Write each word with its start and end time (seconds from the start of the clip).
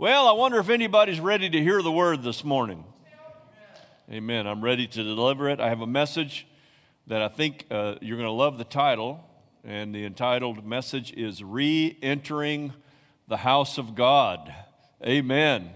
Well, 0.00 0.28
I 0.28 0.32
wonder 0.32 0.60
if 0.60 0.68
anybody's 0.68 1.18
ready 1.18 1.50
to 1.50 1.60
hear 1.60 1.82
the 1.82 1.90
word 1.90 2.22
this 2.22 2.44
morning. 2.44 2.84
Amen. 4.08 4.46
I'm 4.46 4.62
ready 4.62 4.86
to 4.86 5.02
deliver 5.02 5.48
it. 5.48 5.58
I 5.58 5.70
have 5.70 5.80
a 5.80 5.88
message 5.88 6.46
that 7.08 7.20
I 7.20 7.26
think 7.26 7.64
uh, 7.68 7.96
you're 8.00 8.16
going 8.16 8.28
to 8.28 8.30
love 8.30 8.58
the 8.58 8.64
title, 8.64 9.18
and 9.64 9.92
the 9.92 10.04
entitled 10.04 10.64
message 10.64 11.12
is 11.14 11.42
Re 11.42 11.98
Entering 12.00 12.74
the 13.26 13.38
House 13.38 13.76
of 13.76 13.96
God. 13.96 14.54
Amen. 15.04 15.68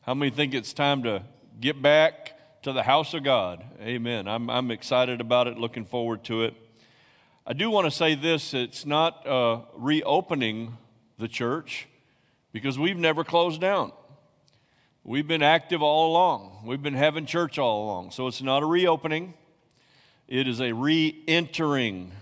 How 0.00 0.14
many 0.14 0.30
think 0.30 0.54
it's 0.54 0.72
time 0.72 1.02
to 1.02 1.24
get 1.60 1.82
back 1.82 2.62
to 2.62 2.72
the 2.72 2.84
house 2.84 3.12
of 3.12 3.22
God? 3.22 3.62
Amen. 3.82 4.28
I'm, 4.28 4.48
I'm 4.48 4.70
excited 4.70 5.20
about 5.20 5.46
it, 5.46 5.58
looking 5.58 5.84
forward 5.84 6.24
to 6.24 6.44
it. 6.44 6.54
I 7.46 7.52
do 7.52 7.68
want 7.68 7.84
to 7.84 7.90
say 7.90 8.14
this 8.14 8.54
it's 8.54 8.86
not 8.86 9.26
uh, 9.26 9.60
reopening 9.76 10.78
the 11.18 11.28
church 11.28 11.86
because 12.58 12.76
we've 12.76 12.96
never 12.96 13.22
closed 13.22 13.60
down. 13.60 13.92
We've 15.04 15.28
been 15.28 15.44
active 15.44 15.80
all 15.80 16.10
along. 16.10 16.62
We've 16.64 16.82
been 16.82 16.94
having 16.94 17.24
church 17.24 17.56
all 17.56 17.84
along. 17.84 18.10
So 18.10 18.26
it's 18.26 18.42
not 18.42 18.64
a 18.64 18.66
reopening, 18.66 19.34
it 20.26 20.48
is 20.48 20.60
a 20.60 20.72
re 20.72 21.22
entering. 21.28 22.12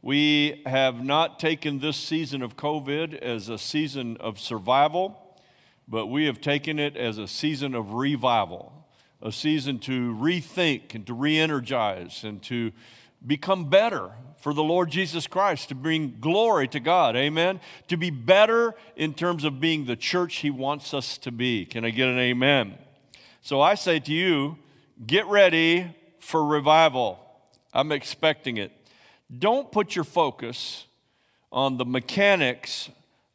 We 0.00 0.62
have 0.64 1.02
not 1.04 1.40
taken 1.40 1.80
this 1.80 1.96
season 1.96 2.40
of 2.40 2.56
COVID 2.56 3.18
as 3.18 3.48
a 3.48 3.58
season 3.58 4.16
of 4.18 4.38
survival, 4.38 5.36
but 5.88 6.06
we 6.06 6.26
have 6.26 6.40
taken 6.40 6.78
it 6.78 6.96
as 6.96 7.18
a 7.18 7.26
season 7.26 7.74
of 7.74 7.94
revival, 7.94 8.86
a 9.20 9.32
season 9.32 9.80
to 9.80 10.14
rethink 10.14 10.94
and 10.94 11.04
to 11.08 11.14
re 11.14 11.36
energize 11.36 12.22
and 12.22 12.40
to 12.44 12.70
become 13.26 13.68
better 13.68 14.12
for 14.48 14.54
the 14.54 14.64
Lord 14.64 14.88
Jesus 14.88 15.26
Christ, 15.26 15.68
to 15.68 15.74
bring 15.74 16.16
glory 16.22 16.66
to 16.68 16.80
God. 16.80 17.16
Amen. 17.16 17.60
To 17.88 17.98
be 17.98 18.08
better 18.08 18.74
in 18.96 19.12
terms 19.12 19.44
of 19.44 19.60
being 19.60 19.84
the 19.84 19.94
church 19.94 20.36
He 20.36 20.48
wants 20.48 20.94
us 20.94 21.18
to 21.18 21.30
be. 21.30 21.66
Can 21.66 21.84
I 21.84 21.90
get 21.90 22.08
an 22.08 22.18
amen? 22.18 22.78
So 23.42 23.60
I 23.60 23.74
say 23.74 24.00
to 24.00 24.10
you, 24.10 24.56
get 25.06 25.26
ready 25.26 25.94
for 26.18 26.42
revival. 26.46 27.18
I'm 27.74 27.92
expecting 27.92 28.56
it. 28.56 28.72
Don't 29.38 29.70
put 29.70 29.94
your 29.94 30.06
focus 30.06 30.86
on 31.52 31.76
the 31.76 31.84
mechanics 31.84 32.88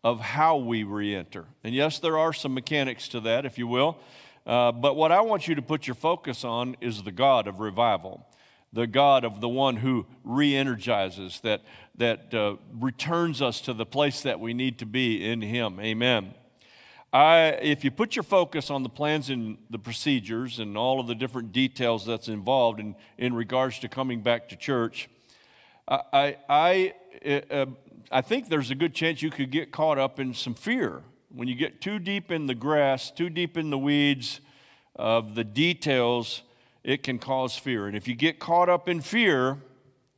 of 0.03 0.19
how 0.19 0.57
we 0.57 0.81
re 0.81 1.13
enter. 1.13 1.45
And 1.63 1.75
yes, 1.75 1.99
there 1.99 2.17
are 2.17 2.33
some 2.33 2.55
mechanics 2.55 3.07
to 3.09 3.19
that, 3.19 3.45
if 3.45 3.59
you 3.59 3.67
will. 3.67 3.99
Uh, 4.47 4.71
but 4.71 4.95
what 4.95 5.11
I 5.11 5.21
want 5.21 5.47
you 5.47 5.53
to 5.53 5.61
put 5.61 5.85
your 5.85 5.93
focus 5.93 6.43
on 6.43 6.75
is 6.81 7.03
the 7.03 7.11
God 7.11 7.45
of 7.45 7.59
revival 7.59 8.25
the 8.73 8.87
God 8.87 9.23
of 9.23 9.39
the 9.39 9.47
one 9.47 9.77
who 9.77 10.05
re 10.23 10.55
energizes, 10.55 11.39
that, 11.41 11.61
that 11.95 12.33
uh, 12.33 12.55
returns 12.79 13.41
us 13.41 13.61
to 13.61 13.73
the 13.73 13.85
place 13.85 14.21
that 14.21 14.39
we 14.39 14.53
need 14.53 14.79
to 14.79 14.85
be 14.85 15.23
in 15.23 15.41
Him. 15.41 15.79
Amen. 15.79 16.33
I, 17.13 17.59
if 17.61 17.83
you 17.83 17.91
put 17.91 18.15
your 18.15 18.23
focus 18.23 18.71
on 18.71 18.81
the 18.81 18.89
plans 18.89 19.29
and 19.29 19.59
the 19.69 19.77
procedures 19.77 20.57
and 20.57 20.75
all 20.75 20.99
of 20.99 21.05
the 21.05 21.13
different 21.13 21.51
details 21.51 22.07
that's 22.07 22.27
involved 22.27 22.79
in, 22.79 22.95
in 23.19 23.35
regards 23.35 23.77
to 23.79 23.87
coming 23.87 24.21
back 24.21 24.49
to 24.49 24.55
church, 24.55 25.07
I, 25.87 26.37
I, 26.49 26.93
uh, 27.51 27.67
I 28.11 28.21
think 28.21 28.49
there's 28.49 28.71
a 28.71 28.75
good 28.75 28.95
chance 28.95 29.21
you 29.21 29.29
could 29.29 29.51
get 29.51 29.71
caught 29.71 29.99
up 29.99 30.19
in 30.19 30.33
some 30.33 30.55
fear. 30.55 31.03
When 31.29 31.47
you 31.47 31.53
get 31.53 31.81
too 31.81 31.99
deep 31.99 32.31
in 32.31 32.47
the 32.47 32.55
grass, 32.55 33.11
too 33.11 33.29
deep 33.29 33.57
in 33.57 33.69
the 33.69 33.77
weeds 33.77 34.39
of 34.95 35.35
the 35.35 35.43
details, 35.43 36.41
it 36.83 37.03
can 37.03 37.19
cause 37.19 37.55
fear. 37.55 37.87
And 37.87 37.95
if 37.95 38.07
you 38.07 38.15
get 38.15 38.39
caught 38.39 38.69
up 38.69 38.89
in 38.89 39.01
fear, 39.01 39.57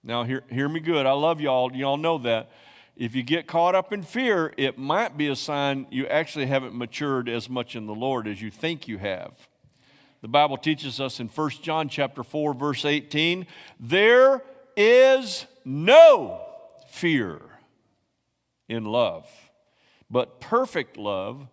now 0.03 0.23
hear, 0.23 0.43
hear 0.49 0.67
me 0.67 0.79
good, 0.79 1.05
I 1.05 1.11
love 1.11 1.39
y'all, 1.39 1.71
y'all 1.73 1.97
know 1.97 2.17
that. 2.19 2.51
If 2.95 3.13
you 3.13 3.23
get 3.23 3.45
caught 3.45 3.75
up 3.75 3.91
in 3.91 4.03
fear, 4.03 4.53
it 4.57 4.77
might 4.77 5.17
be 5.17 5.27
a 5.27 5.35
sign 5.35 5.85
you 5.89 6.07
actually 6.07 6.45
haven't 6.45 6.75
matured 6.75 7.27
as 7.27 7.49
much 7.49 7.75
in 7.75 7.87
the 7.87 7.95
Lord 7.95 8.27
as 8.27 8.41
you 8.41 8.49
think 8.49 8.87
you 8.87 8.97
have. 8.97 9.49
The 10.21 10.29
Bible 10.29 10.57
teaches 10.57 10.99
us 10.99 11.19
in 11.19 11.27
1 11.27 11.49
John 11.61 11.89
chapter 11.89 12.23
4 12.23 12.53
verse 12.53 12.85
18, 12.85 13.45
there 13.79 14.41
is 14.77 15.45
no 15.63 16.41
fear 16.87 17.41
in 18.67 18.85
love, 18.85 19.27
but 20.09 20.39
perfect 20.39 20.97
love 20.97 21.47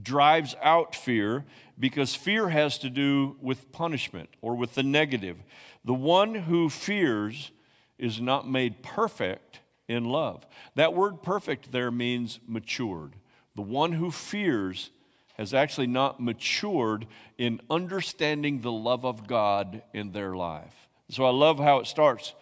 drives 0.00 0.54
out 0.62 0.94
fear 0.94 1.44
because 1.78 2.14
fear 2.14 2.48
has 2.48 2.78
to 2.78 2.90
do 2.90 3.36
with 3.40 3.72
punishment 3.72 4.30
or 4.40 4.54
with 4.54 4.74
the 4.74 4.82
negative. 4.82 5.38
The 5.84 5.94
one 5.94 6.34
who 6.34 6.68
fears 6.68 7.50
is 7.98 8.20
not 8.20 8.48
made 8.48 8.82
perfect 8.82 9.60
in 9.88 10.04
love. 10.04 10.46
That 10.74 10.94
word 10.94 11.22
perfect 11.22 11.72
there 11.72 11.90
means 11.90 12.40
matured. 12.46 13.14
The 13.54 13.62
one 13.62 13.92
who 13.92 14.10
fears 14.10 14.90
has 15.36 15.52
actually 15.54 15.86
not 15.86 16.20
matured 16.20 17.06
in 17.38 17.60
understanding 17.70 18.60
the 18.60 18.72
love 18.72 19.04
of 19.04 19.26
God 19.26 19.82
in 19.92 20.12
their 20.12 20.34
life. 20.36 20.88
So 21.08 21.24
I 21.24 21.30
love 21.30 21.58
how 21.58 21.78
it 21.78 21.86
starts. 21.86 22.34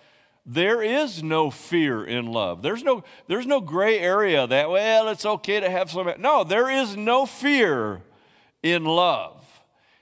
There 0.52 0.82
is 0.82 1.22
no 1.22 1.48
fear 1.48 2.04
in 2.04 2.26
love. 2.26 2.60
There's 2.60 2.82
no, 2.82 3.04
there's 3.28 3.46
no 3.46 3.60
gray 3.60 4.00
area 4.00 4.48
that, 4.48 4.68
well, 4.68 5.08
it's 5.08 5.24
okay 5.24 5.60
to 5.60 5.70
have 5.70 5.92
some. 5.92 6.12
No, 6.18 6.42
there 6.42 6.68
is 6.68 6.96
no 6.96 7.24
fear 7.24 8.02
in 8.60 8.84
love. 8.84 9.46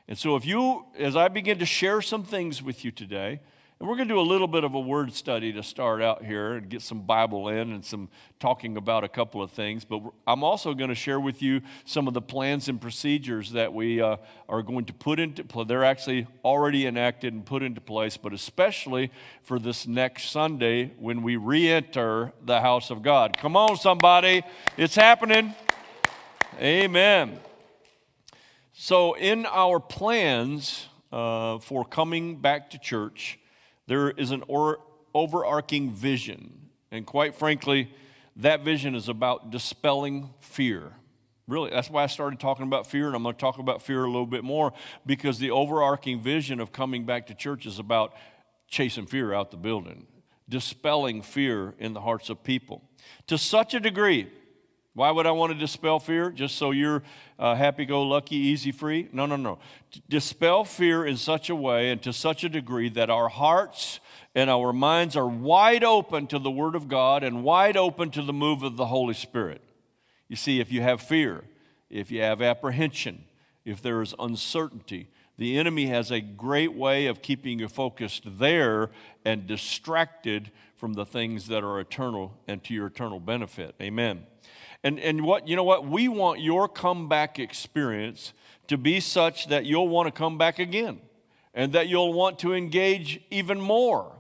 And 0.09 0.17
so, 0.17 0.37
if 0.37 0.47
you, 0.47 0.87
as 0.99 1.17
I 1.17 1.29
begin 1.29 1.59
to 1.59 1.67
share 1.67 2.01
some 2.01 2.25
things 2.25 2.63
with 2.63 2.83
you 2.83 2.91
today, 2.91 3.41
and 3.81 3.89
we're 3.89 3.95
going 3.95 4.09
to 4.09 4.15
do 4.15 4.19
a 4.19 4.23
little 4.23 4.49
bit 4.49 4.65
of 4.65 4.75
a 4.75 4.81
word 4.81 5.13
study 5.13 5.53
to 5.53 5.63
start 5.63 6.03
out 6.03 6.25
here 6.25 6.55
and 6.55 6.69
get 6.69 6.83
some 6.83 7.03
Bible 7.03 7.49
in 7.49 7.73
and 7.73 7.85
some 7.85 8.09
talking 8.41 8.77
about 8.77 9.05
a 9.05 9.09
couple 9.09 9.41
of 9.41 9.53
things. 9.53 9.85
But 9.85 10.03
I'm 10.27 10.43
also 10.43 10.75
going 10.75 10.89
to 10.89 10.97
share 10.97 11.21
with 11.21 11.43
you 11.43 11.61
some 11.85 12.09
of 12.09 12.15
the 12.15 12.21
plans 12.21 12.69
and 12.69 12.81
procedures 12.81 13.53
that 13.53 13.73
we 13.73 14.01
uh, 14.01 14.17
are 14.49 14.63
going 14.63 14.87
to 14.87 14.93
put 14.93 15.21
into. 15.21 15.45
They're 15.65 15.85
actually 15.85 16.27
already 16.45 16.87
enacted 16.87 17.33
and 17.33 17.47
put 17.47 17.63
into 17.63 17.81
place, 17.81 18.17
but 18.17 18.33
especially 18.33 19.13
for 19.45 19.61
this 19.61 19.87
next 19.87 20.31
Sunday 20.31 20.93
when 20.99 21.23
we 21.23 21.37
re 21.37 21.69
enter 21.69 22.33
the 22.45 22.61
house 22.61 22.91
of 22.91 23.03
God. 23.03 23.39
Come 23.39 23.57
on, 23.57 23.77
somebody. 23.77 24.43
It's 24.77 24.97
happening. 24.97 25.55
Amen. 26.61 27.39
So, 28.73 29.15
in 29.15 29.47
our 29.47 29.79
plans 29.79 30.89
uh, 31.13 31.59
for 31.59 31.85
coming 31.85 32.41
back 32.41 32.71
to 32.71 32.79
church, 32.79 33.39
there 33.89 34.11
is 34.11 34.31
an 34.31 34.45
or, 34.47 34.79
overarching 35.15 35.91
vision. 35.91 36.69
And 36.93 37.05
quite 37.05 37.35
frankly, 37.35 37.91
that 38.37 38.63
vision 38.63 38.95
is 38.95 39.09
about 39.09 39.51
dispelling 39.51 40.31
fear. 40.41 40.93
Really, 41.49 41.71
that's 41.71 41.89
why 41.89 42.03
I 42.03 42.07
started 42.07 42.39
talking 42.39 42.67
about 42.67 42.87
fear, 42.87 43.07
and 43.07 43.17
I'm 43.17 43.23
going 43.23 43.35
to 43.35 43.41
talk 43.41 43.59
about 43.59 43.81
fear 43.81 44.05
a 44.05 44.07
little 44.07 44.27
bit 44.27 44.45
more 44.45 44.75
because 45.07 45.39
the 45.39 45.51
overarching 45.51 46.21
vision 46.21 46.61
of 46.61 46.71
coming 46.71 47.05
back 47.05 47.27
to 47.29 47.35
church 47.35 47.65
is 47.65 47.79
about 47.79 48.15
chasing 48.69 49.07
fear 49.07 49.33
out 49.33 49.51
the 49.51 49.57
building, 49.57 50.07
dispelling 50.49 51.23
fear 51.23 51.75
in 51.79 51.95
the 51.95 52.03
hearts 52.03 52.29
of 52.29 52.45
people. 52.45 52.83
To 53.29 53.39
such 53.39 53.73
a 53.73 53.81
degree, 53.81 54.29
why 54.99 55.13
would 55.13 55.27
I 55.27 55.31
want 55.31 55.53
to 55.53 55.59
dispel 55.59 56.01
fear? 56.01 56.33
Just 56.33 56.57
so 56.57 56.73
you're 56.73 57.05
uh, 57.39 57.55
happy 57.55 57.87
go 57.87 58.03
lucky, 58.03 58.35
easy 58.35 58.73
free? 58.73 59.09
No, 59.13 59.27
no, 59.27 59.37
no. 59.37 59.61
Dispel 60.09 60.65
fear 60.65 61.07
in 61.07 61.17
such 61.17 61.49
a 61.49 61.55
way 61.55 61.93
and 61.93 62.03
to 62.03 62.13
such 62.13 62.43
a 62.43 62.49
degree 62.49 62.89
that 62.89 63.09
our 63.09 63.29
hearts 63.29 64.01
and 64.35 64.51
our 64.51 64.73
minds 64.73 65.17
are 65.17 65.29
wide 65.29 65.85
open 65.85 66.27
to 66.27 66.41
the 66.41 66.51
Word 66.51 66.75
of 66.75 66.89
God 66.89 67.23
and 67.23 67.45
wide 67.45 67.77
open 67.77 68.11
to 68.11 68.23
the 68.23 68.33
move 68.33 68.65
of 68.65 68.77
the 68.77 68.87
Holy 68.87 69.15
Spirit. 69.15 69.63
You 70.27 70.35
see, 70.35 70.59
if 70.59 70.73
you 70.73 70.83
have 70.83 71.01
fear, 71.01 71.45
if 71.89 72.11
you 72.11 72.21
have 72.23 72.43
apprehension, 72.43 73.25
if 73.65 73.81
there 73.81 74.03
is 74.03 74.17
uncertainty, 74.19 75.07
the 75.37 75.57
enemy 75.59 75.87
has 75.87 76.11
a 76.11 76.21
great 76.21 76.75
way 76.75 77.07
of 77.07 77.23
keeping 77.23 77.61
you 77.61 77.69
focused 77.69 78.25
there 78.27 78.91
and 79.25 79.47
distracted 79.47 80.51
from 80.75 80.95
the 80.95 81.07
things 81.07 81.47
that 81.47 81.63
are 81.63 81.79
eternal 81.79 82.35
and 82.49 82.65
to 82.65 82.75
your 82.75 82.89
eternal 82.89 83.21
benefit. 83.21 83.77
Amen. 83.81 84.27
And, 84.85 84.99
and 85.01 85.23
what, 85.25 85.49
you 85.49 85.57
know 85.57 85.65
what? 85.65 85.87
We 85.87 86.09
want 86.09 86.41
your 86.41 86.69
comeback 86.69 87.39
experience 87.39 88.33
to 88.69 88.77
be 88.77 89.01
such 89.01 89.49
that 89.49 89.65
you'll 89.65 89.89
want 89.89 90.07
to 90.07 90.13
come 90.13 90.39
back 90.39 90.59
again 90.59 91.01
and 91.55 91.73
that 91.73 91.89
you'll 91.89 92.13
want 92.13 92.39
to 92.41 92.55
engage 92.55 93.21
even 93.31 93.61
more. 93.61 94.15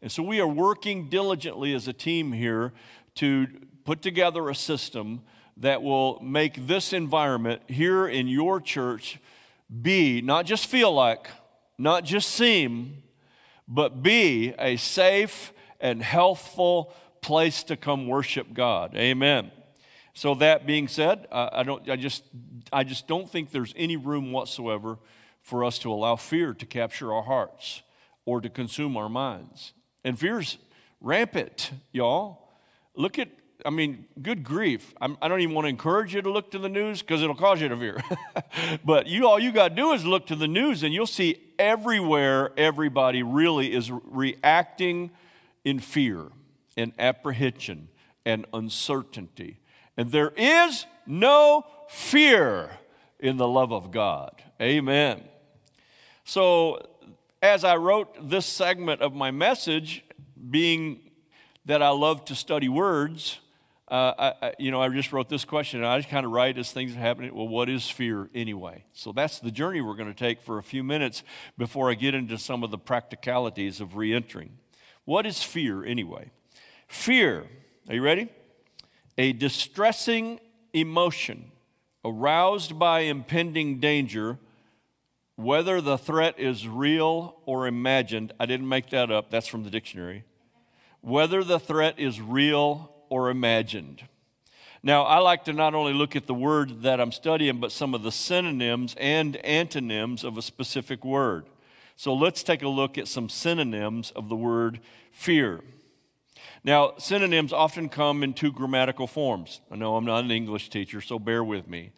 And 0.00 0.12
so 0.12 0.22
we 0.22 0.40
are 0.40 0.46
working 0.46 1.08
diligently 1.08 1.74
as 1.74 1.88
a 1.88 1.92
team 1.92 2.32
here 2.32 2.72
to 3.16 3.46
put 3.84 4.02
together 4.02 4.48
a 4.48 4.54
system 4.54 5.22
that 5.56 5.82
will 5.82 6.20
make 6.20 6.66
this 6.66 6.92
environment 6.92 7.62
here 7.68 8.06
in 8.06 8.28
your 8.28 8.60
church 8.60 9.18
be, 9.82 10.20
not 10.20 10.46
just 10.46 10.66
feel 10.66 10.92
like, 10.92 11.28
not 11.78 12.04
just 12.04 12.30
seem, 12.30 13.02
but 13.66 14.02
be 14.02 14.54
a 14.58 14.76
safe 14.76 15.52
and 15.80 16.02
healthful 16.02 16.92
place 17.20 17.62
to 17.64 17.76
come 17.76 18.06
worship 18.06 18.52
God. 18.52 18.94
Amen. 18.94 19.50
So 20.14 20.34
that 20.36 20.64
being 20.64 20.86
said, 20.88 21.26
I, 21.32 21.64
don't, 21.64 21.88
I, 21.90 21.96
just, 21.96 22.24
I 22.72 22.84
just 22.84 23.08
don't 23.08 23.28
think 23.28 23.50
there's 23.50 23.74
any 23.76 23.96
room 23.96 24.30
whatsoever 24.30 24.98
for 25.42 25.64
us 25.64 25.78
to 25.80 25.92
allow 25.92 26.16
fear 26.16 26.54
to 26.54 26.66
capture 26.66 27.12
our 27.12 27.22
hearts 27.22 27.82
or 28.24 28.40
to 28.40 28.48
consume 28.48 28.96
our 28.96 29.08
minds. 29.08 29.72
And 30.04 30.18
fear's 30.18 30.58
rampant, 31.00 31.72
y'all. 31.92 32.48
Look 32.94 33.18
at 33.18 33.28
I 33.64 33.70
mean, 33.70 34.04
good 34.20 34.44
grief. 34.44 34.94
I'm, 35.00 35.16
I 35.22 35.28
do 35.28 35.34
not 35.34 35.40
even 35.40 35.54
want 35.54 35.64
to 35.64 35.70
encourage 35.70 36.14
you 36.14 36.20
to 36.20 36.30
look 36.30 36.50
to 36.50 36.58
the 36.58 36.68
news 36.68 37.00
because 37.00 37.22
it'll 37.22 37.34
cause 37.34 37.62
you 37.62 37.68
to 37.68 37.76
fear. 37.76 38.02
but 38.84 39.06
you, 39.06 39.26
all 39.26 39.38
you 39.38 39.52
got 39.52 39.68
to 39.68 39.74
do 39.74 39.92
is 39.92 40.04
look 40.04 40.26
to 40.26 40.36
the 40.36 40.48
news 40.48 40.82
and 40.82 40.92
you'll 40.92 41.06
see 41.06 41.40
everywhere 41.58 42.52
everybody 42.58 43.22
really 43.22 43.72
is 43.72 43.90
reacting 43.90 45.10
in 45.64 45.78
fear 45.78 46.26
and 46.76 46.92
apprehension 46.98 47.88
and 48.26 48.44
uncertainty. 48.52 49.60
And 49.96 50.10
there 50.10 50.32
is 50.36 50.86
no 51.06 51.66
fear 51.88 52.70
in 53.18 53.36
the 53.36 53.48
love 53.48 53.72
of 53.72 53.90
God. 53.90 54.42
Amen. 54.60 55.22
So, 56.24 56.86
as 57.42 57.64
I 57.64 57.76
wrote 57.76 58.28
this 58.30 58.46
segment 58.46 59.02
of 59.02 59.14
my 59.14 59.30
message, 59.30 60.02
being 60.50 61.10
that 61.66 61.82
I 61.82 61.90
love 61.90 62.24
to 62.26 62.34
study 62.34 62.68
words, 62.68 63.38
uh, 63.88 64.32
I, 64.40 64.54
you 64.58 64.70
know, 64.70 64.80
I 64.80 64.88
just 64.88 65.12
wrote 65.12 65.28
this 65.28 65.44
question, 65.44 65.80
and 65.80 65.86
I 65.86 65.98
just 65.98 66.08
kind 66.08 66.24
of 66.24 66.32
write 66.32 66.56
as 66.56 66.72
things 66.72 66.96
are 66.96 66.98
happening. 66.98 67.34
Well, 67.34 67.48
what 67.48 67.68
is 67.68 67.88
fear 67.88 68.30
anyway? 68.34 68.84
So 68.94 69.12
that's 69.12 69.38
the 69.38 69.50
journey 69.50 69.82
we're 69.82 69.94
going 69.94 70.12
to 70.12 70.18
take 70.18 70.40
for 70.40 70.58
a 70.58 70.62
few 70.62 70.82
minutes 70.82 71.22
before 71.58 71.90
I 71.90 71.94
get 71.94 72.14
into 72.14 72.38
some 72.38 72.64
of 72.64 72.70
the 72.70 72.78
practicalities 72.78 73.80
of 73.80 73.96
reentering. 73.96 74.58
What 75.04 75.26
is 75.26 75.42
fear 75.42 75.84
anyway? 75.84 76.30
Fear, 76.88 77.44
are 77.88 77.94
you 77.94 78.02
ready? 78.02 78.30
A 79.16 79.32
distressing 79.32 80.40
emotion 80.72 81.52
aroused 82.04 82.78
by 82.78 83.00
impending 83.00 83.80
danger, 83.80 84.38
whether 85.36 85.80
the 85.80 85.96
threat 85.96 86.38
is 86.38 86.68
real 86.68 87.36
or 87.46 87.66
imagined. 87.66 88.32
I 88.38 88.46
didn't 88.46 88.68
make 88.68 88.90
that 88.90 89.10
up, 89.10 89.30
that's 89.30 89.46
from 89.46 89.64
the 89.64 89.70
dictionary. 89.70 90.24
Whether 91.00 91.44
the 91.44 91.58
threat 91.58 91.98
is 91.98 92.20
real 92.20 92.92
or 93.08 93.30
imagined. 93.30 94.02
Now, 94.82 95.04
I 95.04 95.18
like 95.18 95.44
to 95.44 95.54
not 95.54 95.74
only 95.74 95.94
look 95.94 96.14
at 96.14 96.26
the 96.26 96.34
word 96.34 96.82
that 96.82 97.00
I'm 97.00 97.12
studying, 97.12 97.58
but 97.58 97.72
some 97.72 97.94
of 97.94 98.02
the 98.02 98.12
synonyms 98.12 98.94
and 98.98 99.36
antonyms 99.36 100.24
of 100.24 100.36
a 100.36 100.42
specific 100.42 101.04
word. 101.04 101.46
So 101.96 102.12
let's 102.12 102.42
take 102.42 102.62
a 102.62 102.68
look 102.68 102.98
at 102.98 103.08
some 103.08 103.28
synonyms 103.30 104.10
of 104.10 104.28
the 104.28 104.36
word 104.36 104.80
fear. 105.10 105.60
Now, 106.64 106.94
synonyms 106.98 107.52
often 107.52 107.88
come 107.88 108.22
in 108.22 108.32
two 108.32 108.52
grammatical 108.52 109.06
forms. 109.06 109.60
I 109.70 109.76
know 109.76 109.96
I'm 109.96 110.04
not 110.04 110.24
an 110.24 110.30
English 110.30 110.70
teacher, 110.70 111.00
so 111.00 111.18
bear 111.18 111.44
with 111.44 111.68
me. 111.68 111.92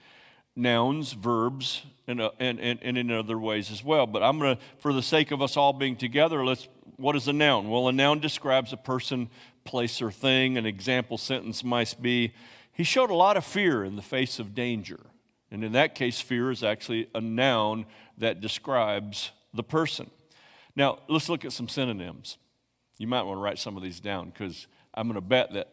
Nouns, 0.54 1.12
verbs, 1.12 1.84
and, 2.06 2.20
uh, 2.20 2.30
and, 2.38 2.58
and, 2.58 2.78
and 2.82 2.96
in 2.96 3.10
other 3.10 3.38
ways 3.38 3.70
as 3.70 3.84
well. 3.84 4.06
But 4.06 4.22
I'm 4.22 4.38
going 4.38 4.56
to, 4.56 4.62
for 4.78 4.92
the 4.92 5.02
sake 5.02 5.30
of 5.30 5.42
us 5.42 5.56
all 5.56 5.72
being 5.72 5.96
together, 5.96 6.44
let's, 6.44 6.68
what 6.96 7.14
is 7.14 7.28
a 7.28 7.32
noun? 7.32 7.68
Well, 7.68 7.88
a 7.88 7.92
noun 7.92 8.20
describes 8.20 8.72
a 8.72 8.76
person, 8.76 9.28
place, 9.64 10.00
or 10.00 10.10
thing. 10.10 10.56
An 10.56 10.64
example 10.66 11.18
sentence 11.18 11.62
might 11.62 11.94
be 12.00 12.32
He 12.72 12.84
showed 12.84 13.10
a 13.10 13.14
lot 13.14 13.36
of 13.36 13.44
fear 13.44 13.84
in 13.84 13.96
the 13.96 14.02
face 14.02 14.38
of 14.38 14.54
danger. 14.54 15.00
And 15.50 15.62
in 15.62 15.72
that 15.72 15.94
case, 15.94 16.20
fear 16.20 16.50
is 16.50 16.64
actually 16.64 17.08
a 17.14 17.20
noun 17.20 17.86
that 18.18 18.40
describes 18.40 19.30
the 19.54 19.62
person. 19.62 20.10
Now, 20.74 20.98
let's 21.08 21.28
look 21.28 21.44
at 21.44 21.52
some 21.52 21.68
synonyms. 21.68 22.38
You 22.98 23.06
might 23.06 23.22
want 23.22 23.38
to 23.38 23.42
write 23.42 23.58
some 23.58 23.76
of 23.76 23.82
these 23.82 24.00
down 24.00 24.30
because 24.30 24.66
I'm 24.94 25.06
going 25.06 25.16
to 25.16 25.20
bet 25.20 25.52
that 25.52 25.68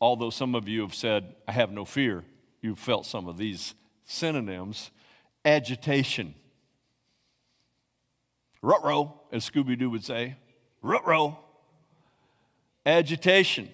although 0.00 0.30
some 0.30 0.54
of 0.54 0.68
you 0.68 0.80
have 0.82 0.94
said, 0.94 1.36
I 1.46 1.52
have 1.52 1.70
no 1.70 1.84
fear, 1.84 2.24
you've 2.60 2.78
felt 2.78 3.06
some 3.06 3.28
of 3.28 3.38
these 3.38 3.74
synonyms. 4.04 4.90
Agitation. 5.44 6.34
Rut 8.60 8.84
row, 8.84 9.20
as 9.30 9.48
Scooby 9.48 9.78
Doo 9.78 9.90
would 9.90 10.04
say. 10.04 10.36
Rut 10.82 11.04
agitation, 12.84 13.68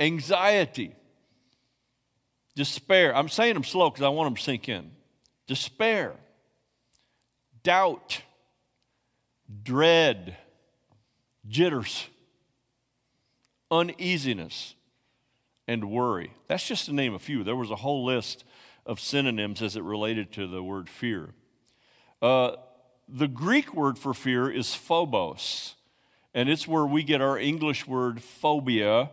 anxiety, 0.00 0.94
despair. 2.54 3.14
I'm 3.14 3.28
saying 3.28 3.54
them 3.54 3.64
slow 3.64 3.90
because 3.90 4.02
I 4.02 4.08
want 4.08 4.28
them 4.28 4.36
to 4.36 4.42
sink 4.42 4.68
in. 4.68 4.90
Despair, 5.46 6.14
doubt, 7.62 8.22
dread, 9.62 10.36
jitters, 11.48 12.08
uneasiness, 13.70 14.74
and 15.66 15.90
worry. 15.90 16.32
That's 16.48 16.66
just 16.66 16.86
to 16.86 16.92
name 16.92 17.14
a 17.14 17.18
few. 17.18 17.44
There 17.44 17.56
was 17.56 17.70
a 17.70 17.76
whole 17.76 18.04
list 18.04 18.44
of 18.86 19.00
synonyms 19.00 19.62
as 19.62 19.76
it 19.76 19.82
related 19.82 20.32
to 20.32 20.46
the 20.46 20.62
word 20.62 20.88
fear. 20.88 21.30
Uh, 22.20 22.52
the 23.08 23.28
Greek 23.28 23.74
word 23.74 23.98
for 23.98 24.14
fear 24.14 24.50
is 24.50 24.74
phobos 24.74 25.74
and 26.34 26.48
it's 26.48 26.66
where 26.66 26.84
we 26.84 27.02
get 27.04 27.20
our 27.20 27.38
English 27.38 27.86
word 27.86 28.20
phobia. 28.22 29.10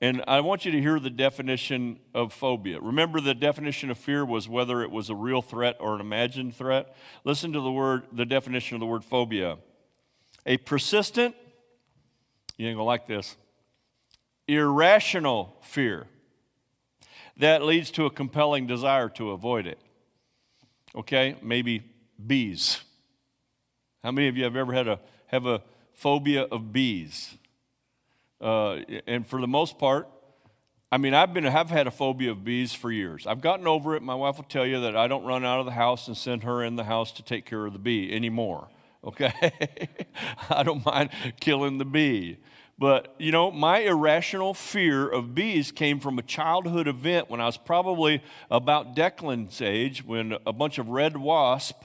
And 0.00 0.24
I 0.26 0.40
want 0.40 0.64
you 0.64 0.72
to 0.72 0.80
hear 0.80 0.98
the 0.98 1.10
definition 1.10 2.00
of 2.12 2.32
phobia. 2.32 2.80
Remember, 2.80 3.20
the 3.20 3.34
definition 3.34 3.90
of 3.90 3.98
fear 3.98 4.24
was 4.24 4.48
whether 4.48 4.82
it 4.82 4.90
was 4.90 5.10
a 5.10 5.14
real 5.14 5.42
threat 5.42 5.76
or 5.78 5.94
an 5.94 6.00
imagined 6.00 6.56
threat. 6.56 6.96
Listen 7.24 7.52
to 7.52 7.60
the 7.60 7.70
word, 7.70 8.04
the 8.10 8.24
definition 8.24 8.74
of 8.74 8.80
the 8.80 8.86
word 8.86 9.04
phobia: 9.04 9.58
a 10.44 10.56
persistent, 10.56 11.36
you 12.56 12.68
ain't 12.68 12.76
gonna 12.76 12.84
like 12.84 13.06
this, 13.06 13.36
irrational 14.46 15.56
fear 15.62 16.06
that 17.36 17.62
leads 17.62 17.90
to 17.92 18.06
a 18.06 18.10
compelling 18.10 18.66
desire 18.66 19.08
to 19.08 19.30
avoid 19.30 19.66
it. 19.66 19.78
Okay, 20.94 21.36
maybe 21.42 21.82
bees. 22.24 22.82
How 24.02 24.10
many 24.10 24.28
of 24.28 24.36
you 24.36 24.44
have 24.44 24.56
ever 24.56 24.72
had 24.72 24.88
a 24.88 25.00
have 25.28 25.46
a 25.46 25.62
phobia 25.94 26.42
of 26.42 26.72
bees. 26.72 27.36
Uh, 28.40 28.80
and 29.06 29.26
for 29.26 29.40
the 29.40 29.46
most 29.46 29.78
part, 29.78 30.08
I 30.90 30.98
mean, 30.98 31.14
I've 31.14 31.32
been 31.32 31.46
I've 31.46 31.70
had 31.70 31.86
a 31.86 31.90
phobia 31.90 32.32
of 32.32 32.44
bees 32.44 32.74
for 32.74 32.90
years. 32.90 33.26
I've 33.26 33.40
gotten 33.40 33.66
over 33.66 33.94
it. 33.96 34.02
My 34.02 34.14
wife 34.14 34.36
will 34.36 34.44
tell 34.44 34.66
you 34.66 34.80
that 34.80 34.96
I 34.96 35.08
don't 35.08 35.24
run 35.24 35.44
out 35.44 35.60
of 35.60 35.66
the 35.66 35.72
house 35.72 36.08
and 36.08 36.16
send 36.16 36.42
her 36.42 36.62
in 36.62 36.76
the 36.76 36.84
house 36.84 37.12
to 37.12 37.22
take 37.22 37.46
care 37.46 37.64
of 37.64 37.72
the 37.72 37.78
bee 37.78 38.12
anymore. 38.12 38.68
Okay, 39.04 39.32
I 40.50 40.62
don't 40.62 40.84
mind 40.84 41.10
killing 41.40 41.78
the 41.78 41.84
bee. 41.84 42.38
But, 42.78 43.14
you 43.18 43.30
know, 43.30 43.50
my 43.50 43.78
irrational 43.78 44.54
fear 44.54 45.08
of 45.08 45.34
bees 45.34 45.70
came 45.70 46.00
from 46.00 46.18
a 46.18 46.22
childhood 46.22 46.88
event 46.88 47.30
when 47.30 47.40
I 47.40 47.46
was 47.46 47.56
probably 47.56 48.22
about 48.50 48.96
Declan's 48.96 49.60
age 49.60 50.04
when 50.04 50.36
a 50.46 50.52
bunch 50.52 50.78
of 50.78 50.88
red 50.88 51.16
wasp 51.16 51.82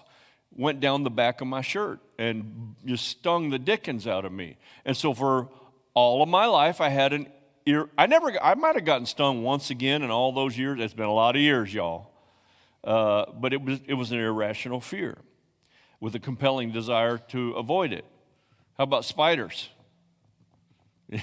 went 0.52 0.80
down 0.80 1.04
the 1.04 1.12
back 1.12 1.42
of 1.42 1.48
my 1.48 1.62
shirt 1.62 2.00
and 2.18 2.76
just 2.86 3.08
stung 3.08 3.50
the 3.50 3.60
dickens 3.60 4.08
out 4.08 4.26
of 4.26 4.32
me. 4.32 4.58
And 4.86 4.98
so 4.98 5.14
for 5.14 5.50
all 5.94 6.24
of 6.24 6.30
my 6.30 6.46
life, 6.46 6.82
I 6.82 6.90
had 6.90 7.14
an 7.14 7.28
ear. 7.66 7.90
I 7.98 8.08
never, 8.08 8.42
I 8.44 8.56
might 8.56 8.76
have 8.76 8.86
gotten 8.86 9.06
stung 9.06 9.44
once 9.44 9.70
again 9.70 10.02
in 10.02 10.10
all 10.10 10.32
those 10.32 10.58
years. 10.58 10.80
It's 10.80 10.94
been 10.94 11.06
a 11.06 11.14
lot 11.14 11.36
of 11.36 11.42
years, 11.42 11.72
y'all. 11.74 12.12
Uh, 12.84 13.26
but 13.34 13.54
it 13.54 13.62
was, 13.62 13.80
it 13.88 13.94
was 13.94 14.12
an 14.12 14.20
irrational 14.20 14.80
fear 14.82 15.18
with 16.00 16.16
a 16.16 16.20
compelling 16.20 16.72
desire 16.72 17.18
to 17.18 17.54
avoid 17.54 17.92
it. 17.92 18.06
How 18.78 18.84
about 18.84 19.06
spiders? 19.06 19.70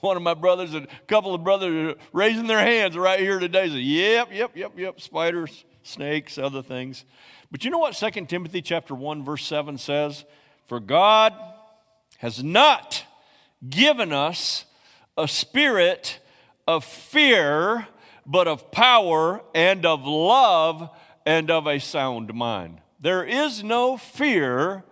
One 0.00 0.16
of 0.16 0.22
my 0.22 0.34
brothers 0.34 0.74
a 0.74 0.86
couple 1.06 1.34
of 1.34 1.44
brothers 1.44 1.96
raising 2.12 2.46
their 2.46 2.60
hands 2.60 2.96
right 2.96 3.20
here 3.20 3.38
today. 3.38 3.68
Say, 3.68 3.78
yep, 3.78 4.30
yep, 4.32 4.56
yep, 4.56 4.72
yep, 4.76 5.00
spiders, 5.00 5.64
snakes, 5.82 6.38
other 6.38 6.62
things. 6.62 7.04
But 7.50 7.64
you 7.64 7.70
know 7.70 7.78
what 7.78 7.94
2 7.94 8.26
Timothy 8.26 8.62
chapter 8.62 8.94
1 8.94 9.24
verse 9.24 9.44
7 9.44 9.76
says? 9.78 10.24
For 10.66 10.80
God 10.80 11.34
has 12.18 12.42
not 12.42 13.04
given 13.68 14.12
us 14.12 14.64
a 15.16 15.28
spirit 15.28 16.18
of 16.66 16.84
fear, 16.84 17.86
but 18.24 18.48
of 18.48 18.70
power 18.70 19.42
and 19.54 19.84
of 19.84 20.06
love 20.06 20.90
and 21.26 21.50
of 21.50 21.66
a 21.66 21.78
sound 21.78 22.32
mind. 22.32 22.80
There 23.00 23.24
is 23.24 23.64
no 23.64 23.96
fear 23.96 24.84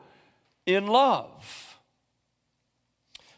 in 0.66 0.86
love. 0.86 1.78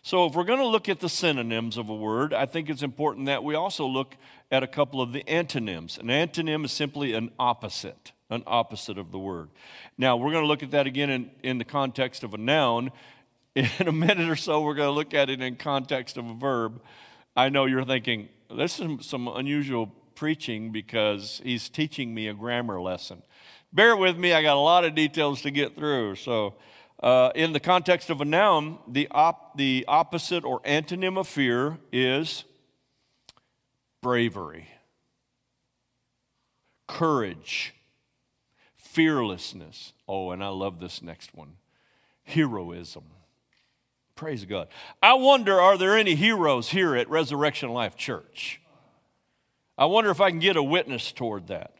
So, 0.02 0.26
if 0.26 0.34
we're 0.34 0.44
going 0.44 0.58
to 0.58 0.66
look 0.66 0.88
at 0.88 1.00
the 1.00 1.08
synonyms 1.08 1.76
of 1.76 1.88
a 1.88 1.94
word, 1.94 2.32
I 2.32 2.46
think 2.46 2.70
it's 2.70 2.82
important 2.82 3.26
that 3.26 3.44
we 3.44 3.54
also 3.54 3.86
look 3.86 4.16
at 4.50 4.62
a 4.62 4.66
couple 4.66 5.00
of 5.00 5.12
the 5.12 5.28
antonyms. 5.28 5.98
An 5.98 6.06
antonym 6.06 6.64
is 6.64 6.72
simply 6.72 7.12
an 7.12 7.30
opposite 7.38 8.12
an 8.30 8.44
opposite 8.46 8.96
of 8.96 9.10
the 9.10 9.18
word. 9.18 9.50
Now, 9.98 10.16
we're 10.16 10.30
going 10.30 10.44
to 10.44 10.48
look 10.48 10.62
at 10.62 10.70
that 10.70 10.86
again 10.86 11.10
in, 11.10 11.30
in 11.42 11.58
the 11.58 11.64
context 11.64 12.22
of 12.22 12.32
a 12.32 12.38
noun. 12.38 12.90
In 13.56 13.88
a 13.88 13.92
minute 13.92 14.28
or 14.28 14.36
so, 14.36 14.62
we're 14.62 14.74
going 14.74 14.86
to 14.86 14.92
look 14.92 15.12
at 15.12 15.28
it 15.28 15.42
in 15.42 15.56
context 15.56 16.16
of 16.16 16.24
a 16.24 16.34
verb. 16.34 16.80
I 17.34 17.48
know 17.48 17.64
you're 17.64 17.84
thinking, 17.84 18.28
this 18.48 18.78
is 18.78 19.04
some 19.04 19.26
unusual 19.26 19.88
preaching 20.14 20.70
because 20.70 21.40
he's 21.42 21.68
teaching 21.68 22.14
me 22.14 22.28
a 22.28 22.32
grammar 22.32 22.80
lesson. 22.80 23.24
Bear 23.72 23.96
with 23.96 24.16
me, 24.16 24.32
I 24.32 24.42
got 24.42 24.56
a 24.56 24.60
lot 24.60 24.84
of 24.84 24.94
details 24.94 25.42
to 25.42 25.50
get 25.50 25.76
through. 25.76 26.16
So, 26.16 26.54
uh, 27.02 27.30
in 27.34 27.52
the 27.52 27.60
context 27.60 28.10
of 28.10 28.20
a 28.20 28.24
noun, 28.24 28.78
the, 28.86 29.08
op- 29.10 29.56
the 29.56 29.84
opposite 29.88 30.44
or 30.44 30.60
antonym 30.60 31.18
of 31.18 31.26
fear 31.26 31.78
is 31.92 32.44
bravery, 34.02 34.68
courage, 36.86 37.74
fearlessness. 38.76 39.92
Oh, 40.08 40.30
and 40.30 40.42
I 40.42 40.48
love 40.48 40.80
this 40.80 41.00
next 41.00 41.34
one 41.34 41.56
heroism, 42.24 43.04
Praise 44.20 44.44
God. 44.44 44.68
I 45.02 45.14
wonder 45.14 45.58
are 45.58 45.78
there 45.78 45.96
any 45.96 46.14
heroes 46.14 46.68
here 46.68 46.94
at 46.94 47.08
Resurrection 47.08 47.70
Life 47.70 47.96
Church? 47.96 48.60
I 49.78 49.86
wonder 49.86 50.10
if 50.10 50.20
I 50.20 50.28
can 50.28 50.40
get 50.40 50.58
a 50.58 50.62
witness 50.62 51.10
toward 51.10 51.46
that. 51.46 51.72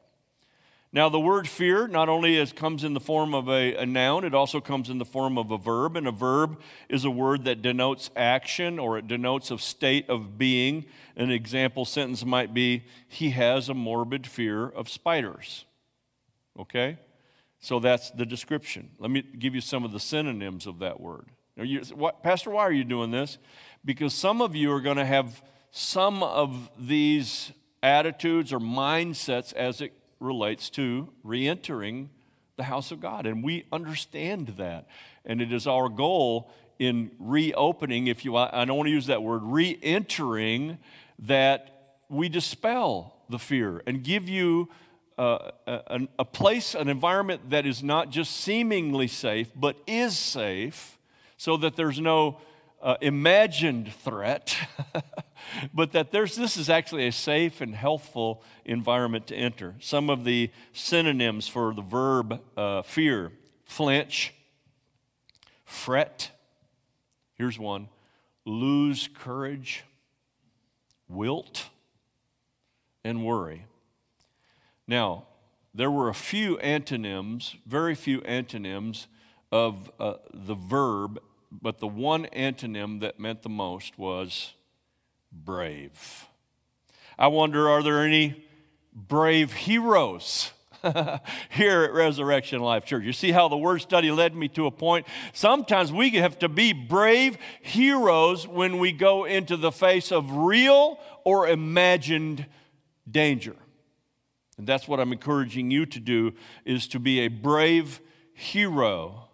Now, 0.92 1.09
the 1.09 1.20
word 1.20 1.49
fear 1.49 1.87
not 1.87 2.09
only 2.09 2.37
is, 2.37 2.52
comes 2.52 2.82
in 2.82 2.94
the 2.94 3.00
form 3.00 3.32
of 3.32 3.49
a, 3.49 3.76
a, 3.76 3.87
noun, 3.87 4.25
it 4.25 4.35
also 4.35 4.61
comes 4.61 4.90
in 4.90 4.99
the 4.99 5.04
form 5.04 5.38
of 5.38 5.52
a 5.52 5.59
verb. 5.59 5.97
And 5.97 6.09
a 6.09 6.12
verb 6.12 6.61
is 6.88 7.04
a 7.04 7.11
word 7.11 7.44
that 7.44 7.62
denotes 7.62 8.11
action 8.16 8.80
or 8.80 8.99
it 8.99 9.06
denotes 9.06 9.52
a 9.52 9.59
state 9.59 10.11
of 10.11 10.37
being. 10.37 10.87
An 11.14 11.30
example 11.30 11.85
sentence 11.85 12.25
might 12.25 12.52
be, 12.52 12.85
He 13.06 13.30
has 13.30 13.68
a 13.68 13.75
morbid 13.75 14.26
fear 14.26 14.66
of 14.66 14.88
spiders. 14.88 15.64
Okay? 16.59 16.99
So 17.61 17.78
that's 17.78 18.11
the 18.11 18.26
description. 18.26 18.90
Let 18.99 19.12
me 19.12 19.23
give 19.23 19.54
you 19.54 19.61
some 19.61 19.85
of 19.85 19.92
the 19.92 20.00
synonyms 20.00 20.66
of 20.66 20.80
that 20.80 20.99
word. 20.99 21.26
You, 21.56 21.82
what, 21.94 22.23
Pastor, 22.25 22.50
why 22.50 22.62
are 22.62 22.73
you 22.73 22.85
doing 22.85 23.12
this? 23.12 23.38
Because 23.85 24.12
some 24.12 24.42
of 24.42 24.56
you 24.56 24.73
are 24.73 24.80
going 24.80 24.97
to 24.97 25.04
have 25.04 25.40
some 25.70 26.23
of 26.25 26.68
these 26.76 27.52
attitudes 27.80 28.52
or 28.52 28.59
mindsets 28.59 29.52
as 29.52 29.80
it 29.80 29.92
relates 30.21 30.71
to 30.71 31.09
re 31.25 31.49
entering 31.49 32.11
the 32.57 32.65
house 32.65 32.91
of 32.91 33.00
God. 33.00 33.27
And 33.27 33.43
we 33.43 33.65
understand 33.73 34.49
that. 34.59 34.87
And 35.25 35.41
it 35.41 35.53
is 35.53 35.67
our 35.67 35.89
goal 35.89 36.50
in 36.79 37.11
reopening, 37.19 38.07
if 38.07 38.25
you, 38.25 38.37
I 38.37 38.65
don't 38.65 38.77
want 38.77 38.87
to 38.87 38.93
use 38.93 39.07
that 39.07 39.23
word, 39.23 39.43
re 39.43 39.79
entering, 39.83 40.79
that 41.21 41.99
we 42.09 42.29
dispel 42.29 43.17
the 43.29 43.39
fear 43.39 43.83
and 43.87 44.03
give 44.03 44.29
you 44.29 44.69
uh, 45.19 45.50
a, 45.67 46.09
a 46.19 46.25
place, 46.25 46.75
an 46.75 46.89
environment 46.89 47.50
that 47.50 47.67
is 47.67 47.83
not 47.83 48.11
just 48.11 48.35
seemingly 48.39 49.07
safe, 49.07 49.50
but 49.55 49.77
is 49.87 50.19
safe, 50.19 50.99
so 51.37 51.59
that 51.59 51.77
there's 51.77 52.00
no 52.00 52.39
uh, 52.83 52.97
imagined 53.03 53.93
threat, 53.93 54.57
but 55.73 55.92
that 55.92 56.11
there's, 56.11 56.37
this 56.37 56.56
is 56.56 56.68
actually 56.68 57.06
a 57.06 57.12
safe 57.12 57.61
and 57.61 57.75
healthful 57.75 58.42
environment 58.64 59.26
to 59.28 59.37
enter. 59.37 59.75
Some 59.80 60.11
of 60.11 60.25
the 60.25 60.50
synonyms 60.73 61.49
for 61.49 61.75
the 61.75 61.82
verb 61.82 62.40
uh, 62.56 62.82
fear 62.82 63.32
flinch, 63.64 64.35
fret, 65.64 66.30
here's 67.35 67.59
one 67.59 67.88
lose 68.44 69.09
courage, 69.14 69.85
wilt, 71.09 71.68
and 73.04 73.25
worry. 73.25 73.66
Now, 74.87 75.26
there 75.73 75.90
were 75.90 76.09
a 76.09 76.14
few 76.14 76.59
antonyms, 76.59 77.54
very 77.64 77.94
few 77.94 78.23
antonyms 78.23 79.06
of 79.52 79.90
uh, 80.00 80.14
the 80.32 80.54
verb 80.54 81.20
but 81.50 81.78
the 81.78 81.88
one 81.88 82.26
antonym 82.26 83.00
that 83.00 83.18
meant 83.18 83.42
the 83.42 83.49
most 83.49 83.99
was 83.99 84.54
brave. 85.32 86.26
I 87.18 87.28
wonder 87.28 87.68
are 87.68 87.82
there 87.82 88.04
any 88.04 88.44
brave 88.94 89.52
heroes? 89.52 90.52
here 91.50 91.82
at 91.82 91.92
Resurrection 91.92 92.60
Life 92.60 92.84
Church. 92.84 93.04
You 93.04 93.12
see 93.12 93.32
how 93.32 93.49
the 93.49 93.56
word 93.56 93.80
study 93.80 94.10
led 94.10 94.34
me 94.34 94.49
to 94.49 94.66
a 94.66 94.70
point? 94.70 95.06
Sometimes 95.32 95.92
we 95.92 96.10
have 96.12 96.38
to 96.38 96.49
be 96.49 96.72
brave 96.72 97.37
heroes 97.60 98.49
when 98.49 98.78
we 98.78 98.92
go 98.92 99.25
into 99.25 99.56
the 99.56 99.72
face 99.72 100.10
of 100.10 100.32
real 100.32 100.99
or 101.25 101.49
imagined 101.49 102.46
danger. 103.10 103.56
And 104.56 104.66
that's 104.66 104.88
what 104.88 105.00
I'm 105.00 105.12
encouraging 105.12 105.70
you 105.70 105.87
to 105.87 106.00
do 106.00 106.32
is 106.64 106.88
to 106.88 106.99
be 106.99 107.20
a 107.20 107.28
brave 107.28 108.00
hero 108.32 109.28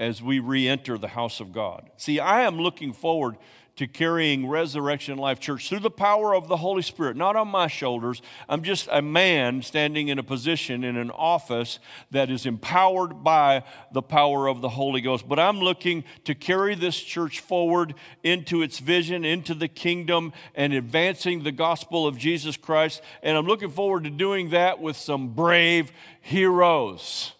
as 0.00 0.22
we 0.22 0.38
re 0.38 0.68
enter 0.68 0.98
the 0.98 1.08
house 1.08 1.40
of 1.40 1.52
God. 1.52 1.90
See, 1.96 2.18
I 2.18 2.42
am 2.42 2.58
looking 2.58 2.92
forward 2.92 3.36
to 3.76 3.88
carrying 3.88 4.46
Resurrection 4.46 5.18
Life 5.18 5.40
Church 5.40 5.68
through 5.68 5.80
the 5.80 5.90
power 5.90 6.34
of 6.34 6.46
the 6.46 6.58
Holy 6.58 6.82
Spirit, 6.82 7.16
not 7.16 7.34
on 7.34 7.48
my 7.48 7.66
shoulders. 7.66 8.22
I'm 8.48 8.62
just 8.62 8.88
a 8.92 9.02
man 9.02 9.62
standing 9.62 10.08
in 10.08 10.18
a 10.18 10.22
position 10.22 10.84
in 10.84 10.96
an 10.96 11.10
office 11.10 11.80
that 12.12 12.30
is 12.30 12.46
empowered 12.46 13.24
by 13.24 13.64
the 13.92 14.02
power 14.02 14.46
of 14.46 14.60
the 14.60 14.68
Holy 14.68 15.00
Ghost. 15.00 15.28
But 15.28 15.40
I'm 15.40 15.58
looking 15.58 16.04
to 16.24 16.34
carry 16.34 16.76
this 16.76 17.00
church 17.00 17.40
forward 17.40 17.94
into 18.22 18.62
its 18.62 18.78
vision, 18.78 19.24
into 19.24 19.54
the 19.54 19.68
kingdom, 19.68 20.32
and 20.54 20.72
advancing 20.72 21.42
the 21.42 21.52
gospel 21.52 22.06
of 22.06 22.16
Jesus 22.16 22.56
Christ. 22.56 23.02
And 23.22 23.36
I'm 23.36 23.46
looking 23.46 23.70
forward 23.70 24.04
to 24.04 24.10
doing 24.10 24.50
that 24.50 24.80
with 24.80 24.96
some 24.96 25.34
brave 25.34 25.90
heroes. 26.20 27.32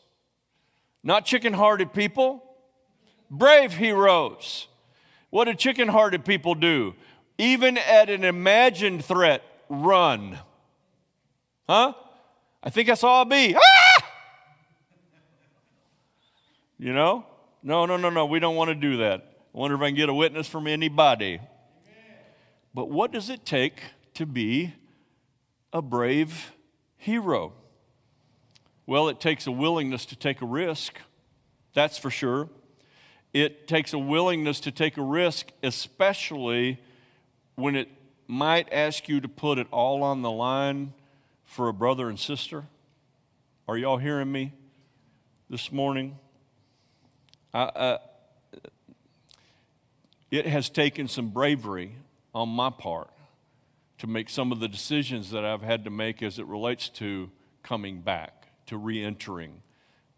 Not 1.04 1.26
chicken 1.26 1.52
hearted 1.52 1.92
people, 1.92 2.42
brave 3.30 3.74
heroes. 3.74 4.66
What 5.34 5.46
do 5.46 5.54
chicken 5.54 5.88
hearted 5.88 6.24
people 6.24 6.54
do? 6.54 6.94
Even 7.38 7.76
at 7.76 8.08
an 8.08 8.22
imagined 8.22 9.04
threat, 9.04 9.42
run. 9.68 10.38
Huh? 11.68 11.94
I 12.62 12.70
think 12.70 12.88
I 12.88 12.94
saw 12.94 13.22
a 13.22 13.24
bee. 13.24 13.56
Ah! 13.56 14.06
You 16.78 16.92
know? 16.92 17.26
No, 17.64 17.84
no, 17.84 17.96
no, 17.96 18.10
no. 18.10 18.26
We 18.26 18.38
don't 18.38 18.54
want 18.54 18.68
to 18.68 18.76
do 18.76 18.98
that. 18.98 19.22
I 19.52 19.58
wonder 19.58 19.74
if 19.74 19.82
I 19.82 19.88
can 19.88 19.96
get 19.96 20.08
a 20.08 20.14
witness 20.14 20.46
from 20.46 20.68
anybody. 20.68 21.40
But 22.72 22.88
what 22.88 23.10
does 23.10 23.28
it 23.28 23.44
take 23.44 23.82
to 24.14 24.26
be 24.26 24.74
a 25.72 25.82
brave 25.82 26.52
hero? 26.96 27.54
Well, 28.86 29.08
it 29.08 29.18
takes 29.18 29.48
a 29.48 29.52
willingness 29.52 30.06
to 30.06 30.14
take 30.14 30.42
a 30.42 30.46
risk, 30.46 31.00
that's 31.74 31.98
for 31.98 32.10
sure. 32.12 32.48
It 33.34 33.66
takes 33.66 33.92
a 33.92 33.98
willingness 33.98 34.60
to 34.60 34.70
take 34.70 34.96
a 34.96 35.02
risk, 35.02 35.48
especially 35.62 36.80
when 37.56 37.74
it 37.74 37.88
might 38.28 38.72
ask 38.72 39.08
you 39.08 39.20
to 39.20 39.28
put 39.28 39.58
it 39.58 39.66
all 39.72 40.04
on 40.04 40.22
the 40.22 40.30
line 40.30 40.94
for 41.44 41.68
a 41.68 41.72
brother 41.72 42.08
and 42.08 42.18
sister. 42.18 42.64
Are 43.66 43.76
y'all 43.76 43.98
hearing 43.98 44.30
me 44.30 44.52
this 45.50 45.72
morning? 45.72 46.16
I, 47.52 47.62
uh, 47.62 47.98
it 50.30 50.46
has 50.46 50.70
taken 50.70 51.08
some 51.08 51.30
bravery 51.30 51.96
on 52.34 52.48
my 52.48 52.70
part 52.70 53.10
to 53.98 54.06
make 54.06 54.28
some 54.28 54.52
of 54.52 54.60
the 54.60 54.68
decisions 54.68 55.30
that 55.32 55.44
I've 55.44 55.62
had 55.62 55.84
to 55.84 55.90
make 55.90 56.22
as 56.22 56.38
it 56.38 56.46
relates 56.46 56.88
to 56.90 57.30
coming 57.64 58.00
back 58.00 58.48
to 58.66 58.76
re 58.76 59.02
entering. 59.02 59.62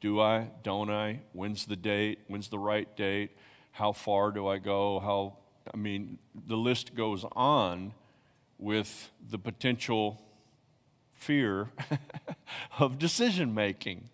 Do 0.01 0.21
I? 0.21 0.51
Don't 0.63 0.91
I? 0.91 1.21
When's 1.33 1.67
the 1.67 1.77
date? 1.77 2.21
When's 2.29 2.49
the 2.49 2.59
right 2.59 2.95
date? 2.97 3.31
How 3.73 3.93
far 3.93 4.31
do 4.31 4.47
I 4.47 4.59
go? 4.59 5.01
How, 5.01 5.39
I 5.73 5.77
mean, 5.77 6.19
the 6.47 6.57
list 6.57 6.95
goes 6.95 7.25
on 7.33 7.93
with 8.59 9.11
the 9.29 9.39
potential 9.39 10.23
fear 11.15 11.71
of 12.79 12.99
decision 12.99 13.55
making. 13.55 14.09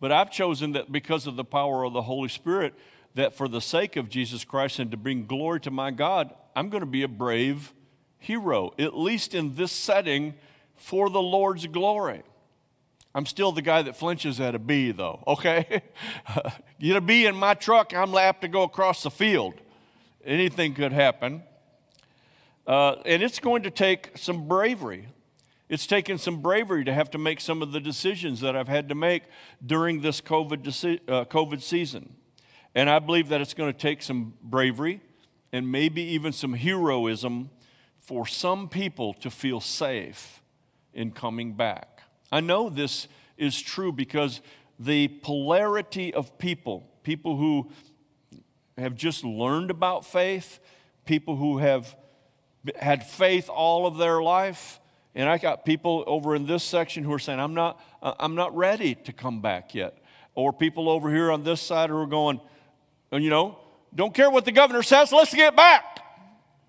But 0.00 0.12
I've 0.12 0.30
chosen 0.30 0.72
that 0.72 0.92
because 0.92 1.26
of 1.26 1.36
the 1.36 1.44
power 1.44 1.84
of 1.84 1.92
the 1.92 2.02
Holy 2.02 2.28
Spirit, 2.28 2.74
that 3.14 3.34
for 3.34 3.48
the 3.48 3.60
sake 3.60 3.96
of 3.96 4.08
Jesus 4.08 4.44
Christ 4.44 4.78
and 4.78 4.90
to 4.90 4.96
bring 4.96 5.26
glory 5.26 5.60
to 5.60 5.70
my 5.70 5.90
God, 5.90 6.34
I'm 6.56 6.68
going 6.68 6.82
to 6.82 6.86
be 6.86 7.02
a 7.02 7.08
brave 7.08 7.72
hero, 8.18 8.72
at 8.78 8.96
least 8.96 9.34
in 9.34 9.54
this 9.54 9.72
setting, 9.72 10.34
for 10.76 11.08
the 11.08 11.22
Lord's 11.22 11.66
glory. 11.66 12.22
I'm 13.14 13.26
still 13.26 13.52
the 13.52 13.62
guy 13.62 13.82
that 13.82 13.96
flinches 13.96 14.40
at 14.40 14.54
a 14.54 14.58
bee, 14.58 14.90
though, 14.90 15.22
okay? 15.26 15.82
Get 16.80 16.96
a 16.96 17.00
bee 17.00 17.26
in 17.26 17.36
my 17.36 17.54
truck, 17.54 17.94
I'm 17.94 18.14
apt 18.16 18.42
to 18.42 18.48
go 18.48 18.64
across 18.64 19.04
the 19.04 19.10
field. 19.10 19.54
Anything 20.24 20.74
could 20.74 20.92
happen. 20.92 21.42
Uh, 22.66 22.96
and 23.04 23.22
it's 23.22 23.38
going 23.38 23.62
to 23.62 23.70
take 23.70 24.16
some 24.16 24.48
bravery. 24.48 25.08
It's 25.68 25.86
taken 25.86 26.18
some 26.18 26.40
bravery 26.40 26.84
to 26.84 26.92
have 26.92 27.10
to 27.12 27.18
make 27.18 27.40
some 27.40 27.62
of 27.62 27.72
the 27.72 27.80
decisions 27.80 28.40
that 28.40 28.56
I've 28.56 28.68
had 28.68 28.88
to 28.88 28.94
make 28.94 29.22
during 29.64 30.00
this 30.00 30.20
COVID, 30.20 31.00
uh, 31.08 31.24
COVID 31.26 31.62
season. 31.62 32.16
And 32.74 32.90
I 32.90 32.98
believe 32.98 33.28
that 33.28 33.40
it's 33.40 33.54
going 33.54 33.72
to 33.72 33.78
take 33.78 34.02
some 34.02 34.34
bravery 34.42 35.00
and 35.52 35.70
maybe 35.70 36.02
even 36.02 36.32
some 36.32 36.54
heroism 36.54 37.50
for 38.00 38.26
some 38.26 38.68
people 38.68 39.14
to 39.14 39.30
feel 39.30 39.60
safe 39.60 40.42
in 40.92 41.12
coming 41.12 41.52
back. 41.52 41.93
I 42.30 42.40
know 42.40 42.68
this 42.68 43.08
is 43.36 43.60
true 43.60 43.92
because 43.92 44.40
the 44.78 45.08
polarity 45.08 46.12
of 46.12 46.38
people, 46.38 46.88
people 47.02 47.36
who 47.36 47.70
have 48.76 48.94
just 48.94 49.24
learned 49.24 49.70
about 49.70 50.04
faith, 50.04 50.58
people 51.04 51.36
who 51.36 51.58
have 51.58 51.94
had 52.76 53.06
faith 53.06 53.48
all 53.48 53.86
of 53.86 53.98
their 53.98 54.22
life, 54.22 54.80
and 55.14 55.28
I 55.28 55.38
got 55.38 55.64
people 55.64 56.02
over 56.06 56.34
in 56.34 56.46
this 56.46 56.64
section 56.64 57.04
who 57.04 57.12
are 57.12 57.18
saying, 57.18 57.38
I'm 57.38 57.54
not, 57.54 57.80
uh, 58.02 58.14
I'm 58.18 58.34
not 58.34 58.56
ready 58.56 58.96
to 58.96 59.12
come 59.12 59.40
back 59.40 59.74
yet. 59.74 59.98
Or 60.34 60.52
people 60.52 60.88
over 60.88 61.10
here 61.10 61.30
on 61.30 61.44
this 61.44 61.60
side 61.60 61.90
who 61.90 61.96
are 61.96 62.06
going, 62.06 62.40
you 63.12 63.30
know, 63.30 63.58
don't 63.94 64.12
care 64.12 64.28
what 64.28 64.44
the 64.44 64.50
governor 64.50 64.82
says, 64.82 65.12
let's 65.12 65.32
get 65.32 65.54
back. 65.54 66.00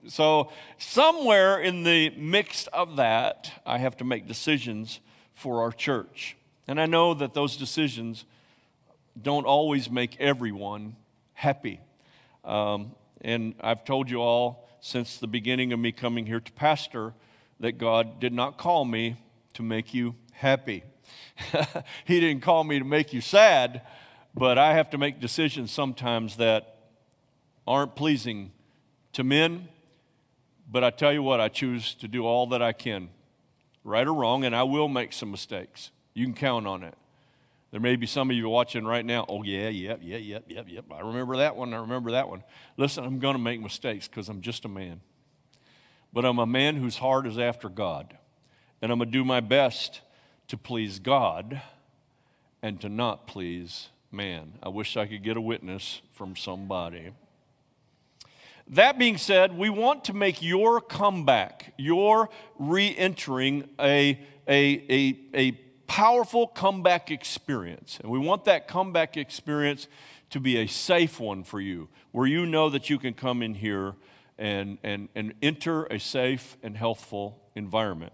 So, 0.07 0.51
somewhere 0.77 1.59
in 1.59 1.81
the 1.81 2.12
mix 2.12 2.67
of 2.67 2.97
that, 2.97 3.51
I 3.65 3.79
have 3.79 3.97
to 3.97 4.03
make 4.03 4.27
decisions 4.27 5.00
for 5.36 5.62
our 5.62 5.72
church. 5.72 6.36
And 6.68 6.82
I 6.82 6.88
know 6.88 7.13
that 7.13 7.34
those 7.34 7.58
decisions 7.58 8.25
don't 9.22 9.46
always 9.46 9.89
make 9.89 10.20
everyone 10.20 10.96
happy. 11.34 11.80
Um, 12.44 12.96
And 13.22 13.56
I've 13.62 13.84
told 13.86 14.10
you 14.10 14.22
all 14.22 14.68
since 14.82 15.18
the 15.18 15.27
beginning 15.27 15.74
of 15.74 15.80
me 15.80 15.92
coming 15.92 16.25
here 16.25 16.39
to 16.39 16.51
pastor 16.51 17.13
that 17.60 17.77
God 17.77 18.20
did 18.20 18.34
not 18.34 18.58
call 18.58 18.86
me 18.86 19.15
to 19.54 19.63
make 19.63 19.94
you 19.94 20.15
happy. 20.34 20.84
he 22.06 22.20
didn't 22.20 22.42
call 22.44 22.63
me 22.63 22.80
to 22.80 22.86
make 22.86 23.13
you 23.13 23.22
sad, 23.22 23.82
but 24.34 24.58
I 24.58 24.74
have 24.74 24.89
to 24.92 24.98
make 24.98 25.20
decisions 25.20 25.72
sometimes 25.72 26.36
that 26.38 26.75
aren't 27.65 27.96
pleasing 27.96 28.51
to 29.13 29.24
men. 29.24 29.70
But 30.70 30.84
I 30.84 30.89
tell 30.89 31.13
you 31.13 31.24
what, 31.24 31.39
I 31.39 31.48
choose 31.48 31.96
to 31.96 32.08
do 32.08 32.25
all 32.25 32.48
that 32.48 32.62
I 32.62 32.74
can, 32.74 33.10
right 33.86 34.06
or 34.06 34.13
wrong, 34.13 34.44
and 34.44 34.54
I 34.54 34.63
will 34.63 34.89
make 34.89 35.13
some 35.13 35.32
mistakes. 35.32 35.92
You 36.13 36.25
can 36.25 36.34
count 36.34 36.68
on 36.68 36.84
it. 36.84 36.96
There 37.72 37.80
may 37.80 37.96
be 37.96 38.08
some 38.08 38.30
of 38.30 38.36
you 38.36 38.50
watching 38.50 38.86
right 38.86 39.06
now. 39.06 39.25
Oh, 39.30 39.44
yeah, 39.44 39.70
yep, 39.70 40.00
yeah, 40.01 40.18
yep, 40.18 40.46
yep, 40.48 40.65
yep. 40.68 40.86
I 40.92 41.01
remember 41.01 41.38
that 41.38 41.56
one. 41.56 41.74
I 41.74 41.77
remember 41.77 42.12
that 42.12 42.27
one. 42.27 42.44
Listen, 42.77 43.04
I'm 43.04 43.20
going 43.20 43.36
to 43.36 43.42
make 43.42 43.62
mistakes 43.62 44.08
because 44.08 44.27
I'm 44.27 44.42
just 44.42 44.65
a 44.65 44.68
man. 44.68 45.01
But 46.12 46.25
I'm 46.25 46.39
a 46.39 46.46
man 46.46 46.77
whose 46.77 46.98
heart 46.98 47.27
is 47.27 47.38
after 47.38 47.70
God. 47.70 48.18
And 48.82 48.92
I'm 48.92 48.98
going 48.98 49.12
to 49.12 49.18
do 49.18 49.25
my 49.25 49.39
best 49.39 50.01
to 50.48 50.58
please 50.58 51.00
God 51.00 51.62
and 52.62 52.80
to 52.82 52.89
not 52.89 53.27
please 53.27 53.89
man. 54.12 54.54
I 54.63 54.70
wish 54.70 54.96
I 54.96 55.06
could 55.06 55.24
get 55.24 55.38
a 55.38 55.42
witness 55.42 56.01
from 56.13 56.36
somebody. 56.36 57.12
That 58.67 58.98
being 58.98 59.17
said, 59.17 59.55
we 59.55 59.69
want 59.69 60.05
to 60.05 60.13
make 60.13 60.41
your 60.41 60.81
comeback, 60.81 61.74
your 61.77 62.29
re 62.57 62.95
entering, 62.98 63.69
a, 63.79 64.19
a, 64.48 64.86
a, 64.89 65.19
a 65.36 65.51
powerful 65.86 66.48
comeback 66.48 67.12
experience. 67.12 68.00
And 68.01 68.12
we 68.12 68.17
want 68.17 68.45
that 68.45 68.67
comeback 68.67 69.17
experience 69.17 69.88
to 70.31 70.39
be 70.39 70.57
a 70.57 70.65
safe 70.65 71.19
one 71.19 71.43
for 71.43 71.62
you, 71.62 71.89
where 72.12 72.25
you 72.25 72.45
know 72.48 72.69
that 72.69 72.89
you 72.89 72.98
can 72.98 73.13
come 73.13 73.43
in 73.43 73.53
here 73.53 73.93
and, 74.38 74.79
and, 74.84 75.10
and 75.13 75.34
enter 75.43 75.86
a 75.86 76.00
safe 76.00 76.57
and 76.63 76.75
healthful 76.75 77.39
environment. 77.53 78.13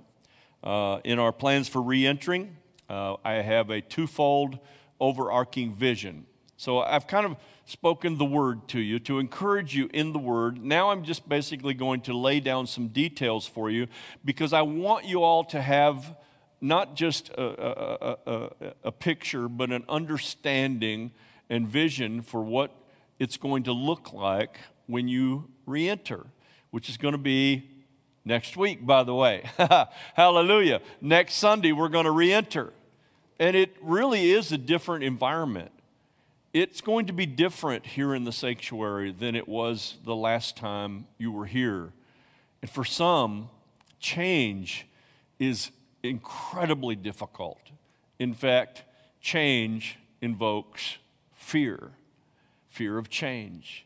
Uh, 0.64 1.00
in 1.06 1.18
our 1.18 1.32
plans 1.32 1.70
for 1.70 1.82
re 1.82 2.06
entering, 2.06 2.58
uh, 2.90 3.16
I 3.24 3.36
have 3.36 3.70
a 3.70 3.80
twofold 3.80 4.60
overarching 5.00 5.74
vision. 5.74 6.26
So 6.58 6.80
I've 6.80 7.08
kind 7.08 7.26
of 7.26 7.38
spoken 7.66 8.18
the 8.18 8.26
word 8.26 8.68
to 8.70 8.80
you 8.80 9.00
to 9.00 9.20
encourage 9.20 9.76
you 9.76 9.90
in 9.94 10.14
the 10.14 10.20
word. 10.20 10.64
Now 10.64 10.92
I'm 10.92 11.04
just 11.04 11.28
basically 11.30 11.74
going 11.74 12.02
to 12.02 12.18
lay 12.18 12.40
down 12.40 12.68
some 12.68 12.88
details 12.88 13.48
for 13.48 13.70
you 13.70 13.88
because 14.26 14.54
I 14.54 14.62
want 14.62 15.06
you 15.06 15.24
all 15.24 15.44
to 15.46 15.62
have 15.62 16.16
not 16.60 16.96
just 16.96 17.30
a, 17.30 17.42
a, 17.42 18.18
a, 18.32 18.74
a 18.86 18.92
picture, 18.92 19.48
but 19.48 19.72
an 19.72 19.84
understanding 19.90 21.12
and 21.50 21.68
vision 21.68 22.22
for 22.22 22.42
what 22.42 22.72
it's 23.20 23.38
going 23.38 23.64
to 23.64 23.74
look 23.74 24.14
like 24.14 24.60
when 24.88 25.08
you 25.08 25.50
re 25.66 25.90
enter, 25.90 26.26
which 26.70 26.90
is 26.90 26.98
going 26.98 27.14
to 27.14 27.18
be 27.18 27.70
next 28.26 28.58
week, 28.58 28.86
by 28.86 29.04
the 29.04 29.16
way. 29.16 29.50
Hallelujah. 30.14 30.82
Next 31.02 31.36
Sunday, 31.36 31.72
we're 31.72 31.90
going 31.90 32.06
to 32.06 32.12
re 32.12 32.32
enter. 32.32 32.74
And 33.40 33.56
it 33.56 33.76
really 33.82 34.32
is 34.32 34.52
a 34.52 34.58
different 34.58 35.04
environment. 35.04 35.72
It's 36.54 36.82
going 36.82 37.06
to 37.06 37.14
be 37.14 37.26
different 37.26 37.86
here 37.86 38.14
in 38.14 38.24
the 38.24 38.32
sanctuary 38.32 39.12
than 39.12 39.36
it 39.36 39.48
was 39.48 39.98
the 40.04 40.16
last 40.16 40.58
time 40.58 41.08
you 41.18 41.32
were 41.32 41.46
here. 41.46 41.94
And 42.62 42.70
for 42.70 42.84
some, 42.84 43.50
change 44.00 44.88
is 45.40 45.72
incredibly 46.04 46.96
difficult. 46.96 47.60
In 48.20 48.34
fact, 48.34 48.84
change 49.22 49.98
invokes 50.22 50.98
fear 51.34 51.92
fear 52.72 52.98
of 52.98 53.10
change. 53.10 53.86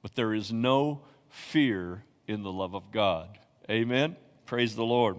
But 0.00 0.14
there 0.14 0.34
is 0.34 0.52
no 0.52 1.02
fear 1.28 2.02
in 2.26 2.42
the 2.42 2.50
love 2.50 2.74
of 2.74 2.90
God. 2.90 3.38
Amen? 3.70 4.16
Praise 4.46 4.74
the 4.74 4.84
Lord. 4.84 5.16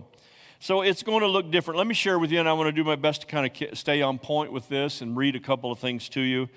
So 0.60 0.82
it's 0.82 1.04
going 1.04 1.22
to 1.22 1.28
look 1.28 1.52
different. 1.52 1.78
Let 1.78 1.88
me 1.88 1.94
share 1.94 2.18
with 2.18 2.32
you, 2.32 2.40
and 2.40 2.50
I 2.50 2.54
want 2.54 2.68
to 2.68 2.72
do 2.72 2.84
my 2.84 2.96
best 2.96 3.22
to 3.22 3.28
kind 3.28 3.46
of 3.46 3.78
stay 3.78 4.02
on 4.02 4.18
point 4.18 4.52
with 4.52 4.68
this 4.68 5.02
and 5.02 5.16
read 5.16 5.36
a 5.36 5.40
couple 5.40 5.72
of 5.72 5.80
things 5.80 6.10
to 6.10 6.22
you. 6.22 6.50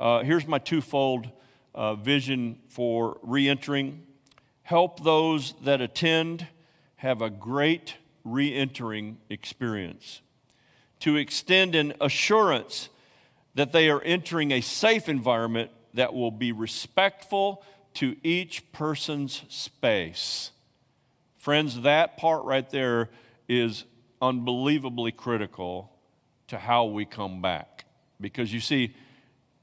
Uh, 0.00 0.22
here's 0.22 0.46
my 0.46 0.58
twofold 0.58 1.28
uh, 1.74 1.94
vision 1.94 2.58
for 2.68 3.18
re 3.22 3.46
entering 3.46 4.02
help 4.62 5.04
those 5.04 5.52
that 5.62 5.82
attend 5.82 6.46
have 6.96 7.20
a 7.20 7.28
great 7.28 7.96
re 8.24 8.54
entering 8.54 9.18
experience, 9.28 10.22
to 11.00 11.16
extend 11.16 11.74
an 11.74 11.92
assurance 12.00 12.88
that 13.54 13.72
they 13.72 13.90
are 13.90 14.00
entering 14.00 14.52
a 14.52 14.62
safe 14.62 15.06
environment 15.06 15.70
that 15.92 16.14
will 16.14 16.30
be 16.30 16.50
respectful 16.50 17.62
to 17.92 18.16
each 18.22 18.72
person's 18.72 19.42
space. 19.50 20.50
Friends, 21.36 21.82
that 21.82 22.16
part 22.16 22.42
right 22.44 22.70
there 22.70 23.10
is 23.50 23.84
unbelievably 24.22 25.12
critical 25.12 25.92
to 26.48 26.56
how 26.56 26.86
we 26.86 27.04
come 27.04 27.42
back. 27.42 27.84
Because 28.18 28.50
you 28.50 28.60
see, 28.60 28.94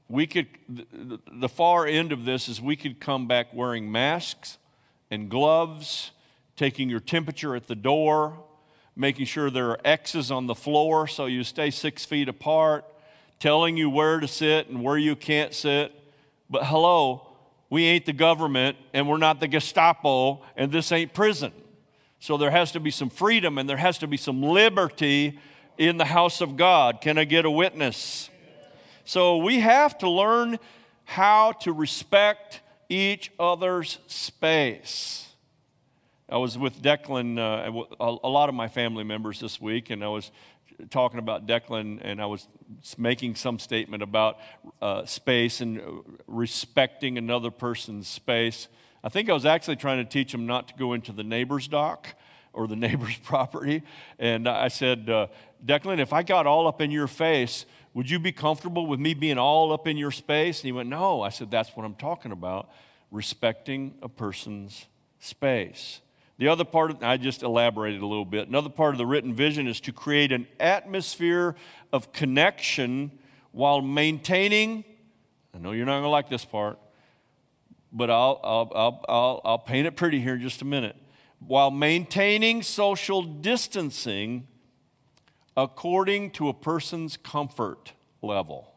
we 0.08 0.26
could, 0.26 0.46
the 0.68 1.48
far 1.48 1.86
end 1.86 2.12
of 2.12 2.24
this 2.24 2.48
is 2.48 2.60
we 2.60 2.76
could 2.76 2.98
come 2.98 3.26
back 3.26 3.52
wearing 3.52 3.92
masks 3.92 4.58
and 5.10 5.28
gloves, 5.28 6.12
taking 6.56 6.88
your 6.88 7.00
temperature 7.00 7.54
at 7.54 7.66
the 7.66 7.74
door, 7.74 8.38
making 8.96 9.26
sure 9.26 9.50
there 9.50 9.70
are 9.70 9.80
X's 9.84 10.30
on 10.30 10.46
the 10.46 10.54
floor 10.54 11.06
so 11.06 11.26
you 11.26 11.44
stay 11.44 11.70
six 11.70 12.04
feet 12.04 12.28
apart, 12.28 12.84
telling 13.38 13.76
you 13.76 13.90
where 13.90 14.18
to 14.18 14.26
sit 14.26 14.68
and 14.68 14.82
where 14.82 14.96
you 14.98 15.14
can't 15.14 15.54
sit. 15.54 15.92
But 16.48 16.64
hello, 16.64 17.28
we 17.68 17.84
ain't 17.84 18.06
the 18.06 18.14
government 18.14 18.78
and 18.94 19.06
we're 19.08 19.18
not 19.18 19.40
the 19.40 19.48
Gestapo 19.48 20.42
and 20.56 20.72
this 20.72 20.90
ain't 20.90 21.12
prison. 21.12 21.52
So 22.18 22.38
there 22.38 22.50
has 22.50 22.72
to 22.72 22.80
be 22.80 22.90
some 22.90 23.10
freedom 23.10 23.58
and 23.58 23.68
there 23.68 23.76
has 23.76 23.98
to 23.98 24.06
be 24.06 24.16
some 24.16 24.42
liberty 24.42 25.38
in 25.76 25.98
the 25.98 26.06
house 26.06 26.40
of 26.40 26.56
God. 26.56 27.00
Can 27.02 27.18
I 27.18 27.24
get 27.24 27.44
a 27.44 27.50
witness? 27.50 28.30
So 29.08 29.38
we 29.38 29.60
have 29.60 29.96
to 29.98 30.10
learn 30.10 30.58
how 31.04 31.52
to 31.62 31.72
respect 31.72 32.60
each 32.90 33.32
other's 33.40 33.96
space. 34.06 35.28
I 36.28 36.36
was 36.36 36.58
with 36.58 36.82
Declan, 36.82 37.38
uh, 37.38 37.86
a 38.00 38.28
lot 38.28 38.50
of 38.50 38.54
my 38.54 38.68
family 38.68 39.04
members 39.04 39.40
this 39.40 39.58
week, 39.62 39.88
and 39.88 40.04
I 40.04 40.08
was 40.08 40.30
talking 40.90 41.18
about 41.18 41.46
Declan, 41.46 42.00
and 42.02 42.20
I 42.20 42.26
was 42.26 42.48
making 42.98 43.36
some 43.36 43.58
statement 43.58 44.02
about 44.02 44.40
uh, 44.82 45.06
space 45.06 45.62
and 45.62 45.80
respecting 46.26 47.16
another 47.16 47.50
person's 47.50 48.08
space. 48.08 48.68
I 49.02 49.08
think 49.08 49.30
I 49.30 49.32
was 49.32 49.46
actually 49.46 49.76
trying 49.76 50.04
to 50.04 50.10
teach 50.10 50.34
him 50.34 50.44
not 50.44 50.68
to 50.68 50.74
go 50.74 50.92
into 50.92 51.12
the 51.12 51.24
neighbor's 51.24 51.66
dock 51.66 52.08
or 52.52 52.66
the 52.66 52.76
neighbor's 52.86 53.16
property. 53.16 53.84
And 54.18 54.46
I 54.46 54.68
said, 54.68 55.08
uh, 55.08 55.28
Declan, 55.64 55.98
if 55.98 56.12
I 56.12 56.22
got 56.22 56.46
all 56.46 56.68
up 56.68 56.82
in 56.82 56.90
your 56.90 57.06
face, 57.06 57.64
would 57.94 58.10
you 58.10 58.18
be 58.18 58.32
comfortable 58.32 58.86
with 58.86 59.00
me 59.00 59.14
being 59.14 59.38
all 59.38 59.72
up 59.72 59.86
in 59.86 59.96
your 59.96 60.10
space? 60.10 60.60
And 60.60 60.66
he 60.66 60.72
went, 60.72 60.88
No. 60.88 61.22
I 61.22 61.30
said, 61.30 61.50
That's 61.50 61.70
what 61.76 61.84
I'm 61.84 61.94
talking 61.94 62.32
about 62.32 62.68
respecting 63.10 63.94
a 64.02 64.08
person's 64.08 64.86
space. 65.18 66.00
The 66.38 66.48
other 66.48 66.64
part, 66.64 66.92
of, 66.92 67.02
I 67.02 67.16
just 67.16 67.42
elaborated 67.42 68.00
a 68.00 68.06
little 68.06 68.24
bit. 68.24 68.48
Another 68.48 68.68
part 68.68 68.94
of 68.94 68.98
the 68.98 69.06
written 69.06 69.34
vision 69.34 69.66
is 69.66 69.80
to 69.80 69.92
create 69.92 70.30
an 70.30 70.46
atmosphere 70.60 71.56
of 71.92 72.12
connection 72.12 73.10
while 73.50 73.80
maintaining, 73.80 74.84
I 75.52 75.58
know 75.58 75.72
you're 75.72 75.86
not 75.86 75.94
going 75.94 76.04
to 76.04 76.08
like 76.10 76.28
this 76.28 76.44
part, 76.44 76.78
but 77.92 78.08
I'll, 78.08 78.40
I'll, 78.44 78.72
I'll, 78.74 79.04
I'll, 79.08 79.40
I'll 79.44 79.58
paint 79.58 79.86
it 79.88 79.96
pretty 79.96 80.20
here 80.20 80.34
in 80.34 80.40
just 80.40 80.62
a 80.62 80.64
minute. 80.64 80.94
While 81.40 81.72
maintaining 81.72 82.62
social 82.62 83.22
distancing 83.22 84.46
according 85.58 86.30
to 86.30 86.48
a 86.48 86.54
person's 86.54 87.16
comfort 87.16 87.92
level. 88.22 88.72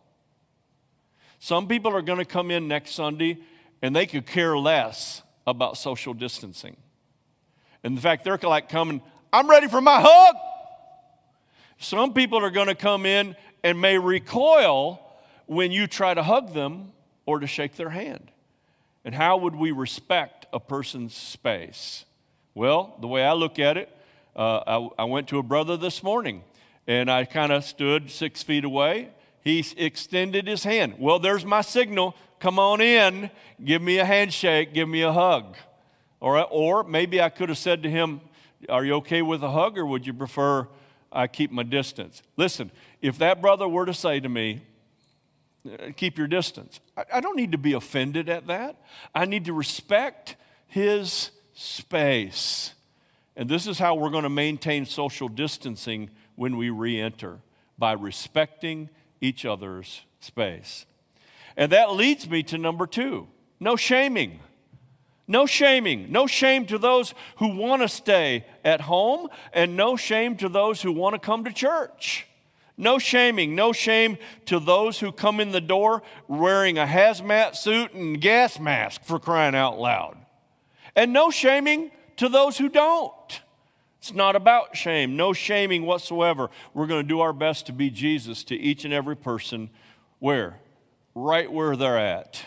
Some 1.37 1.67
people 1.67 1.95
are 1.95 2.01
going 2.01 2.17
to 2.17 2.25
come 2.25 2.49
in 2.49 2.67
next 2.67 2.93
Sunday 2.93 3.37
and 3.83 3.95
they 3.95 4.07
could 4.07 4.25
care 4.25 4.57
less 4.57 5.21
about 5.45 5.77
social 5.77 6.15
distancing. 6.15 6.75
In 7.83 7.95
fact, 7.97 8.23
they're 8.23 8.39
like 8.41 8.67
coming, 8.67 8.99
I'm 9.31 9.47
ready 9.47 9.67
for 9.67 9.79
my 9.79 10.01
hug. 10.01 10.35
Some 11.77 12.13
people 12.13 12.43
are 12.43 12.49
going 12.49 12.67
to 12.67 12.75
come 12.75 13.05
in 13.05 13.35
and 13.63 13.79
may 13.79 13.99
recoil 13.99 14.99
when 15.45 15.71
you 15.71 15.85
try 15.85 16.15
to 16.15 16.23
hug 16.23 16.55
them 16.55 16.93
or 17.27 17.39
to 17.39 17.47
shake 17.47 17.75
their 17.75 17.89
hand. 17.91 18.31
And 19.05 19.13
how 19.13 19.37
would 19.37 19.55
we 19.55 19.69
respect 19.69 20.47
a 20.51 20.59
person's 20.59 21.15
space? 21.15 22.05
Well, 22.55 22.97
the 22.99 23.07
way 23.07 23.23
I 23.23 23.33
look 23.33 23.59
at 23.59 23.77
it, 23.77 23.95
uh, 24.35 24.61
I, 24.97 25.03
I 25.03 25.03
went 25.03 25.27
to 25.27 25.37
a 25.37 25.43
brother 25.43 25.77
this 25.77 26.01
morning 26.01 26.43
and 26.87 27.09
I 27.09 27.25
kind 27.25 27.51
of 27.51 27.63
stood 27.63 28.09
six 28.09 28.43
feet 28.43 28.63
away. 28.63 29.09
He 29.43 29.65
extended 29.77 30.47
his 30.47 30.63
hand. 30.63 30.95
Well, 30.99 31.19
there's 31.19 31.45
my 31.45 31.61
signal. 31.61 32.15
Come 32.39 32.59
on 32.59 32.81
in, 32.81 33.29
give 33.63 33.81
me 33.81 33.99
a 33.99 34.05
handshake, 34.05 34.73
give 34.73 34.89
me 34.89 35.01
a 35.01 35.11
hug. 35.11 35.57
Or, 36.19 36.43
or 36.45 36.83
maybe 36.83 37.21
I 37.21 37.29
could 37.29 37.49
have 37.49 37.57
said 37.57 37.83
to 37.83 37.89
him, 37.89 38.21
Are 38.69 38.83
you 38.83 38.95
okay 38.95 39.21
with 39.21 39.43
a 39.43 39.51
hug 39.51 39.77
or 39.77 39.85
would 39.85 40.05
you 40.05 40.13
prefer 40.13 40.67
I 41.11 41.27
keep 41.27 41.51
my 41.51 41.63
distance? 41.63 42.21
Listen, 42.37 42.71
if 43.01 43.17
that 43.17 43.41
brother 43.41 43.67
were 43.67 43.85
to 43.85 43.93
say 43.93 44.19
to 44.19 44.29
me, 44.29 44.61
Uh, 45.63 45.91
keep 45.95 46.17
your 46.17 46.27
distance. 46.27 46.79
I, 46.97 47.03
I 47.17 47.21
don't 47.21 47.35
need 47.35 47.51
to 47.51 47.57
be 47.59 47.73
offended 47.73 48.29
at 48.29 48.47
that. 48.47 48.75
I 49.13 49.25
need 49.25 49.45
to 49.45 49.53
respect 49.53 50.35
his 50.65 51.29
space. 51.53 52.73
And 53.35 53.47
this 53.47 53.67
is 53.67 53.77
how 53.77 53.93
we're 53.93 54.09
going 54.09 54.23
to 54.23 54.29
maintain 54.29 54.85
social 54.85 55.29
distancing 55.29 56.09
when 56.35 56.57
we 56.57 56.69
re 56.69 56.99
enter 56.99 57.39
by 57.77 57.93
respecting 57.93 58.89
each 59.19 59.45
other's 59.45 60.01
space. 60.19 60.85
And 61.57 61.71
that 61.71 61.91
leads 61.91 62.29
me 62.29 62.43
to 62.43 62.57
number 62.57 62.87
two 62.87 63.27
no 63.59 63.75
shaming. 63.75 64.39
No 65.27 65.45
shaming. 65.45 66.11
No 66.11 66.27
shame 66.27 66.65
to 66.65 66.77
those 66.77 67.13
who 67.37 67.55
want 67.55 67.83
to 67.83 67.87
stay 67.87 68.45
at 68.65 68.81
home, 68.81 69.29
and 69.53 69.77
no 69.77 69.95
shame 69.95 70.35
to 70.37 70.49
those 70.49 70.81
who 70.81 70.91
want 70.91 71.13
to 71.13 71.19
come 71.19 71.45
to 71.45 71.53
church. 71.53 72.27
No 72.75 72.97
shaming, 72.97 73.55
no 73.55 73.71
shame 73.71 74.17
to 74.47 74.59
those 74.59 74.99
who 74.99 75.11
come 75.11 75.39
in 75.39 75.51
the 75.51 75.61
door 75.61 76.01
wearing 76.27 76.77
a 76.77 76.85
hazmat 76.85 77.55
suit 77.55 77.93
and 77.93 78.19
gas 78.19 78.59
mask 78.59 79.03
for 79.03 79.19
crying 79.19 79.55
out 79.55 79.79
loud. 79.79 80.17
And 80.95 81.13
no 81.13 81.29
shaming 81.29 81.91
to 82.17 82.27
those 82.27 82.57
who 82.57 82.69
don't. 82.69 83.41
It's 84.01 84.15
not 84.15 84.35
about 84.35 84.75
shame, 84.75 85.15
no 85.15 85.31
shaming 85.31 85.85
whatsoever. 85.85 86.49
We're 86.73 86.87
going 86.87 87.03
to 87.03 87.07
do 87.07 87.19
our 87.19 87.33
best 87.33 87.67
to 87.67 87.71
be 87.71 87.91
Jesus 87.91 88.43
to 88.45 88.55
each 88.55 88.83
and 88.83 88.91
every 88.91 89.15
person 89.15 89.69
where? 90.17 90.57
Right 91.13 91.51
where 91.51 91.75
they're 91.75 91.99
at. 91.99 92.43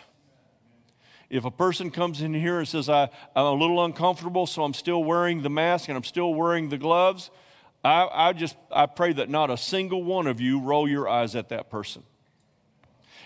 If 1.30 1.44
a 1.44 1.52
person 1.52 1.92
comes 1.92 2.22
in 2.22 2.34
here 2.34 2.58
and 2.58 2.66
says, 2.66 2.88
I, 2.88 3.08
I'm 3.36 3.46
a 3.46 3.52
little 3.52 3.84
uncomfortable, 3.84 4.46
so 4.46 4.64
I'm 4.64 4.74
still 4.74 5.04
wearing 5.04 5.42
the 5.42 5.48
mask 5.48 5.88
and 5.88 5.96
I'm 5.96 6.02
still 6.02 6.34
wearing 6.34 6.70
the 6.70 6.76
gloves, 6.76 7.30
I, 7.84 8.08
I 8.12 8.32
just 8.32 8.56
I 8.72 8.86
pray 8.86 9.12
that 9.12 9.30
not 9.30 9.48
a 9.48 9.56
single 9.56 10.02
one 10.02 10.26
of 10.26 10.40
you 10.40 10.58
roll 10.58 10.88
your 10.88 11.08
eyes 11.08 11.36
at 11.36 11.50
that 11.50 11.70
person. 11.70 12.02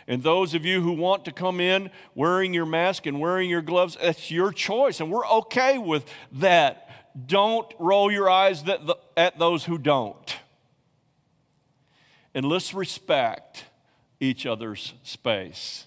And 0.06 0.22
those 0.22 0.52
of 0.52 0.66
you 0.66 0.82
who 0.82 0.92
want 0.92 1.24
to 1.24 1.32
come 1.32 1.60
in 1.60 1.90
wearing 2.14 2.52
your 2.52 2.66
mask 2.66 3.06
and 3.06 3.20
wearing 3.20 3.48
your 3.48 3.62
gloves, 3.62 3.96
that's 3.98 4.30
your 4.30 4.52
choice, 4.52 5.00
and 5.00 5.10
we're 5.10 5.26
okay 5.26 5.78
with 5.78 6.04
that. 6.32 6.84
Don't 7.26 7.72
roll 7.78 8.10
your 8.10 8.30
eyes 8.30 8.64
at 9.16 9.38
those 9.38 9.64
who 9.64 9.78
don't. 9.78 10.36
And 12.34 12.44
let's 12.46 12.74
respect 12.74 13.64
each 14.20 14.46
other's 14.46 14.94
space. 15.02 15.86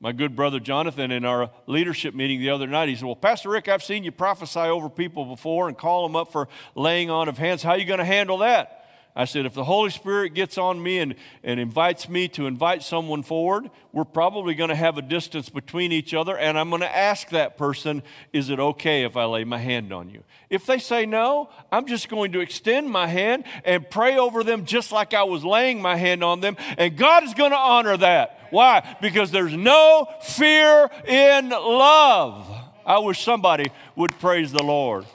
My 0.00 0.12
good 0.12 0.36
brother 0.36 0.60
Jonathan, 0.60 1.10
in 1.10 1.24
our 1.24 1.50
leadership 1.66 2.14
meeting 2.14 2.40
the 2.40 2.50
other 2.50 2.66
night, 2.66 2.88
he 2.88 2.96
said, 2.96 3.06
Well, 3.06 3.16
Pastor 3.16 3.48
Rick, 3.48 3.68
I've 3.68 3.82
seen 3.82 4.04
you 4.04 4.12
prophesy 4.12 4.60
over 4.60 4.90
people 4.90 5.24
before 5.24 5.68
and 5.68 5.78
call 5.78 6.06
them 6.06 6.16
up 6.16 6.30
for 6.32 6.48
laying 6.74 7.08
on 7.08 7.28
of 7.28 7.38
hands. 7.38 7.62
How 7.62 7.70
are 7.70 7.78
you 7.78 7.86
going 7.86 7.98
to 7.98 8.04
handle 8.04 8.38
that? 8.38 8.75
I 9.18 9.24
said, 9.24 9.46
if 9.46 9.54
the 9.54 9.64
Holy 9.64 9.88
Spirit 9.88 10.34
gets 10.34 10.58
on 10.58 10.82
me 10.82 10.98
and, 10.98 11.14
and 11.42 11.58
invites 11.58 12.06
me 12.06 12.28
to 12.28 12.46
invite 12.46 12.82
someone 12.82 13.22
forward, 13.22 13.70
we're 13.90 14.04
probably 14.04 14.54
going 14.54 14.68
to 14.68 14.76
have 14.76 14.98
a 14.98 15.02
distance 15.02 15.48
between 15.48 15.90
each 15.90 16.12
other, 16.12 16.36
and 16.36 16.58
I'm 16.58 16.68
going 16.68 16.82
to 16.82 16.96
ask 16.96 17.30
that 17.30 17.56
person, 17.56 18.02
is 18.34 18.50
it 18.50 18.60
okay 18.60 19.04
if 19.04 19.16
I 19.16 19.24
lay 19.24 19.44
my 19.44 19.56
hand 19.56 19.90
on 19.90 20.10
you? 20.10 20.22
If 20.50 20.66
they 20.66 20.78
say 20.78 21.06
no, 21.06 21.48
I'm 21.72 21.86
just 21.86 22.10
going 22.10 22.32
to 22.32 22.40
extend 22.40 22.90
my 22.90 23.06
hand 23.06 23.44
and 23.64 23.88
pray 23.88 24.18
over 24.18 24.44
them 24.44 24.66
just 24.66 24.92
like 24.92 25.14
I 25.14 25.22
was 25.22 25.42
laying 25.42 25.80
my 25.80 25.96
hand 25.96 26.22
on 26.22 26.40
them, 26.40 26.58
and 26.76 26.94
God 26.94 27.24
is 27.24 27.32
going 27.32 27.52
to 27.52 27.56
honor 27.56 27.96
that. 27.96 28.38
Why? 28.50 28.96
Because 29.00 29.30
there's 29.30 29.56
no 29.56 30.08
fear 30.20 30.90
in 31.06 31.48
love. 31.48 32.54
I 32.84 32.98
wish 32.98 33.24
somebody 33.24 33.70
would 33.96 34.18
praise 34.18 34.52
the 34.52 34.62
Lord. 34.62 35.06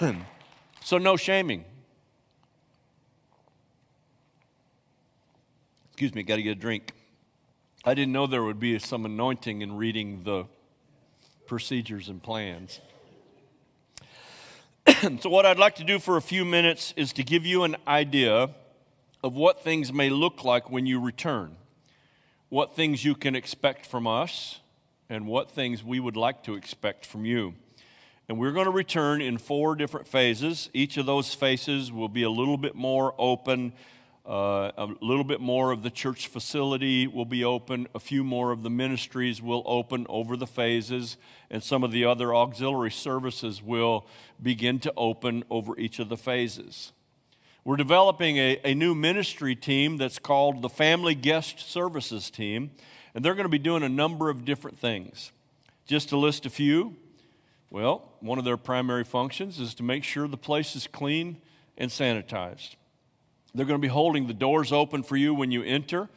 so, 0.80 0.98
no 0.98 1.16
shaming. 1.16 1.64
Excuse 5.98 6.14
me, 6.14 6.22
got 6.22 6.36
to 6.36 6.44
get 6.44 6.52
a 6.52 6.54
drink. 6.54 6.92
I 7.84 7.92
didn't 7.92 8.12
know 8.12 8.28
there 8.28 8.44
would 8.44 8.60
be 8.60 8.78
some 8.78 9.04
anointing 9.04 9.62
in 9.62 9.76
reading 9.76 10.22
the 10.22 10.44
procedures 11.44 12.08
and 12.08 12.22
plans. 12.22 12.78
so, 15.20 15.28
what 15.28 15.44
I'd 15.44 15.58
like 15.58 15.74
to 15.74 15.82
do 15.82 15.98
for 15.98 16.16
a 16.16 16.22
few 16.22 16.44
minutes 16.44 16.94
is 16.96 17.12
to 17.14 17.24
give 17.24 17.44
you 17.44 17.64
an 17.64 17.74
idea 17.88 18.50
of 19.24 19.34
what 19.34 19.64
things 19.64 19.92
may 19.92 20.08
look 20.08 20.44
like 20.44 20.70
when 20.70 20.86
you 20.86 21.00
return, 21.00 21.56
what 22.48 22.76
things 22.76 23.04
you 23.04 23.16
can 23.16 23.34
expect 23.34 23.84
from 23.84 24.06
us, 24.06 24.60
and 25.10 25.26
what 25.26 25.50
things 25.50 25.82
we 25.82 25.98
would 25.98 26.16
like 26.16 26.44
to 26.44 26.54
expect 26.54 27.04
from 27.04 27.24
you. 27.24 27.54
And 28.28 28.38
we're 28.38 28.52
going 28.52 28.66
to 28.66 28.70
return 28.70 29.20
in 29.20 29.36
four 29.36 29.74
different 29.74 30.06
phases. 30.06 30.70
Each 30.72 30.96
of 30.96 31.06
those 31.06 31.34
phases 31.34 31.90
will 31.90 32.08
be 32.08 32.22
a 32.22 32.30
little 32.30 32.56
bit 32.56 32.76
more 32.76 33.16
open 33.18 33.72
uh, 34.28 34.72
a 34.76 34.88
little 35.00 35.24
bit 35.24 35.40
more 35.40 35.72
of 35.72 35.82
the 35.82 35.90
church 35.90 36.26
facility 36.26 37.06
will 37.06 37.24
be 37.24 37.42
open. 37.44 37.88
A 37.94 37.98
few 37.98 38.22
more 38.22 38.52
of 38.52 38.62
the 38.62 38.68
ministries 38.68 39.40
will 39.40 39.62
open 39.64 40.04
over 40.10 40.36
the 40.36 40.46
phases, 40.46 41.16
and 41.50 41.62
some 41.62 41.82
of 41.82 41.92
the 41.92 42.04
other 42.04 42.34
auxiliary 42.34 42.90
services 42.90 43.62
will 43.62 44.06
begin 44.42 44.80
to 44.80 44.92
open 44.98 45.44
over 45.48 45.78
each 45.78 45.98
of 45.98 46.10
the 46.10 46.16
phases. 46.18 46.92
We're 47.64 47.76
developing 47.76 48.36
a, 48.36 48.60
a 48.64 48.74
new 48.74 48.94
ministry 48.94 49.56
team 49.56 49.96
that's 49.96 50.18
called 50.18 50.60
the 50.60 50.68
Family 50.68 51.14
Guest 51.14 51.60
Services 51.60 52.28
Team, 52.28 52.70
and 53.14 53.24
they're 53.24 53.34
going 53.34 53.44
to 53.46 53.50
be 53.50 53.58
doing 53.58 53.82
a 53.82 53.88
number 53.88 54.28
of 54.28 54.44
different 54.44 54.78
things. 54.78 55.32
Just 55.86 56.10
to 56.10 56.18
list 56.18 56.44
a 56.44 56.50
few, 56.50 56.96
well, 57.70 58.12
one 58.20 58.38
of 58.38 58.44
their 58.44 58.58
primary 58.58 59.04
functions 59.04 59.58
is 59.58 59.74
to 59.76 59.82
make 59.82 60.04
sure 60.04 60.28
the 60.28 60.36
place 60.36 60.76
is 60.76 60.86
clean 60.86 61.38
and 61.78 61.90
sanitized. 61.90 62.76
They're 63.58 63.66
going 63.66 63.80
to 63.80 63.84
be 63.84 63.88
holding 63.88 64.28
the 64.28 64.34
doors 64.34 64.70
open 64.70 65.02
for 65.02 65.16
you 65.16 65.34
when 65.34 65.50
you 65.50 65.64
enter 65.64 66.08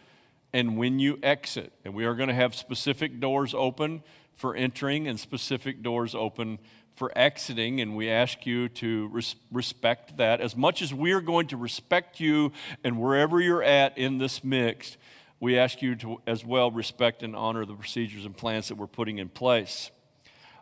and 0.54 0.78
when 0.78 1.00
you 1.00 1.18
exit. 1.24 1.74
And 1.84 1.96
we 1.96 2.06
are 2.06 2.14
going 2.14 2.30
to 2.30 2.36
have 2.36 2.54
specific 2.54 3.20
doors 3.20 3.56
open 3.56 4.04
for 4.36 4.56
entering 4.56 5.08
and 5.08 5.20
specific 5.20 5.82
doors 5.82 6.14
open 6.14 6.60
for 6.94 7.12
exiting. 7.18 7.82
And 7.82 7.96
we 7.96 8.12
ask 8.12 8.46
you 8.46 8.70
to 8.70 9.08
res- 9.08 9.36
respect 9.52 10.18
that. 10.18 10.40
As 10.40 10.56
much 10.56 10.84
as 10.84 10.94
we 10.94 11.14
are 11.14 11.20
going 11.20 11.48
to 11.48 11.58
respect 11.58 12.20
you 12.20 12.52
and 12.84 13.02
wherever 13.02 13.42
you're 13.42 13.64
at 13.64 13.98
in 13.98 14.20
this 14.20 14.44
mix, 14.44 14.98
we 15.40 15.58
ask 15.58 15.82
you 15.82 15.96
to 15.96 16.22
as 16.28 16.46
well 16.46 16.70
respect 16.70 17.24
and 17.24 17.36
honor 17.36 17.66
the 17.66 17.74
procedures 17.74 18.24
and 18.24 18.38
plans 18.38 18.68
that 18.68 18.76
we're 18.76 18.86
putting 18.86 19.18
in 19.18 19.30
place. 19.30 19.90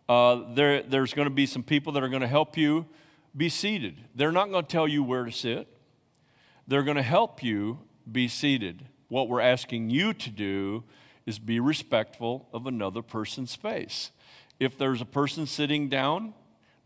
Uh, 0.07 0.53
there, 0.53 0.81
there's 0.81 1.13
going 1.13 1.27
to 1.27 1.35
be 1.35 1.45
some 1.45 1.61
people 1.61 1.91
that 1.91 2.03
are 2.03 2.09
going 2.09 2.21
to 2.21 2.27
help 2.27 2.57
you 2.57 2.85
be 3.35 3.49
seated. 3.49 3.97
They're 4.15 4.31
not 4.31 4.49
going 4.49 4.63
to 4.63 4.71
tell 4.71 4.87
you 4.87 5.03
where 5.03 5.25
to 5.25 5.31
sit. 5.33 5.67
They're 6.69 6.83
going 6.83 6.97
to 6.97 7.03
help 7.03 7.41
you 7.41 7.79
be 8.09 8.27
seated. 8.27 8.85
What 9.07 9.27
we're 9.27 9.41
asking 9.41 9.89
you 9.89 10.13
to 10.13 10.29
do 10.29 10.83
is 11.25 11.39
be 11.39 11.59
respectful 11.59 12.47
of 12.53 12.67
another 12.67 13.01
person's 13.01 13.49
space. 13.49 14.11
If 14.59 14.77
there's 14.77 15.01
a 15.01 15.05
person 15.05 15.47
sitting 15.47 15.89
down, 15.89 16.35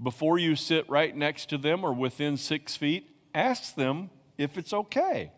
before 0.02 0.38
you 0.38 0.56
sit 0.56 0.90
right 0.90 1.14
next 1.14 1.50
to 1.50 1.58
them 1.58 1.84
or 1.84 1.92
within 1.92 2.38
six 2.38 2.78
feet, 2.78 3.14
ask 3.36 3.76
them 3.76 4.10
if 4.38 4.58
it's 4.58 4.72
okay. 4.72 5.34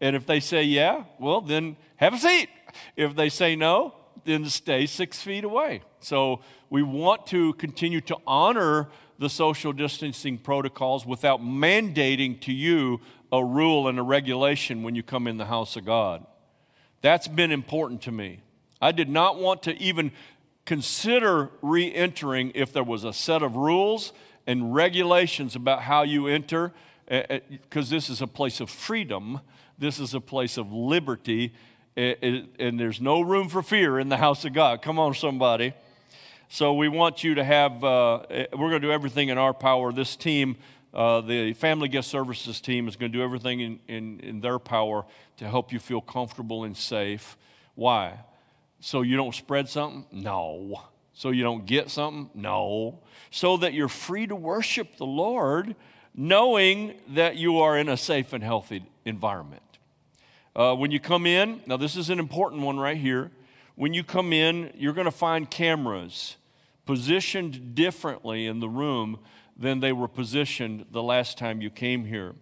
And 0.00 0.16
if 0.16 0.26
they 0.26 0.40
say 0.40 0.64
yeah, 0.64 1.04
well, 1.20 1.40
then 1.40 1.76
have 1.94 2.14
a 2.14 2.18
seat. 2.18 2.48
If 2.96 3.14
they 3.14 3.28
say 3.28 3.54
no, 3.54 3.94
then 4.24 4.46
stay 4.46 4.86
six 4.86 5.22
feet 5.22 5.44
away. 5.44 5.82
So 6.00 6.40
we 6.68 6.82
want 6.82 7.28
to 7.28 7.52
continue 7.54 8.00
to 8.00 8.16
honor 8.26 8.88
the 9.18 9.30
social 9.30 9.72
distancing 9.72 10.38
protocols 10.38 11.06
without 11.06 11.40
mandating 11.40 12.40
to 12.40 12.52
you 12.52 13.00
a 13.34 13.44
rule 13.44 13.88
and 13.88 13.98
a 13.98 14.02
regulation 14.02 14.84
when 14.84 14.94
you 14.94 15.02
come 15.02 15.26
in 15.26 15.38
the 15.38 15.46
house 15.46 15.74
of 15.74 15.84
God. 15.84 16.24
That's 17.00 17.26
been 17.26 17.50
important 17.50 18.02
to 18.02 18.12
me. 18.12 18.40
I 18.80 18.92
did 18.92 19.08
not 19.08 19.38
want 19.38 19.64
to 19.64 19.76
even 19.82 20.12
consider 20.64 21.50
re 21.60 21.92
entering 21.92 22.52
if 22.54 22.72
there 22.72 22.84
was 22.84 23.02
a 23.02 23.12
set 23.12 23.42
of 23.42 23.56
rules 23.56 24.12
and 24.46 24.72
regulations 24.72 25.56
about 25.56 25.82
how 25.82 26.02
you 26.02 26.28
enter, 26.28 26.72
eh, 27.08 27.24
eh, 27.28 27.40
because 27.50 27.90
this 27.90 28.08
is 28.08 28.22
a 28.22 28.26
place 28.26 28.60
of 28.60 28.70
freedom, 28.70 29.40
this 29.78 29.98
is 29.98 30.14
a 30.14 30.20
place 30.20 30.56
of 30.56 30.72
liberty, 30.72 31.52
eh, 31.96 32.14
and 32.60 32.78
there's 32.78 33.00
no 33.00 33.20
room 33.20 33.48
for 33.48 33.62
fear 33.62 33.98
in 33.98 34.10
the 34.10 34.18
house 34.18 34.44
of 34.44 34.52
God. 34.52 34.80
Come 34.80 34.98
on, 34.98 35.12
somebody. 35.14 35.74
So 36.48 36.72
we 36.74 36.86
want 36.88 37.24
you 37.24 37.34
to 37.34 37.42
have, 37.42 37.82
uh, 37.82 38.26
we're 38.52 38.70
going 38.70 38.80
to 38.82 38.86
do 38.86 38.92
everything 38.92 39.28
in 39.28 39.38
our 39.38 39.52
power. 39.52 39.92
This 39.92 40.14
team 40.14 40.56
uh, 40.94 41.20
the 41.20 41.52
Family 41.54 41.88
Guest 41.88 42.08
Services 42.08 42.60
team 42.60 42.86
is 42.86 42.94
going 42.94 43.10
to 43.10 43.18
do 43.18 43.24
everything 43.24 43.60
in, 43.60 43.80
in, 43.88 44.20
in 44.20 44.40
their 44.40 44.60
power 44.60 45.04
to 45.38 45.48
help 45.48 45.72
you 45.72 45.80
feel 45.80 46.00
comfortable 46.00 46.64
and 46.64 46.76
safe. 46.76 47.36
Why? 47.74 48.20
So 48.78 49.02
you 49.02 49.16
don't 49.16 49.34
spread 49.34 49.68
something? 49.68 50.06
No. 50.12 50.82
So 51.12 51.30
you 51.30 51.42
don't 51.42 51.66
get 51.66 51.90
something? 51.90 52.30
No. 52.34 53.00
So 53.30 53.56
that 53.56 53.74
you're 53.74 53.88
free 53.88 54.26
to 54.28 54.36
worship 54.36 54.96
the 54.96 55.06
Lord, 55.06 55.74
knowing 56.14 56.94
that 57.08 57.36
you 57.36 57.58
are 57.58 57.76
in 57.76 57.88
a 57.88 57.96
safe 57.96 58.32
and 58.32 58.44
healthy 58.44 58.84
environment. 59.04 59.62
Uh, 60.54 60.76
when 60.76 60.92
you 60.92 61.00
come 61.00 61.26
in, 61.26 61.60
now 61.66 61.76
this 61.76 61.96
is 61.96 62.10
an 62.10 62.20
important 62.20 62.62
one 62.62 62.78
right 62.78 62.96
here. 62.96 63.32
When 63.74 63.92
you 63.92 64.04
come 64.04 64.32
in, 64.32 64.72
you're 64.76 64.92
going 64.92 65.06
to 65.06 65.10
find 65.10 65.50
cameras 65.50 66.36
positioned 66.86 67.74
differently 67.74 68.46
in 68.46 68.60
the 68.60 68.68
room 68.68 69.18
than 69.56 69.80
they 69.80 69.92
were 69.92 70.08
positioned 70.08 70.86
the 70.90 71.02
last 71.02 71.38
time 71.38 71.60
you 71.60 71.70
came 71.70 72.04
here. 72.04 72.34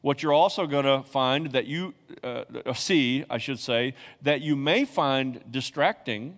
What 0.00 0.22
you're 0.22 0.34
also 0.34 0.66
going 0.66 0.84
to 0.84 1.02
find 1.08 1.52
that 1.52 1.66
you 1.66 1.94
uh, 2.22 2.44
see, 2.74 3.24
I 3.30 3.38
should 3.38 3.58
say, 3.58 3.94
that 4.22 4.42
you 4.42 4.54
may 4.54 4.84
find 4.84 5.42
distracting 5.50 6.36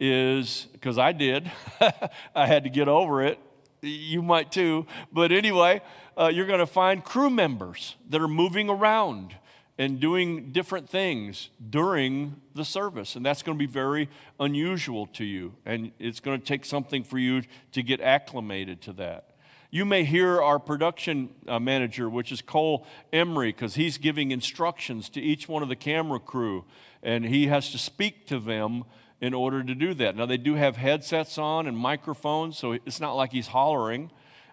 is 0.00 0.66
because 0.72 0.98
I 0.98 1.12
did, 1.12 1.50
I 2.34 2.46
had 2.46 2.64
to 2.64 2.70
get 2.70 2.88
over 2.88 3.22
it. 3.22 3.38
You 3.82 4.22
might 4.22 4.50
too. 4.50 4.86
But 5.12 5.30
anyway, 5.30 5.82
uh, 6.16 6.30
you're 6.32 6.46
going 6.46 6.60
to 6.60 6.66
find 6.66 7.04
crew 7.04 7.30
members 7.30 7.96
that 8.08 8.20
are 8.20 8.28
moving 8.28 8.70
around 8.70 9.34
and 9.78 10.00
doing 10.00 10.52
different 10.52 10.88
things 10.88 11.50
during 11.70 12.36
the 12.54 12.64
service. 12.64 13.16
And 13.16 13.24
that's 13.24 13.42
going 13.42 13.58
to 13.58 13.58
be 13.58 13.70
very 13.70 14.08
unusual 14.38 15.06
to 15.08 15.24
you. 15.24 15.54
And 15.64 15.92
it's 15.98 16.20
going 16.20 16.40
to 16.40 16.46
take 16.46 16.64
something 16.64 17.04
for 17.04 17.18
you 17.18 17.42
to 17.72 17.82
get 17.82 18.00
acclimated 18.00 18.80
to 18.82 18.92
that. 18.94 19.31
You 19.74 19.86
may 19.86 20.04
hear 20.04 20.42
our 20.42 20.58
production 20.58 21.30
uh, 21.48 21.58
manager, 21.58 22.10
which 22.10 22.30
is 22.30 22.42
Cole 22.42 22.86
Emery, 23.10 23.52
because 23.52 23.74
he's 23.74 23.96
giving 23.96 24.30
instructions 24.30 25.08
to 25.08 25.20
each 25.22 25.48
one 25.48 25.62
of 25.62 25.70
the 25.70 25.76
camera 25.76 26.20
crew, 26.20 26.66
and 27.02 27.24
he 27.24 27.46
has 27.46 27.70
to 27.70 27.78
speak 27.78 28.26
to 28.26 28.38
them 28.38 28.84
in 29.22 29.32
order 29.32 29.64
to 29.64 29.74
do 29.74 29.94
that. 29.94 30.14
Now, 30.14 30.26
they 30.26 30.36
do 30.36 30.56
have 30.56 30.76
headsets 30.76 31.38
on 31.38 31.66
and 31.66 31.74
microphones, 31.74 32.58
so 32.58 32.72
it's 32.72 33.00
not 33.00 33.14
like 33.14 33.32
he's 33.32 33.46
hollering. 33.46 34.10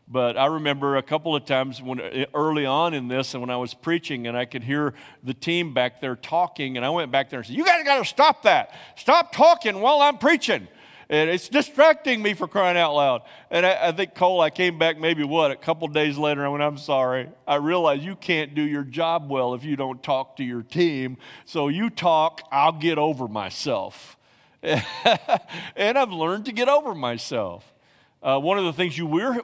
But 0.07 0.37
I 0.37 0.45
remember 0.45 0.95
a 0.95 1.03
couple 1.03 1.35
of 1.35 1.43
times 1.43 1.81
when 1.81 1.99
early 2.33 2.65
on 2.65 2.93
in 2.93 3.09
this, 3.09 3.33
and 3.33 3.41
when 3.41 3.49
I 3.49 3.57
was 3.57 3.73
preaching, 3.73 4.25
and 4.25 4.37
I 4.37 4.45
could 4.45 4.63
hear 4.63 4.93
the 5.21 5.33
team 5.33 5.73
back 5.73 5.99
there 5.99 6.15
talking, 6.15 6.77
and 6.77 6.85
I 6.85 6.91
went 6.91 7.11
back 7.11 7.29
there 7.29 7.39
and 7.39 7.45
said, 7.45 7.57
"You 7.57 7.65
guys 7.65 7.83
got 7.83 7.97
to 7.97 8.05
stop 8.05 8.43
that! 8.43 8.73
Stop 8.95 9.33
talking 9.33 9.81
while 9.81 9.99
I'm 9.99 10.17
preaching." 10.17 10.69
And 11.09 11.29
it's 11.29 11.49
distracting 11.49 12.21
me 12.21 12.35
for 12.35 12.47
crying 12.47 12.77
out 12.77 12.93
loud. 12.93 13.23
And 13.49 13.65
I, 13.65 13.87
I, 13.87 13.91
think, 13.91 14.13
Cole, 14.13 14.41
I 14.41 14.51
came 14.51 14.77
back 14.77 14.99
maybe 14.99 15.23
what, 15.23 15.49
a 15.49 15.55
couple 15.55 15.87
days 15.87 16.17
later, 16.17 16.45
I 16.45 16.49
went, 16.49 16.61
I'm 16.61 16.77
sorry. 16.77 17.29
I 17.47 17.55
realize 17.55 18.03
you 18.03 18.15
can't 18.15 18.53
do 18.53 18.61
your 18.61 18.83
job 18.83 19.29
well 19.29 19.55
if 19.55 19.63
you 19.63 19.75
don't 19.75 20.01
talk 20.03 20.37
to 20.37 20.43
your 20.43 20.61
team. 20.61 21.17
So 21.45 21.67
you 21.67 21.89
talk, 21.89 22.41
I'll 22.51 22.73
get 22.73 22.99
over 22.99 23.27
myself. 23.27 24.17
and 24.61 25.97
I've 25.97 26.11
learned 26.11 26.45
to 26.45 26.51
get 26.51 26.69
over 26.69 26.93
myself. 26.93 27.73
Uh, 28.21 28.37
one 28.37 28.59
of 28.59 28.65
the 28.65 28.73
things 28.73 28.97
you 28.97 29.07
will, 29.07 29.41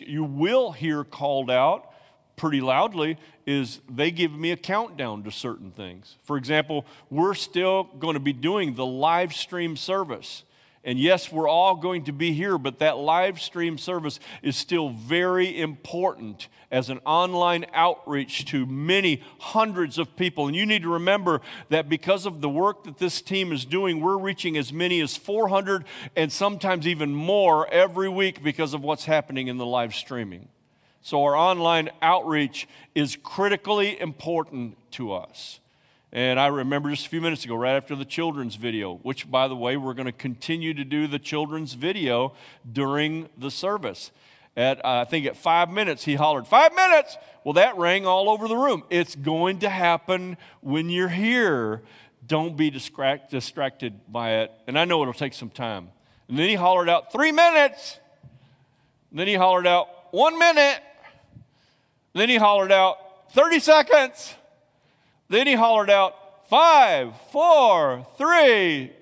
you 0.00 0.24
will 0.24 0.72
hear 0.72 1.04
called 1.04 1.50
out 1.50 1.92
pretty 2.36 2.60
loudly 2.60 3.16
is 3.46 3.80
they 3.88 4.10
give 4.10 4.32
me 4.32 4.50
a 4.50 4.56
countdown 4.56 5.22
to 5.22 5.30
certain 5.30 5.70
things. 5.70 6.16
For 6.22 6.36
example, 6.36 6.84
we're 7.08 7.34
still 7.34 7.84
going 7.84 8.14
to 8.14 8.20
be 8.20 8.34
doing 8.34 8.74
the 8.74 8.84
live 8.84 9.32
stream 9.32 9.76
service. 9.76 10.42
And 10.86 11.00
yes, 11.00 11.32
we're 11.32 11.48
all 11.48 11.74
going 11.74 12.04
to 12.04 12.12
be 12.12 12.32
here, 12.32 12.58
but 12.58 12.78
that 12.78 12.96
live 12.96 13.40
stream 13.40 13.76
service 13.76 14.20
is 14.40 14.56
still 14.56 14.88
very 14.88 15.60
important 15.60 16.46
as 16.70 16.90
an 16.90 17.00
online 17.04 17.66
outreach 17.74 18.44
to 18.46 18.64
many 18.66 19.20
hundreds 19.40 19.98
of 19.98 20.14
people. 20.14 20.46
And 20.46 20.54
you 20.54 20.64
need 20.64 20.82
to 20.82 20.92
remember 20.92 21.40
that 21.70 21.88
because 21.88 22.24
of 22.24 22.40
the 22.40 22.48
work 22.48 22.84
that 22.84 22.98
this 22.98 23.20
team 23.20 23.50
is 23.50 23.64
doing, 23.64 24.00
we're 24.00 24.16
reaching 24.16 24.56
as 24.56 24.72
many 24.72 25.00
as 25.00 25.16
400 25.16 25.84
and 26.14 26.32
sometimes 26.32 26.86
even 26.86 27.12
more 27.12 27.68
every 27.68 28.08
week 28.08 28.44
because 28.44 28.72
of 28.72 28.84
what's 28.84 29.06
happening 29.06 29.48
in 29.48 29.58
the 29.58 29.66
live 29.66 29.92
streaming. 29.92 30.48
So, 31.02 31.24
our 31.24 31.36
online 31.36 31.90
outreach 32.00 32.68
is 32.94 33.16
critically 33.22 34.00
important 34.00 34.76
to 34.92 35.12
us. 35.12 35.58
And 36.16 36.40
I 36.40 36.46
remember 36.46 36.88
just 36.88 37.04
a 37.04 37.10
few 37.10 37.20
minutes 37.20 37.44
ago, 37.44 37.56
right 37.56 37.76
after 37.76 37.94
the 37.94 38.06
children's 38.06 38.54
video, 38.54 38.94
which, 39.02 39.30
by 39.30 39.48
the 39.48 39.54
way, 39.54 39.76
we're 39.76 39.92
going 39.92 40.06
to 40.06 40.12
continue 40.12 40.72
to 40.72 40.82
do 40.82 41.06
the 41.06 41.18
children's 41.18 41.74
video 41.74 42.32
during 42.72 43.28
the 43.36 43.50
service. 43.50 44.12
At, 44.56 44.82
uh, 44.82 45.00
I 45.00 45.04
think 45.04 45.26
at 45.26 45.36
five 45.36 45.68
minutes, 45.68 46.06
he 46.06 46.14
hollered, 46.14 46.46
Five 46.46 46.74
minutes! 46.74 47.18
Well, 47.44 47.52
that 47.52 47.76
rang 47.76 48.06
all 48.06 48.30
over 48.30 48.48
the 48.48 48.56
room. 48.56 48.84
It's 48.88 49.14
going 49.14 49.58
to 49.58 49.68
happen 49.68 50.38
when 50.62 50.88
you're 50.88 51.10
here. 51.10 51.82
Don't 52.26 52.56
be 52.56 52.70
distract, 52.70 53.30
distracted 53.30 54.00
by 54.10 54.36
it. 54.36 54.52
And 54.66 54.78
I 54.78 54.86
know 54.86 55.02
it'll 55.02 55.12
take 55.12 55.34
some 55.34 55.50
time. 55.50 55.90
And 56.28 56.38
then 56.38 56.48
he 56.48 56.54
hollered 56.54 56.88
out, 56.88 57.12
Three 57.12 57.30
minutes! 57.30 58.00
And 59.10 59.18
then 59.18 59.26
he 59.26 59.34
hollered 59.34 59.66
out, 59.66 59.88
One 60.12 60.38
minute! 60.38 60.80
And 61.34 62.22
then 62.22 62.30
he 62.30 62.36
hollered 62.36 62.72
out, 62.72 62.96
30 63.32 63.60
seconds! 63.60 64.34
Then 65.28 65.46
he 65.46 65.54
hollered 65.54 65.90
out, 65.90 66.14
five, 66.48 67.14
four, 67.32 68.06
three, 68.16 68.92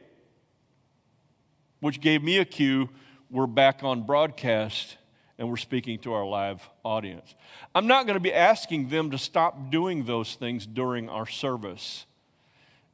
which 1.80 2.00
gave 2.00 2.22
me 2.22 2.38
a 2.38 2.44
cue. 2.44 2.88
We're 3.30 3.46
back 3.46 3.82
on 3.82 4.06
broadcast 4.06 4.96
and 5.38 5.48
we're 5.48 5.56
speaking 5.56 5.98
to 5.98 6.12
our 6.12 6.24
live 6.24 6.68
audience. 6.84 7.34
I'm 7.74 7.86
not 7.86 8.06
going 8.06 8.14
to 8.14 8.20
be 8.20 8.32
asking 8.32 8.88
them 8.88 9.10
to 9.10 9.18
stop 9.18 9.70
doing 9.70 10.04
those 10.04 10.36
things 10.36 10.66
during 10.66 11.08
our 11.08 11.26
service. 11.26 12.06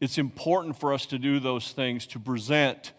It's 0.00 0.16
important 0.16 0.78
for 0.80 0.94
us 0.94 1.04
to 1.06 1.18
do 1.18 1.38
those 1.38 1.72
things 1.72 2.06
to 2.06 2.18
present 2.18 2.92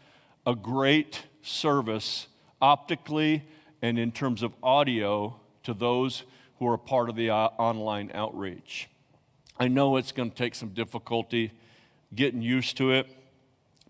a 0.45 0.55
great 0.55 1.23
service 1.41 2.27
optically 2.61 3.43
and 3.81 3.97
in 3.97 4.11
terms 4.11 4.43
of 4.43 4.53
audio 4.61 5.39
to 5.63 5.73
those 5.73 6.23
who 6.59 6.67
are 6.67 6.77
part 6.77 7.09
of 7.09 7.15
the 7.15 7.31
uh, 7.31 7.47
online 7.57 8.11
outreach. 8.13 8.90
I 9.61 9.67
know 9.67 9.97
it's 9.97 10.11
going 10.11 10.31
to 10.31 10.35
take 10.35 10.55
some 10.55 10.69
difficulty 10.69 11.51
getting 12.15 12.41
used 12.41 12.77
to 12.77 12.93
it, 12.93 13.05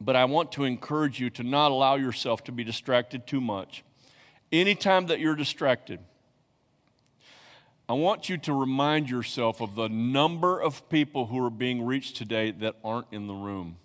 but 0.01 0.17
I 0.17 0.25
want 0.25 0.51
to 0.51 0.65
encourage 0.65 1.17
you 1.17 1.29
to 1.29 1.43
not 1.43 1.71
allow 1.71 1.95
yourself 1.95 2.43
to 2.43 2.51
be 2.51 2.65
distracted 2.65 3.25
too 3.25 3.39
much. 3.39 3.85
Anytime 4.51 5.05
that 5.05 5.21
you're 5.21 5.33
distracted, 5.33 6.01
I 7.87 7.93
want 7.93 8.27
you 8.27 8.37
to 8.39 8.53
remind 8.53 9.09
yourself 9.09 9.61
of 9.61 9.75
the 9.75 9.87
number 9.87 10.59
of 10.59 10.89
people 10.89 11.27
who 11.27 11.41
are 11.41 11.49
being 11.49 11.85
reached 11.85 12.17
today 12.17 12.51
that 12.51 12.75
aren't 12.83 13.07
in 13.13 13.27
the 13.27 13.33
room. 13.33 13.77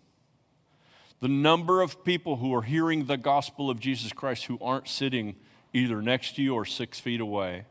The 1.21 1.29
number 1.29 1.83
of 1.83 2.05
people 2.05 2.39
who 2.39 2.53
are 2.53 2.63
hearing 2.63 3.05
the 3.05 3.17
gospel 3.17 3.71
of 3.71 3.79
Jesus 3.79 4.13
Christ 4.13 4.47
who 4.47 4.59
aren't 4.61 4.89
sitting 4.89 5.37
either 5.73 6.03
next 6.03 6.35
to 6.35 6.43
you 6.43 6.53
or 6.53 6.65
six 6.65 6.99
feet 6.99 7.21
away. 7.21 7.65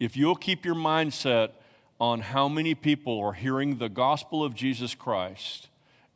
If 0.00 0.16
you'll 0.16 0.36
keep 0.36 0.64
your 0.64 0.74
mindset 0.74 1.50
on 2.00 2.20
how 2.20 2.48
many 2.48 2.74
people 2.74 3.20
are 3.20 3.32
hearing 3.32 3.78
the 3.78 3.88
gospel 3.88 4.44
of 4.44 4.54
Jesus 4.54 4.94
Christ 4.94 5.68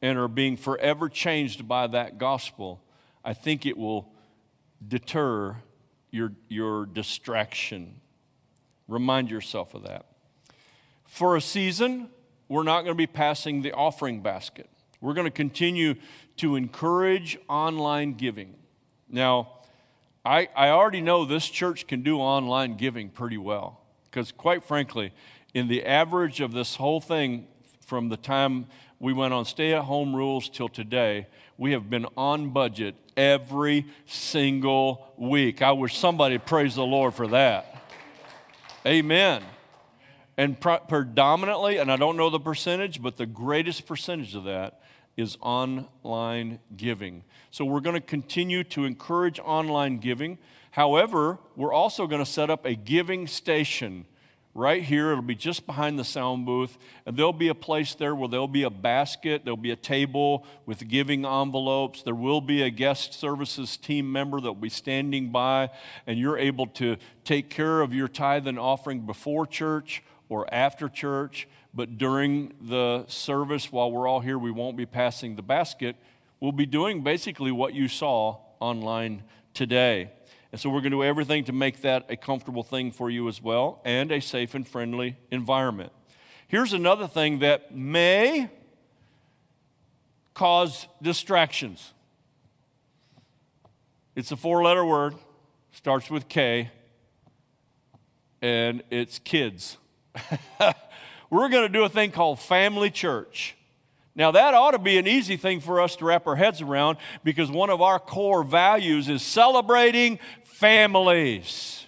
and 0.02 0.18
are 0.18 0.28
being 0.28 0.56
forever 0.56 1.08
changed 1.08 1.66
by 1.66 1.86
that 1.86 2.18
gospel, 2.18 2.82
I 3.24 3.32
think 3.34 3.66
it 3.66 3.76
will 3.76 4.12
deter 4.86 5.56
your, 6.10 6.32
your 6.48 6.86
distraction. 6.86 8.00
Remind 8.88 9.30
yourself 9.30 9.74
of 9.74 9.84
that. 9.84 10.06
For 11.06 11.36
a 11.36 11.40
season, 11.40 12.08
we're 12.48 12.62
not 12.62 12.82
going 12.82 12.92
to 12.92 12.94
be 12.94 13.06
passing 13.06 13.62
the 13.62 13.72
offering 13.72 14.20
basket. 14.20 14.68
We're 15.00 15.14
going 15.14 15.26
to 15.26 15.30
continue 15.30 15.94
to 16.36 16.56
encourage 16.56 17.38
online 17.48 18.14
giving. 18.14 18.54
Now, 19.08 19.52
I, 20.24 20.48
I 20.54 20.68
already 20.68 21.00
know 21.00 21.24
this 21.24 21.48
church 21.48 21.86
can 21.86 22.02
do 22.02 22.18
online 22.18 22.76
giving 22.76 23.08
pretty 23.08 23.38
well 23.38 23.80
because, 24.04 24.32
quite 24.32 24.64
frankly, 24.64 25.12
in 25.54 25.68
the 25.68 25.84
average 25.84 26.40
of 26.40 26.52
this 26.52 26.76
whole 26.76 27.00
thing 27.00 27.46
from 27.80 28.08
the 28.08 28.16
time 28.16 28.66
we 28.98 29.12
went 29.12 29.32
on 29.32 29.44
stay 29.44 29.72
at 29.72 29.82
home 29.82 30.14
rules 30.14 30.48
till 30.48 30.68
today, 30.68 31.26
we 31.56 31.72
have 31.72 31.90
been 31.90 32.06
on 32.16 32.50
budget 32.50 32.94
every 33.16 33.86
single 34.06 35.12
week. 35.16 35.62
I 35.62 35.72
wish 35.72 35.98
somebody 35.98 36.38
praise 36.38 36.74
the 36.74 36.84
Lord 36.84 37.14
for 37.14 37.26
that. 37.28 37.76
Amen. 38.86 39.42
And 40.36 40.58
predominantly, 40.60 41.78
and 41.78 41.92
I 41.92 41.96
don't 41.96 42.16
know 42.16 42.30
the 42.30 42.40
percentage, 42.40 43.02
but 43.02 43.16
the 43.16 43.26
greatest 43.26 43.86
percentage 43.86 44.34
of 44.34 44.44
that 44.44 44.80
is 45.16 45.36
online 45.40 46.60
giving. 46.76 47.24
So 47.50 47.64
we're 47.64 47.80
going 47.80 47.94
to 47.94 48.00
continue 48.00 48.64
to 48.64 48.84
encourage 48.84 49.38
online 49.40 49.98
giving. 49.98 50.38
However, 50.70 51.38
we're 51.56 51.74
also 51.74 52.06
going 52.06 52.24
to 52.24 52.30
set 52.30 52.48
up 52.48 52.64
a 52.64 52.74
giving 52.74 53.26
station 53.26 54.06
right 54.60 54.82
here. 54.82 55.10
It'll 55.10 55.22
be 55.22 55.34
just 55.34 55.66
behind 55.66 55.98
the 55.98 56.04
sound 56.04 56.44
booth. 56.44 56.76
And 57.06 57.16
there'll 57.16 57.32
be 57.32 57.48
a 57.48 57.54
place 57.54 57.94
there 57.94 58.14
where 58.14 58.28
there'll 58.28 58.46
be 58.46 58.62
a 58.64 58.70
basket, 58.70 59.42
there'll 59.44 59.56
be 59.56 59.70
a 59.70 59.76
table 59.76 60.44
with 60.66 60.86
giving 60.86 61.24
envelopes. 61.24 62.02
There 62.02 62.14
will 62.14 62.42
be 62.42 62.62
a 62.62 62.70
guest 62.70 63.14
services 63.14 63.76
team 63.78 64.12
member 64.12 64.38
that'll 64.38 64.54
be 64.54 64.68
standing 64.68 65.30
by, 65.30 65.70
and 66.06 66.18
you're 66.18 66.38
able 66.38 66.66
to 66.66 66.98
take 67.24 67.48
care 67.48 67.80
of 67.80 67.94
your 67.94 68.06
tithe 68.06 68.46
and 68.46 68.58
offering 68.58 69.06
before 69.06 69.46
church 69.46 70.02
or 70.28 70.52
after 70.52 70.88
church. 70.88 71.48
But 71.72 71.98
during 71.98 72.52
the 72.60 73.04
service, 73.06 73.72
while 73.72 73.90
we're 73.90 74.06
all 74.06 74.20
here, 74.20 74.38
we 74.38 74.50
won't 74.50 74.76
be 74.76 74.86
passing 74.86 75.36
the 75.36 75.42
basket. 75.42 75.96
We'll 76.38 76.52
be 76.52 76.66
doing 76.66 77.02
basically 77.02 77.50
what 77.50 77.74
you 77.74 77.88
saw 77.88 78.38
online 78.60 79.22
today. 79.54 80.10
And 80.52 80.60
so 80.60 80.68
we're 80.68 80.80
going 80.80 80.90
to 80.90 80.98
do 80.98 81.04
everything 81.04 81.44
to 81.44 81.52
make 81.52 81.82
that 81.82 82.06
a 82.08 82.16
comfortable 82.16 82.62
thing 82.62 82.90
for 82.90 83.08
you 83.08 83.28
as 83.28 83.40
well 83.40 83.80
and 83.84 84.10
a 84.10 84.20
safe 84.20 84.54
and 84.54 84.66
friendly 84.66 85.16
environment. 85.30 85.92
Here's 86.48 86.72
another 86.72 87.06
thing 87.06 87.38
that 87.40 87.74
may 87.74 88.50
cause 90.34 90.88
distractions. 91.00 91.92
It's 94.16 94.32
a 94.32 94.36
four 94.36 94.64
letter 94.64 94.84
word, 94.84 95.14
starts 95.70 96.10
with 96.10 96.28
K, 96.28 96.70
and 98.42 98.82
it's 98.90 99.20
kids. 99.20 99.76
we're 101.30 101.48
going 101.48 101.62
to 101.62 101.68
do 101.68 101.84
a 101.84 101.88
thing 101.88 102.10
called 102.10 102.40
family 102.40 102.90
church. 102.90 103.56
Now, 104.16 104.32
that 104.32 104.54
ought 104.54 104.72
to 104.72 104.78
be 104.78 104.98
an 104.98 105.06
easy 105.06 105.36
thing 105.36 105.60
for 105.60 105.80
us 105.80 105.94
to 105.96 106.04
wrap 106.04 106.26
our 106.26 106.34
heads 106.34 106.60
around 106.60 106.98
because 107.22 107.50
one 107.50 107.70
of 107.70 107.80
our 107.80 108.00
core 108.00 108.42
values 108.42 109.08
is 109.08 109.22
celebrating 109.22 110.18
families. 110.60 111.86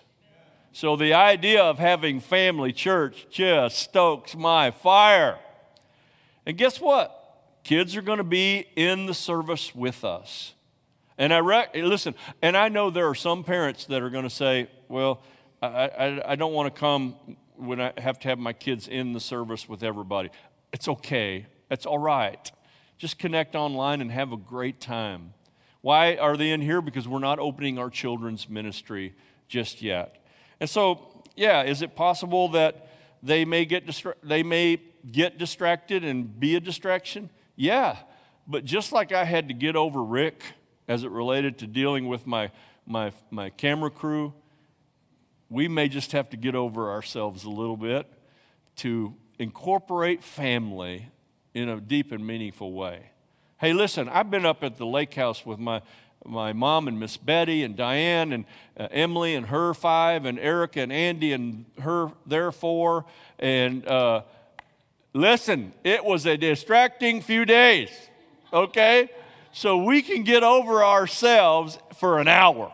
So, 0.72 0.96
the 0.96 1.12
idea 1.12 1.62
of 1.62 1.78
having 1.78 2.20
family 2.20 2.72
church 2.72 3.26
just 3.30 3.78
stokes 3.78 4.34
my 4.34 4.70
fire. 4.70 5.38
And 6.46 6.56
guess 6.56 6.80
what? 6.80 7.18
Kids 7.64 7.94
are 7.94 8.02
going 8.02 8.16
to 8.16 8.24
be 8.24 8.66
in 8.74 9.04
the 9.04 9.12
service 9.12 9.74
with 9.74 10.04
us. 10.04 10.54
And 11.18 11.34
I 11.34 11.40
rec- 11.40 11.72
eh, 11.74 11.84
listen, 11.84 12.14
and 12.40 12.56
I 12.56 12.70
know 12.70 12.88
there 12.88 13.06
are 13.08 13.14
some 13.14 13.44
parents 13.44 13.84
that 13.86 14.02
are 14.02 14.08
going 14.08 14.24
to 14.24 14.30
say, 14.30 14.68
well, 14.88 15.22
I, 15.60 15.66
I, 15.66 16.32
I 16.32 16.36
don't 16.36 16.54
want 16.54 16.74
to 16.74 16.80
come 16.80 17.14
when 17.56 17.78
I 17.78 17.92
have 17.98 18.18
to 18.20 18.28
have 18.28 18.38
my 18.38 18.54
kids 18.54 18.88
in 18.88 19.12
the 19.12 19.20
service 19.20 19.68
with 19.68 19.82
everybody. 19.82 20.30
It's 20.72 20.88
okay. 20.88 21.44
it's 21.70 21.84
all 21.84 21.98
right. 21.98 22.50
Just 22.96 23.18
connect 23.18 23.54
online 23.54 24.00
and 24.00 24.10
have 24.10 24.32
a 24.32 24.38
great 24.38 24.80
time. 24.80 25.34
Why 25.82 26.16
are 26.16 26.36
they 26.36 26.50
in 26.50 26.60
here? 26.60 26.80
Because 26.80 27.06
we're 27.06 27.18
not 27.18 27.38
opening 27.38 27.78
our 27.78 27.90
children's 27.90 28.48
ministry 28.48 29.14
just 29.48 29.82
yet. 29.82 30.24
And 30.60 30.70
so, 30.70 31.22
yeah, 31.36 31.62
is 31.62 31.82
it 31.82 31.94
possible 31.94 32.48
that 32.50 32.88
they 33.22 33.44
may 33.44 33.64
get 33.64 33.86
distra- 33.86 34.14
they 34.22 34.42
may 34.42 34.80
get 35.10 35.38
distracted 35.38 36.04
and 36.04 36.38
be 36.40 36.56
a 36.56 36.60
distraction? 36.60 37.30
Yeah. 37.56 37.98
But 38.46 38.64
just 38.64 38.92
like 38.92 39.12
I 39.12 39.24
had 39.24 39.48
to 39.48 39.54
get 39.54 39.76
over 39.76 40.02
Rick 40.02 40.42
as 40.88 41.04
it 41.04 41.10
related 41.10 41.58
to 41.58 41.66
dealing 41.66 42.06
with 42.06 42.26
my, 42.26 42.50
my, 42.86 43.12
my 43.30 43.50
camera 43.50 43.90
crew, 43.90 44.32
we 45.48 45.68
may 45.68 45.88
just 45.88 46.12
have 46.12 46.30
to 46.30 46.36
get 46.36 46.54
over 46.54 46.90
ourselves 46.90 47.44
a 47.44 47.50
little 47.50 47.76
bit 47.76 48.06
to 48.76 49.14
incorporate 49.38 50.22
family 50.22 51.08
in 51.54 51.68
a 51.68 51.80
deep 51.80 52.12
and 52.12 52.26
meaningful 52.26 52.72
way. 52.72 53.11
Hey, 53.62 53.74
listen, 53.74 54.08
I've 54.08 54.28
been 54.28 54.44
up 54.44 54.64
at 54.64 54.76
the 54.76 54.84
lake 54.84 55.14
house 55.14 55.46
with 55.46 55.60
my, 55.60 55.82
my 56.26 56.52
mom 56.52 56.88
and 56.88 56.98
Miss 56.98 57.16
Betty 57.16 57.62
and 57.62 57.76
Diane 57.76 58.32
and 58.32 58.44
uh, 58.76 58.88
Emily 58.90 59.36
and 59.36 59.46
her 59.46 59.72
five 59.72 60.24
and 60.24 60.36
Erica 60.36 60.80
and 60.80 60.92
Andy 60.92 61.32
and 61.32 61.64
her 61.80 62.10
their 62.26 62.50
four. 62.50 63.04
And 63.38 63.86
uh, 63.86 64.22
listen, 65.12 65.74
it 65.84 66.04
was 66.04 66.26
a 66.26 66.36
distracting 66.36 67.20
few 67.20 67.44
days, 67.44 67.90
okay? 68.52 69.08
So 69.52 69.84
we 69.84 70.02
can 70.02 70.24
get 70.24 70.42
over 70.42 70.82
ourselves 70.82 71.78
for 72.00 72.18
an 72.18 72.26
hour. 72.26 72.72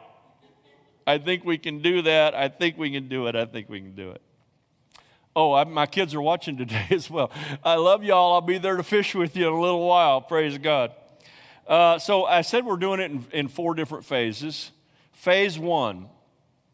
I 1.07 1.19
think 1.19 1.45
we 1.45 1.59
can 1.59 1.83
do 1.83 2.01
that. 2.01 2.35
I 2.35 2.49
think 2.49 2.79
we 2.79 2.91
can 2.91 3.11
do 3.11 3.27
it. 3.27 3.37
I 3.37 3.45
think 3.45 3.69
we 3.69 3.81
can 3.81 3.95
do 3.95 4.13
it. 4.13 4.23
Oh, 5.39 5.53
I, 5.53 5.63
my 5.63 5.87
kids 5.87 6.17
are 6.17 6.21
watching 6.21 6.57
today 6.57 6.87
as 6.91 7.09
well. 7.09 7.31
I 7.63 7.77
love 7.77 8.03
y'all. 8.03 8.35
I'll 8.35 8.41
be 8.41 8.59
there 8.59 8.77
to 8.77 8.83
fish 8.83 9.15
with 9.15 9.37
you 9.37 9.47
in 9.47 9.53
a 9.53 9.61
little 9.61 9.87
while. 9.87 10.21
Praise 10.21 10.59
God. 10.59 10.91
Uh, 11.65 12.01
so 12.01 12.25
I 12.25 12.41
said 12.41 12.65
we're 12.65 12.77
doing 12.77 12.99
it 12.99 13.13
in, 13.13 13.25
in 13.33 13.49
four 13.49 13.75
different 13.75 14.05
phases. 14.05 14.73
Phase 15.13 15.57
one 15.57 16.09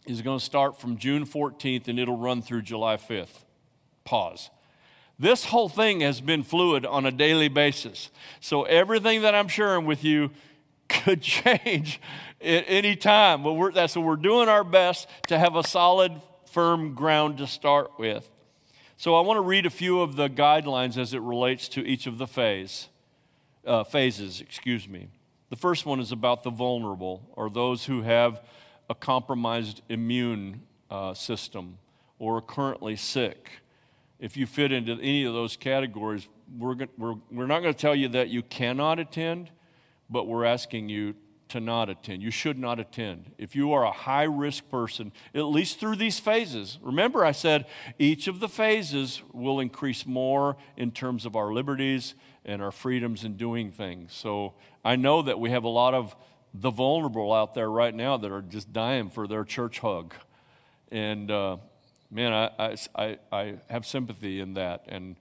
is 0.06 0.22
going 0.22 0.38
to 0.38 0.44
start 0.44 0.80
from 0.80 0.96
June 0.96 1.26
14th 1.26 1.88
and 1.88 1.98
it'll 1.98 2.16
run 2.16 2.40
through 2.40 2.62
July 2.62 2.96
5th. 2.96 3.44
Pause. 4.04 4.48
This 5.18 5.44
whole 5.44 5.68
thing 5.68 6.00
has 6.00 6.22
been 6.22 6.42
fluid 6.42 6.86
on 6.86 7.04
a 7.04 7.12
daily 7.12 7.48
basis. 7.48 8.08
So 8.40 8.62
everything 8.62 9.20
that 9.22 9.34
I'm 9.34 9.48
sharing 9.48 9.84
with 9.84 10.02
you 10.04 10.30
could 10.88 11.20
change 11.20 12.00
at 12.40 12.64
any 12.66 12.96
time. 12.96 13.42
But 13.42 13.74
that's, 13.74 13.92
so 13.92 14.00
we're 14.00 14.16
doing 14.16 14.48
our 14.48 14.64
best 14.64 15.06
to 15.28 15.38
have 15.38 15.54
a 15.54 15.62
solid, 15.62 16.12
firm 16.50 16.94
ground 16.94 17.36
to 17.38 17.46
start 17.46 17.98
with. 17.98 18.30
So 18.96 19.14
I 19.16 19.20
want 19.20 19.38
to 19.38 19.42
read 19.42 19.66
a 19.66 19.70
few 19.70 20.00
of 20.00 20.16
the 20.16 20.28
guidelines 20.28 20.96
as 20.96 21.12
it 21.14 21.20
relates 21.20 21.68
to 21.70 21.84
each 21.84 22.06
of 22.06 22.18
the 22.18 22.26
phase, 22.26 22.88
uh, 23.66 23.84
phases. 23.84 24.40
Excuse 24.40 24.88
me. 24.88 25.08
The 25.50 25.56
first 25.56 25.84
one 25.84 26.00
is 26.00 26.12
about 26.12 26.42
the 26.42 26.50
vulnerable, 26.50 27.28
or 27.34 27.50
those 27.50 27.84
who 27.86 28.02
have 28.02 28.40
a 28.88 28.94
compromised 28.94 29.82
immune 29.88 30.62
uh, 30.90 31.14
system 31.14 31.78
or 32.18 32.38
are 32.38 32.42
currently 32.42 32.96
sick. 32.96 33.50
If 34.20 34.36
you 34.36 34.46
fit 34.46 34.72
into 34.72 34.92
any 34.94 35.24
of 35.24 35.34
those 35.34 35.56
categories, 35.56 36.28
we're, 36.56 36.76
we're, 36.96 37.14
we're 37.30 37.46
not 37.46 37.60
going 37.60 37.74
to 37.74 37.80
tell 37.80 37.94
you 37.94 38.08
that 38.08 38.28
you 38.28 38.42
cannot 38.42 38.98
attend 38.98 39.50
but 40.10 40.26
we're 40.26 40.44
asking 40.44 40.88
you 40.88 41.14
to 41.48 41.60
not 41.60 41.88
attend. 41.88 42.22
You 42.22 42.30
should 42.30 42.58
not 42.58 42.80
attend. 42.80 43.32
If 43.38 43.54
you 43.54 43.72
are 43.72 43.84
a 43.84 43.90
high 43.92 44.24
risk 44.24 44.68
person, 44.70 45.12
at 45.34 45.44
least 45.44 45.78
through 45.78 45.96
these 45.96 46.18
phases, 46.18 46.78
remember 46.82 47.24
I 47.24 47.32
said 47.32 47.66
each 47.98 48.26
of 48.26 48.40
the 48.40 48.48
phases 48.48 49.22
will 49.32 49.60
increase 49.60 50.06
more 50.06 50.56
in 50.76 50.90
terms 50.90 51.26
of 51.26 51.36
our 51.36 51.52
liberties 51.52 52.14
and 52.44 52.62
our 52.62 52.72
freedoms 52.72 53.24
in 53.24 53.36
doing 53.36 53.70
things. 53.70 54.12
So 54.12 54.54
I 54.84 54.96
know 54.96 55.22
that 55.22 55.38
we 55.38 55.50
have 55.50 55.64
a 55.64 55.68
lot 55.68 55.94
of 55.94 56.16
the 56.52 56.70
vulnerable 56.70 57.32
out 57.32 57.54
there 57.54 57.70
right 57.70 57.94
now 57.94 58.16
that 58.16 58.30
are 58.30 58.42
just 58.42 58.72
dying 58.72 59.10
for 59.10 59.26
their 59.26 59.44
church 59.44 59.80
hug. 59.80 60.14
And 60.90 61.30
uh, 61.30 61.56
man, 62.10 62.32
I, 62.32 62.76
I, 62.94 63.18
I 63.32 63.54
have 63.68 63.86
sympathy 63.86 64.40
in 64.40 64.54
that. 64.54 64.84
And 64.88 65.16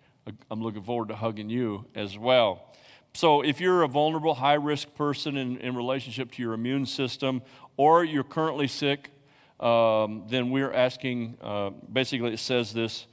I'm 0.50 0.62
looking 0.62 0.84
forward 0.84 1.10
to 1.10 1.16
hugging 1.16 1.50
you 1.50 1.86
as 1.96 2.18
well. 2.18 2.74
So, 3.16 3.42
if 3.42 3.62
you're 3.62 3.84
a 3.84 3.88
vulnerable, 3.88 4.34
high 4.34 4.56
risk 4.56 4.96
person 4.96 5.38
in, 5.38 5.58
in 5.58 5.76
relationship 5.76 6.32
to 6.32 6.42
your 6.42 6.54
immune 6.54 6.88
system, 6.88 7.44
or 7.78 8.04
you're 8.04 8.24
currently 8.24 8.68
sick, 8.68 9.12
um, 9.60 10.24
then 10.28 10.50
we're 10.50 10.74
asking 10.74 11.38
uh, 11.40 11.70
basically, 11.70 12.34
it 12.34 12.40
says 12.40 12.74
this 12.74 13.06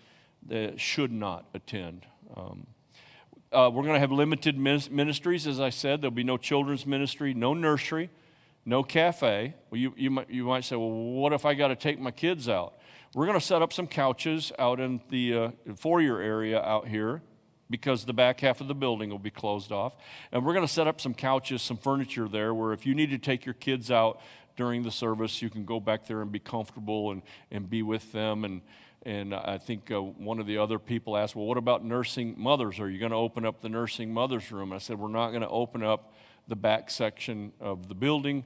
that 0.48 0.80
should 0.80 1.12
not 1.12 1.44
attend. 1.52 2.06
Um, 2.34 2.66
uh, 3.52 3.70
we're 3.70 3.82
going 3.82 3.94
to 3.94 4.00
have 4.00 4.10
limited 4.10 4.56
ministries, 4.56 5.46
as 5.46 5.60
I 5.60 5.68
said. 5.68 6.00
There'll 6.00 6.12
be 6.12 6.24
no 6.24 6.38
children's 6.38 6.86
ministry, 6.86 7.34
no 7.34 7.52
nursery, 7.52 8.08
no 8.64 8.82
cafe. 8.82 9.54
Well, 9.70 9.80
you, 9.80 9.92
you, 9.98 10.10
might, 10.10 10.30
you 10.30 10.44
might 10.44 10.64
say, 10.64 10.76
well, 10.76 10.90
what 10.90 11.34
if 11.34 11.44
I 11.44 11.52
got 11.52 11.68
to 11.68 11.76
take 11.76 12.00
my 12.00 12.10
kids 12.10 12.48
out? 12.48 12.78
We're 13.14 13.26
going 13.26 13.38
to 13.38 13.44
set 13.44 13.60
up 13.60 13.72
some 13.74 13.86
couches 13.86 14.50
out 14.58 14.80
in 14.80 15.02
the 15.10 15.34
uh, 15.34 15.50
foyer 15.76 16.20
area 16.20 16.62
out 16.62 16.88
here 16.88 17.20
because 17.70 18.04
the 18.04 18.12
back 18.12 18.40
half 18.40 18.60
of 18.60 18.68
the 18.68 18.74
building 18.74 19.10
will 19.10 19.18
be 19.18 19.30
closed 19.30 19.70
off. 19.70 19.96
And 20.32 20.44
we're 20.44 20.52
going 20.52 20.66
to 20.66 20.72
set 20.72 20.88
up 20.88 21.00
some 21.00 21.14
couches, 21.14 21.62
some 21.62 21.76
furniture 21.76 22.28
there 22.28 22.52
where 22.52 22.72
if 22.72 22.84
you 22.84 22.94
need 22.94 23.10
to 23.10 23.18
take 23.18 23.46
your 23.46 23.54
kids 23.54 23.90
out 23.90 24.20
during 24.56 24.82
the 24.82 24.90
service, 24.90 25.40
you 25.40 25.48
can 25.48 25.64
go 25.64 25.80
back 25.80 26.06
there 26.06 26.20
and 26.20 26.32
be 26.32 26.40
comfortable 26.40 27.12
and, 27.12 27.22
and 27.50 27.70
be 27.70 27.82
with 27.82 28.10
them. 28.12 28.44
And, 28.44 28.60
and 29.04 29.34
I 29.34 29.56
think 29.56 29.90
uh, 29.90 30.02
one 30.02 30.40
of 30.40 30.46
the 30.46 30.58
other 30.58 30.78
people 30.78 31.16
asked, 31.16 31.36
Well, 31.36 31.46
what 31.46 31.56
about 31.56 31.84
nursing 31.84 32.34
mothers? 32.36 32.80
Are 32.80 32.90
you 32.90 32.98
going 32.98 33.12
to 33.12 33.16
open 33.16 33.46
up 33.46 33.62
the 33.62 33.68
nursing 33.68 34.12
mothers 34.12 34.50
room? 34.50 34.72
I 34.72 34.78
said, 34.78 34.98
We're 34.98 35.08
not 35.08 35.30
going 35.30 35.42
to 35.42 35.48
open 35.48 35.82
up 35.82 36.12
the 36.48 36.56
back 36.56 36.90
section 36.90 37.52
of 37.60 37.88
the 37.88 37.94
building. 37.94 38.44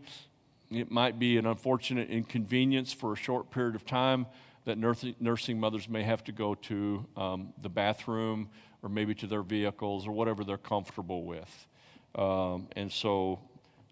It 0.70 0.90
might 0.90 1.18
be 1.18 1.38
an 1.38 1.46
unfortunate 1.46 2.10
inconvenience 2.10 2.92
for 2.92 3.14
a 3.14 3.16
short 3.16 3.50
period 3.50 3.74
of 3.74 3.84
time 3.87 4.26
that 4.64 4.78
nursing 4.78 5.60
mothers 5.60 5.88
may 5.88 6.02
have 6.02 6.24
to 6.24 6.32
go 6.32 6.54
to 6.54 7.06
um, 7.16 7.52
the 7.60 7.68
bathroom 7.68 8.48
or 8.85 8.90
maybe 8.90 9.14
to 9.14 9.27
their 9.27 9.42
vehicles 9.42 10.07
or 10.07 10.12
whatever 10.12 10.44
they're 10.44 10.59
comfortable 10.59 11.25
with. 11.25 11.66
Um, 12.14 12.68
and 12.77 12.92
so, 12.92 13.40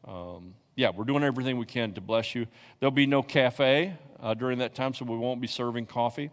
um, 0.06 0.54
yeah, 0.76 0.90
we're 0.94 1.04
doing 1.04 1.24
everything 1.24 1.56
we 1.56 1.64
can 1.64 1.94
to 1.94 2.02
bless 2.02 2.34
you. 2.34 2.46
There'll 2.78 2.90
be 2.90 3.06
no 3.06 3.22
cafe 3.22 3.96
uh, 4.20 4.34
during 4.34 4.58
that 4.58 4.74
time, 4.74 4.92
so 4.92 5.06
we 5.06 5.16
won't 5.16 5.40
be 5.40 5.48
serving 5.48 5.86
coffee. 5.86 6.30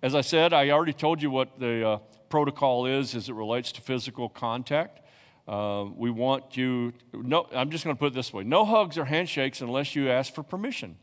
As 0.00 0.14
I 0.14 0.20
said, 0.20 0.52
I 0.52 0.70
already 0.70 0.92
told 0.92 1.20
you 1.20 1.28
what 1.28 1.58
the 1.58 1.86
uh, 1.86 1.98
protocol 2.28 2.86
is 2.86 3.16
as 3.16 3.28
it 3.28 3.34
relates 3.34 3.72
to 3.72 3.80
physical 3.80 4.28
contact. 4.28 5.00
Uh, 5.48 5.86
we 5.96 6.10
want 6.10 6.56
you, 6.56 6.92
no, 7.12 7.48
I'm 7.52 7.70
just 7.70 7.82
going 7.82 7.96
to 7.96 7.98
put 7.98 8.08
it 8.08 8.14
this 8.14 8.32
way 8.32 8.44
no 8.44 8.64
hugs 8.64 8.96
or 8.96 9.06
handshakes 9.06 9.60
unless 9.60 9.96
you 9.96 10.08
ask 10.08 10.32
for 10.32 10.44
permission. 10.44 10.96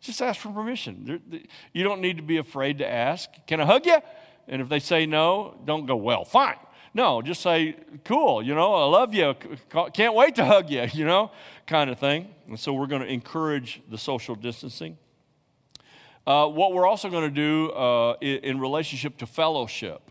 Just 0.00 0.22
ask 0.22 0.40
for 0.40 0.50
permission. 0.50 1.20
You 1.72 1.82
don't 1.82 2.00
need 2.00 2.18
to 2.18 2.22
be 2.22 2.36
afraid 2.36 2.78
to 2.78 2.88
ask. 2.88 3.30
Can 3.46 3.60
I 3.60 3.64
hug 3.64 3.86
you? 3.86 3.98
And 4.48 4.62
if 4.62 4.68
they 4.68 4.78
say 4.78 5.06
no, 5.06 5.58
don't 5.64 5.86
go, 5.86 5.96
well, 5.96 6.24
fine. 6.24 6.56
No, 6.94 7.20
just 7.20 7.42
say, 7.42 7.76
cool, 8.04 8.42
you 8.42 8.54
know, 8.54 8.74
I 8.74 8.84
love 8.86 9.12
you, 9.12 9.34
can't 9.92 10.14
wait 10.14 10.34
to 10.36 10.44
hug 10.46 10.70
you, 10.70 10.86
you 10.92 11.04
know, 11.04 11.30
kind 11.66 11.90
of 11.90 11.98
thing. 11.98 12.28
And 12.48 12.58
so 12.58 12.72
we're 12.72 12.86
going 12.86 13.02
to 13.02 13.08
encourage 13.08 13.82
the 13.90 13.98
social 13.98 14.34
distancing. 14.34 14.96
Uh, 16.26 16.48
what 16.48 16.72
we're 16.72 16.86
also 16.86 17.10
going 17.10 17.22
to 17.22 17.34
do 17.34 17.70
uh, 17.72 18.16
in, 18.20 18.38
in 18.38 18.60
relationship 18.60 19.16
to 19.18 19.26
fellowship 19.26 20.10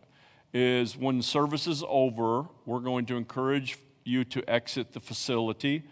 is 0.53 0.95
when 0.95 1.21
service 1.21 1.67
is 1.67 1.83
over, 1.87 2.45
we're 2.65 2.79
going 2.79 3.05
to 3.07 3.17
encourage 3.17 3.77
you 4.03 4.23
to 4.23 4.47
exit 4.49 4.93
the 4.93 4.99
facility. 4.99 5.83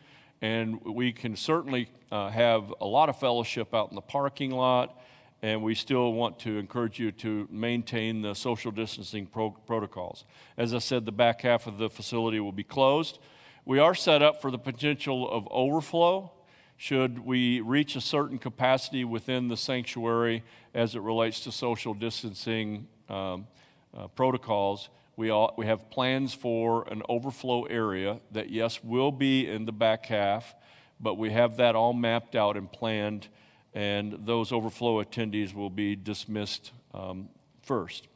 And 0.41 0.79
we 0.85 1.11
can 1.11 1.35
certainly 1.35 1.89
uh, 2.11 2.29
have 2.29 2.73
a 2.79 2.85
lot 2.85 3.09
of 3.09 3.19
fellowship 3.19 3.73
out 3.73 3.89
in 3.89 3.95
the 3.95 4.01
parking 4.01 4.51
lot 4.51 5.01
and 5.43 5.61
we 5.61 5.75
still 5.75 6.13
want 6.13 6.39
to 6.39 6.57
encourage 6.57 6.97
you 6.97 7.11
to 7.11 7.47
maintain 7.51 8.23
the 8.23 8.33
social 8.33 8.71
distancing 8.71 9.27
pro- 9.27 9.51
protocols. 9.51 10.25
As 10.57 10.73
I 10.73 10.79
said, 10.79 11.05
the 11.05 11.11
back 11.11 11.41
half 11.41 11.67
of 11.67 11.77
the 11.77 11.89
facility 11.89 12.39
will 12.39 12.51
be 12.51 12.63
closed. 12.63 13.19
We 13.65 13.77
are 13.77 13.93
set 13.93 14.23
up 14.23 14.41
for 14.41 14.49
the 14.49 14.57
potential 14.57 15.29
of 15.29 15.47
overflow 15.51 16.31
should 16.77 17.19
we 17.19 17.61
reach 17.61 17.95
a 17.95 18.01
certain 18.01 18.37
capacity 18.37 19.05
within 19.05 19.47
the 19.47 19.55
sanctuary 19.55 20.43
as 20.73 20.95
it 20.95 21.01
relates 21.01 21.39
to 21.41 21.51
social 21.51 21.93
distancing 21.93 22.87
um, 23.09 23.47
uh, 23.95 24.07
protocols, 24.07 24.89
we, 25.15 25.29
all, 25.29 25.53
we 25.57 25.67
have 25.67 25.89
plans 25.91 26.33
for 26.33 26.87
an 26.89 27.03
overflow 27.07 27.63
area 27.65 28.19
that, 28.31 28.49
yes, 28.49 28.83
will 28.83 29.11
be 29.11 29.47
in 29.47 29.65
the 29.65 29.71
back 29.71 30.07
half, 30.07 30.55
but 30.99 31.15
we 31.15 31.31
have 31.31 31.57
that 31.57 31.75
all 31.75 31.93
mapped 31.93 32.35
out 32.35 32.57
and 32.57 32.71
planned, 32.71 33.27
and 33.73 34.25
those 34.25 34.51
overflow 34.51 35.03
attendees 35.03 35.53
will 35.53 35.69
be 35.69 35.95
dismissed 35.95 36.71
um, 36.93 37.29
first. 37.61 38.07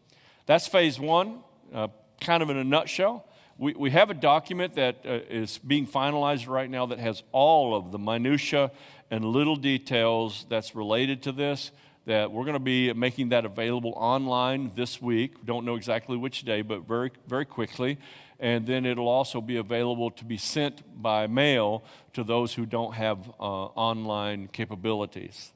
That's 0.45 0.67
phase 0.67 0.99
one, 0.99 1.39
uh, 1.73 1.87
kind 2.21 2.43
of 2.43 2.49
in 2.49 2.57
a 2.57 2.63
nutshell. 2.63 3.27
We, 3.57 3.73
we 3.73 3.89
have 3.91 4.09
a 4.09 4.13
document 4.13 4.75
that 4.75 4.97
uh, 5.05 5.19
is 5.29 5.57
being 5.57 5.87
finalized 5.87 6.47
right 6.47 6.69
now 6.69 6.85
that 6.87 6.99
has 6.99 7.23
all 7.31 7.75
of 7.75 7.91
the 7.91 7.97
minutia 7.97 8.71
and 9.09 9.25
little 9.25 9.55
details 9.55 10.45
that's 10.49 10.75
related 10.75 11.23
to 11.23 11.31
this 11.31 11.71
that 12.05 12.31
we're 12.31 12.45
going 12.45 12.53
to 12.53 12.59
be 12.59 12.93
making 12.93 13.29
that 13.29 13.43
available 13.43 13.93
online 13.97 14.71
this 14.75 15.01
week. 15.01 15.45
Don't 15.45 15.65
know 15.65 15.75
exactly 15.75 16.15
which 16.15 16.43
day, 16.43 16.61
but 16.61 16.87
very, 16.87 17.11
very 17.27 17.43
quickly. 17.43 17.97
And 18.39 18.67
then 18.67 18.85
it'll 18.85 19.07
also 19.07 19.41
be 19.41 19.57
available 19.57 20.11
to 20.11 20.25
be 20.25 20.38
sent 20.38 21.01
by 21.01 21.25
mail 21.27 21.83
to 22.13 22.23
those 22.23 22.53
who 22.53 22.65
don't 22.65 22.93
have 22.93 23.29
uh, 23.39 23.43
online 23.43 24.47
capabilities. 24.47 25.51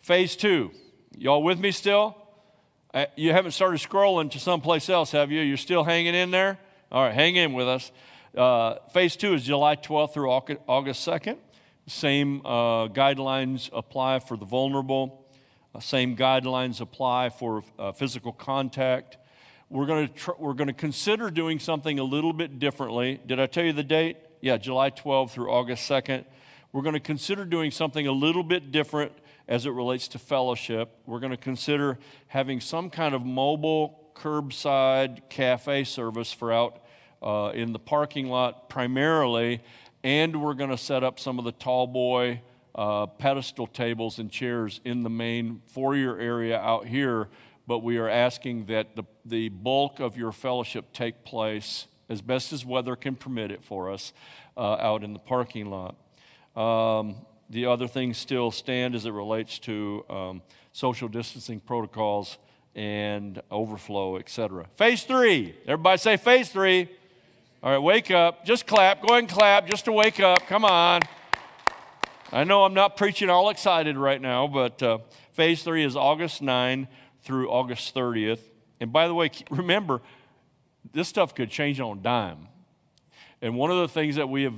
Phase 0.00 0.36
two. 0.36 0.70
Y'all 1.18 1.42
with 1.42 1.58
me 1.58 1.72
still? 1.72 2.16
Uh, 2.94 3.06
you 3.16 3.32
haven't 3.32 3.52
started 3.52 3.80
scrolling 3.80 4.30
to 4.30 4.38
someplace 4.38 4.88
else, 4.88 5.12
have 5.12 5.30
you? 5.30 5.40
You're 5.40 5.56
still 5.56 5.84
hanging 5.84 6.14
in 6.14 6.30
there? 6.30 6.58
All 6.90 7.04
right, 7.04 7.14
hang 7.14 7.36
in 7.36 7.52
with 7.54 7.66
us. 7.66 7.90
Uh, 8.36 8.76
phase 8.92 9.16
two 9.16 9.34
is 9.34 9.44
July 9.44 9.76
12th 9.76 10.14
through 10.14 10.30
August 10.30 11.06
2nd. 11.06 11.38
Same 11.86 12.40
uh, 12.44 12.88
guidelines 12.88 13.68
apply 13.72 14.20
for 14.20 14.36
the 14.36 14.44
vulnerable. 14.44 15.26
Uh, 15.74 15.80
same 15.80 16.16
guidelines 16.16 16.80
apply 16.80 17.30
for 17.30 17.64
uh, 17.78 17.92
physical 17.92 18.32
contact. 18.32 19.16
We're 19.72 19.86
going 19.86 20.06
to 20.06 20.12
tr- 20.12 20.30
we're 20.38 20.52
going 20.52 20.68
to 20.68 20.74
consider 20.74 21.30
doing 21.30 21.58
something 21.58 21.98
a 21.98 22.04
little 22.04 22.34
bit 22.34 22.58
differently. 22.58 23.18
Did 23.26 23.40
I 23.40 23.46
tell 23.46 23.64
you 23.64 23.72
the 23.72 23.82
date? 23.82 24.18
Yeah, 24.42 24.58
July 24.58 24.90
12th 24.90 25.30
through 25.30 25.50
August 25.50 25.88
2nd. 25.88 26.26
We're 26.72 26.82
going 26.82 26.92
to 26.92 27.00
consider 27.00 27.46
doing 27.46 27.70
something 27.70 28.06
a 28.06 28.12
little 28.12 28.42
bit 28.42 28.70
different 28.70 29.12
as 29.48 29.64
it 29.64 29.70
relates 29.70 30.08
to 30.08 30.18
fellowship. 30.18 30.90
We're 31.06 31.20
going 31.20 31.30
to 31.30 31.38
consider 31.38 31.98
having 32.26 32.60
some 32.60 32.90
kind 32.90 33.14
of 33.14 33.24
mobile 33.24 34.12
curbside 34.14 35.30
cafe 35.30 35.84
service 35.84 36.34
for 36.34 36.52
out 36.52 36.84
uh, 37.22 37.52
in 37.54 37.72
the 37.72 37.78
parking 37.78 38.26
lot 38.26 38.68
primarily, 38.68 39.62
and 40.04 40.42
we're 40.42 40.52
going 40.52 40.68
to 40.68 40.76
set 40.76 41.02
up 41.02 41.18
some 41.18 41.38
of 41.38 41.46
the 41.46 41.52
tall 41.52 41.86
boy 41.86 42.42
uh, 42.74 43.06
pedestal 43.06 43.66
tables 43.66 44.18
and 44.18 44.30
chairs 44.30 44.82
in 44.84 45.02
the 45.02 45.08
main 45.08 45.62
foyer 45.68 46.18
area 46.18 46.58
out 46.58 46.86
here, 46.86 47.30
but 47.66 47.78
we 47.78 47.96
are 47.96 48.08
asking 48.10 48.66
that 48.66 48.96
the, 48.96 49.04
the 49.24 49.48
bulk 49.48 50.00
of 50.00 50.16
your 50.16 50.32
fellowship 50.32 50.92
take 50.92 51.24
place 51.24 51.86
as 52.08 52.20
best 52.20 52.52
as 52.52 52.64
weather 52.64 52.96
can 52.96 53.14
permit 53.14 53.50
it 53.50 53.64
for 53.64 53.90
us 53.90 54.12
uh, 54.56 54.74
out 54.74 55.02
in 55.02 55.12
the 55.12 55.18
parking 55.18 55.70
lot. 55.70 55.96
Um, 56.56 57.16
the 57.48 57.66
other 57.66 57.86
things 57.88 58.18
still 58.18 58.50
stand 58.50 58.94
as 58.94 59.06
it 59.06 59.12
relates 59.12 59.58
to 59.60 60.04
um, 60.08 60.42
social 60.72 61.08
distancing 61.08 61.60
protocols 61.60 62.38
and 62.74 63.40
overflow, 63.50 64.16
etc. 64.16 64.66
Phase 64.76 65.04
three. 65.04 65.54
Everybody 65.66 65.98
say 65.98 66.16
phase 66.16 66.48
three. 66.48 66.88
All 67.62 67.70
right, 67.70 67.78
wake 67.78 68.10
up. 68.10 68.44
Just 68.44 68.66
clap. 68.66 69.02
Go 69.02 69.08
ahead 69.08 69.24
and 69.24 69.28
clap 69.28 69.66
just 69.66 69.84
to 69.84 69.92
wake 69.92 70.18
up. 70.18 70.46
Come 70.46 70.64
on. 70.64 71.02
I 72.32 72.44
know 72.44 72.64
I'm 72.64 72.74
not 72.74 72.96
preaching 72.96 73.28
all 73.28 73.50
excited 73.50 73.96
right 73.96 74.20
now, 74.20 74.48
but 74.48 74.82
uh, 74.82 74.98
phase 75.32 75.62
three 75.62 75.84
is 75.84 75.94
August 75.94 76.40
9 76.40 76.88
through 77.22 77.50
August 77.50 77.94
30th. 77.94 78.40
And 78.82 78.92
by 78.92 79.06
the 79.06 79.14
way, 79.14 79.30
remember, 79.50 80.02
this 80.92 81.08
stuff 81.08 81.34
could 81.34 81.50
change 81.50 81.80
on 81.80 81.98
a 81.98 82.00
dime. 82.00 82.48
And 83.40 83.56
one 83.56 83.70
of 83.70 83.78
the 83.78 83.88
things 83.88 84.16
that 84.16 84.28
we 84.28 84.42
have 84.42 84.56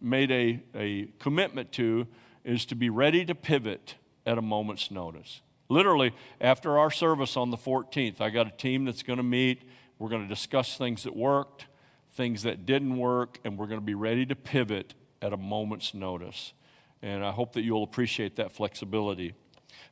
made 0.00 0.30
a, 0.32 0.60
a 0.74 1.06
commitment 1.20 1.70
to 1.72 2.06
is 2.44 2.64
to 2.66 2.74
be 2.74 2.90
ready 2.90 3.24
to 3.24 3.34
pivot 3.34 3.94
at 4.26 4.38
a 4.38 4.42
moment's 4.42 4.90
notice. 4.90 5.40
Literally, 5.68 6.12
after 6.40 6.78
our 6.78 6.90
service 6.90 7.36
on 7.36 7.50
the 7.50 7.56
14th, 7.56 8.20
I 8.20 8.30
got 8.30 8.48
a 8.48 8.50
team 8.50 8.84
that's 8.84 9.04
going 9.04 9.18
to 9.18 9.22
meet. 9.22 9.62
We're 10.00 10.08
going 10.08 10.22
to 10.22 10.28
discuss 10.28 10.76
things 10.76 11.04
that 11.04 11.14
worked, 11.14 11.66
things 12.10 12.42
that 12.42 12.66
didn't 12.66 12.96
work, 12.96 13.38
and 13.44 13.56
we're 13.56 13.66
going 13.66 13.78
to 13.78 13.86
be 13.86 13.94
ready 13.94 14.26
to 14.26 14.34
pivot 14.34 14.94
at 15.22 15.32
a 15.32 15.36
moment's 15.36 15.94
notice. 15.94 16.54
And 17.02 17.24
I 17.24 17.30
hope 17.30 17.52
that 17.52 17.62
you'll 17.62 17.84
appreciate 17.84 18.34
that 18.36 18.50
flexibility. 18.50 19.34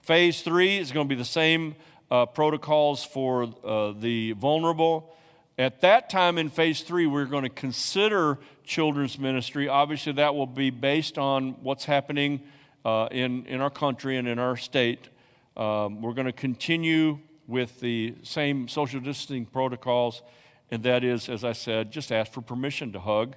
Phase 0.03 0.43
three 0.43 0.79
is 0.79 0.91
going 0.91 1.09
to 1.09 1.15
be 1.15 1.19
the 1.19 1.25
same 1.25 1.77
uh, 2.11 2.27
protocols 2.27 3.05
for 3.05 3.53
uh, 3.65 3.93
the 3.93 4.33
vulnerable. 4.33 5.15
At 5.59 5.81
that 5.81 6.09
time 6.09 6.39
in 6.39 6.51
phase 6.51 6.83
three, 6.83 7.07
we're 7.07 7.25
going 7.25 7.43
to 7.43 7.51
consider 7.51 8.39
children's 8.65 9.19
ministry. 9.19 9.69
Obviously, 9.69 10.13
that 10.13 10.35
will 10.35 10.47
be 10.47 10.71
based 10.71 11.19
on 11.19 11.57
what's 11.63 11.85
happening 11.85 12.43
uh, 12.85 13.09
in, 13.11 13.45
in 13.47 13.61
our 13.61 13.71
country 13.71 14.17
and 14.17 14.29
in 14.29 14.39
our 14.39 14.57
state. 14.57 15.09
Um, 15.57 16.01
we're 16.01 16.13
going 16.13 16.27
to 16.27 16.33
continue 16.33 17.19
with 17.49 17.81
the 17.81 18.15
same 18.23 18.69
social 18.69 19.01
distancing 19.01 19.47
protocols, 19.47 20.23
and 20.71 20.83
that 20.85 21.03
is, 21.03 21.29
as 21.29 21.43
I 21.43 21.53
said, 21.53 21.91
just 21.91 22.13
ask 22.13 22.31
for 22.31 22.41
permission 22.41 22.93
to 22.93 23.01
hug. 23.01 23.35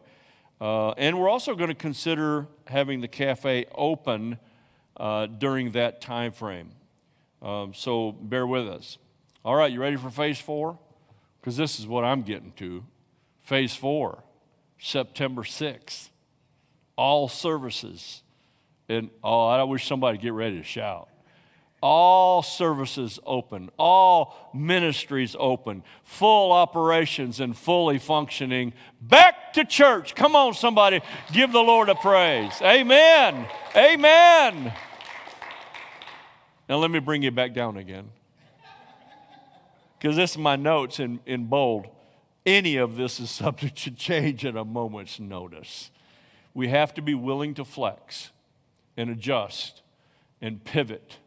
Uh, 0.60 0.92
and 0.92 1.20
we're 1.20 1.30
also 1.30 1.56
going 1.56 1.70
to 1.70 1.74
consider 1.76 2.46
having 2.68 3.02
the 3.02 3.08
cafe 3.08 3.66
open 3.74 4.38
uh, 4.98 5.26
during 5.26 5.72
that 5.72 6.02
time 6.02 6.32
frame. 6.32 6.70
Um, 7.42 7.74
so 7.74 8.12
bear 8.12 8.46
with 8.46 8.68
us. 8.68 8.98
All 9.44 9.56
right, 9.56 9.72
you 9.72 9.82
ready 9.82 9.96
for 9.96 10.10
phase 10.10 10.40
four? 10.40 10.78
Because 11.40 11.58
this 11.58 11.80
is 11.80 11.88
what 11.88 12.04
I'm 12.04 12.22
getting 12.22 12.52
to. 12.54 12.84
Phase 13.42 13.76
four, 13.76 14.24
September 14.78 15.42
6th. 15.42 16.10
All 16.96 17.28
services. 17.28 18.22
And 18.88 19.10
oh, 19.24 19.48
I 19.48 19.64
wish 19.64 19.88
somebody 19.88 20.18
get 20.18 20.34
ready 20.34 20.58
to 20.58 20.64
shout 20.64 21.10
all 21.82 22.44
services 22.44 23.20
open, 23.26 23.70
all 23.78 24.52
ministries 24.54 25.36
open, 25.40 25.84
full 26.04 26.52
operations 26.52 27.40
and 27.40 27.58
fully 27.58 27.98
functioning. 27.98 28.74
Back 29.02 29.54
to 29.54 29.66
church. 29.66 30.14
Come 30.14 30.36
on, 30.36 30.54
somebody, 30.54 31.02
give 31.34 31.52
the 31.52 31.62
Lord 31.62 31.90
a 31.90 31.96
praise. 31.96 32.54
Amen. 32.62 33.48
Amen. 33.76 34.74
Now, 36.72 36.78
let 36.78 36.90
me 36.90 37.00
bring 37.00 37.22
you 37.22 37.32
back 37.32 37.54
down 37.54 37.76
again. 37.76 38.12
Because 40.00 40.16
this 40.16 40.32
is 40.32 40.38
my 40.38 40.56
notes 40.56 41.02
in, 41.02 41.20
in 41.26 41.48
bold. 41.48 41.88
Any 42.46 42.78
of 42.78 42.96
this 42.96 43.20
is 43.20 43.30
subject 43.30 43.76
to 43.84 43.92
change 43.92 44.46
at 44.46 44.56
a 44.56 44.64
moment's 44.64 45.20
notice. 45.20 45.92
We 46.54 46.70
have 46.70 46.94
to 46.94 47.02
be 47.02 47.14
willing 47.14 47.56
to 47.56 47.66
flex 47.66 48.32
and 48.96 49.10
adjust 49.10 49.82
and 50.42 50.64
pivot 50.64 51.18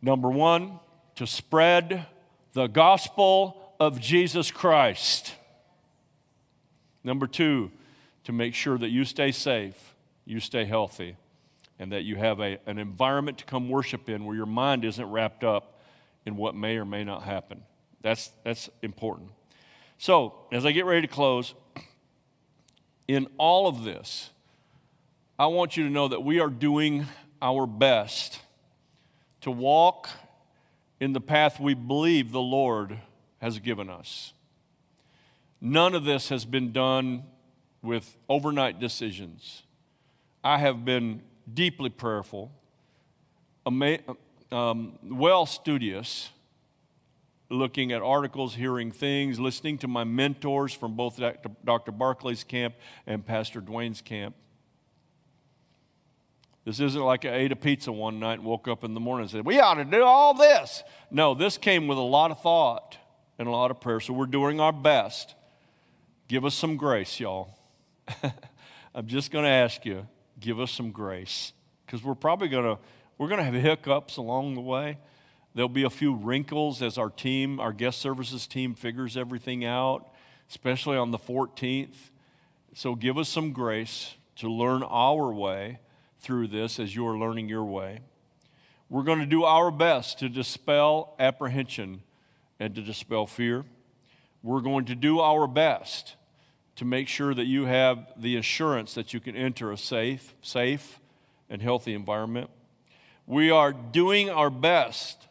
Number 0.00 0.30
one, 0.30 0.78
to 1.16 1.26
spread 1.26 2.06
the 2.52 2.68
gospel 2.68 3.74
of 3.80 4.00
Jesus 4.00 4.52
Christ. 4.52 5.34
Number 7.02 7.26
two, 7.26 7.72
to 8.22 8.32
make 8.32 8.54
sure 8.54 8.78
that 8.78 8.90
you 8.90 9.04
stay 9.04 9.32
safe, 9.32 9.96
you 10.24 10.38
stay 10.38 10.66
healthy, 10.66 11.16
and 11.78 11.92
that 11.92 12.04
you 12.04 12.16
have 12.16 12.40
a, 12.40 12.58
an 12.66 12.78
environment 12.78 13.38
to 13.38 13.44
come 13.44 13.68
worship 13.68 14.08
in 14.08 14.24
where 14.24 14.36
your 14.36 14.46
mind 14.46 14.84
isn't 14.84 15.10
wrapped 15.10 15.44
up 15.44 15.80
in 16.24 16.36
what 16.36 16.54
may 16.54 16.76
or 16.76 16.84
may 16.84 17.04
not 17.04 17.22
happen. 17.22 17.62
That's, 18.02 18.30
that's 18.44 18.70
important. 18.82 19.30
So, 19.98 20.34
as 20.52 20.66
I 20.66 20.72
get 20.72 20.84
ready 20.84 21.02
to 21.02 21.12
close, 21.12 21.54
in 23.08 23.26
all 23.38 23.66
of 23.66 23.84
this, 23.84 24.30
I 25.38 25.46
want 25.46 25.76
you 25.76 25.84
to 25.84 25.90
know 25.90 26.08
that 26.08 26.22
we 26.22 26.40
are 26.40 26.48
doing 26.48 27.06
our 27.40 27.66
best 27.66 28.40
to 29.42 29.50
walk 29.50 30.08
in 30.98 31.12
the 31.12 31.20
path 31.20 31.60
we 31.60 31.74
believe 31.74 32.32
the 32.32 32.40
Lord 32.40 32.98
has 33.40 33.58
given 33.58 33.90
us. 33.90 34.32
None 35.60 35.94
of 35.94 36.04
this 36.04 36.30
has 36.30 36.44
been 36.44 36.72
done 36.72 37.24
with 37.82 38.16
overnight 38.28 38.80
decisions. 38.80 39.62
I 40.42 40.58
have 40.58 40.84
been 40.84 41.22
deeply 41.52 41.90
prayerful, 41.90 42.50
um, 44.52 44.98
well 45.02 45.46
studious, 45.46 46.30
looking 47.48 47.92
at 47.92 48.02
articles, 48.02 48.54
hearing 48.54 48.90
things, 48.90 49.38
listening 49.38 49.78
to 49.78 49.88
my 49.88 50.04
mentors 50.04 50.72
from 50.72 50.94
both 50.94 51.18
Dr. 51.64 51.92
Barclay's 51.92 52.44
camp 52.44 52.74
and 53.06 53.24
Pastor 53.24 53.60
Dwayne's 53.60 54.00
camp. 54.00 54.34
This 56.64 56.80
isn't 56.80 57.00
like 57.00 57.24
I 57.24 57.32
ate 57.32 57.52
a 57.52 57.56
pizza 57.56 57.92
one 57.92 58.18
night 58.18 58.40
and 58.40 58.44
woke 58.44 58.66
up 58.66 58.82
in 58.82 58.92
the 58.92 58.98
morning 58.98 59.22
and 59.22 59.30
said, 59.30 59.46
We 59.46 59.60
ought 59.60 59.74
to 59.74 59.84
do 59.84 60.02
all 60.02 60.34
this. 60.34 60.82
No, 61.12 61.32
this 61.32 61.56
came 61.58 61.86
with 61.86 61.96
a 61.96 62.02
lot 62.02 62.32
of 62.32 62.40
thought 62.42 62.98
and 63.38 63.46
a 63.46 63.52
lot 63.52 63.70
of 63.70 63.80
prayer. 63.80 64.00
So 64.00 64.12
we're 64.12 64.26
doing 64.26 64.58
our 64.58 64.72
best. 64.72 65.36
Give 66.26 66.44
us 66.44 66.56
some 66.56 66.76
grace, 66.76 67.20
y'all. 67.20 67.56
I'm 68.94 69.06
just 69.06 69.30
going 69.30 69.44
to 69.44 69.50
ask 69.50 69.84
you, 69.84 70.08
give 70.40 70.60
us 70.60 70.70
some 70.70 70.90
grace. 70.90 71.52
Because 71.84 72.02
we're 72.02 72.14
probably 72.14 72.48
going 72.48 72.64
to 72.64 72.78
we're 73.18 73.28
going 73.28 73.38
to 73.38 73.44
have 73.44 73.54
hiccups 73.54 74.18
along 74.18 74.54
the 74.54 74.60
way. 74.60 74.98
There'll 75.54 75.70
be 75.70 75.84
a 75.84 75.90
few 75.90 76.14
wrinkles 76.14 76.82
as 76.82 76.98
our 76.98 77.08
team, 77.08 77.58
our 77.60 77.72
guest 77.72 77.98
services 77.98 78.46
team, 78.46 78.74
figures 78.74 79.16
everything 79.16 79.64
out, 79.64 80.12
especially 80.50 80.98
on 80.98 81.12
the 81.12 81.18
14th. 81.18 82.10
So 82.74 82.94
give 82.94 83.16
us 83.16 83.30
some 83.30 83.52
grace 83.52 84.16
to 84.36 84.52
learn 84.52 84.82
our 84.82 85.32
way 85.32 85.78
through 86.18 86.48
this 86.48 86.78
as 86.78 86.94
you 86.94 87.06
are 87.06 87.16
learning 87.16 87.48
your 87.48 87.64
way. 87.64 88.00
We're 88.90 89.02
going 89.02 89.20
to 89.20 89.26
do 89.26 89.44
our 89.44 89.70
best 89.70 90.18
to 90.18 90.28
dispel 90.28 91.14
apprehension 91.18 92.02
and 92.60 92.74
to 92.74 92.82
dispel 92.82 93.26
fear. 93.26 93.64
We're 94.42 94.60
going 94.60 94.84
to 94.86 94.94
do 94.94 95.20
our 95.20 95.46
best 95.46 96.16
to 96.76 96.84
make 96.84 97.08
sure 97.08 97.34
that 97.34 97.46
you 97.46 97.64
have 97.64 98.12
the 98.16 98.36
assurance 98.36 98.94
that 98.94 99.12
you 99.12 99.20
can 99.20 99.34
enter 99.34 99.72
a 99.72 99.78
safe, 99.78 100.34
safe 100.42 101.00
and 101.48 101.60
healthy 101.60 101.94
environment. 101.94 102.50
We 103.26 103.50
are 103.50 103.72
doing 103.72 104.30
our 104.30 104.50
best. 104.50 105.26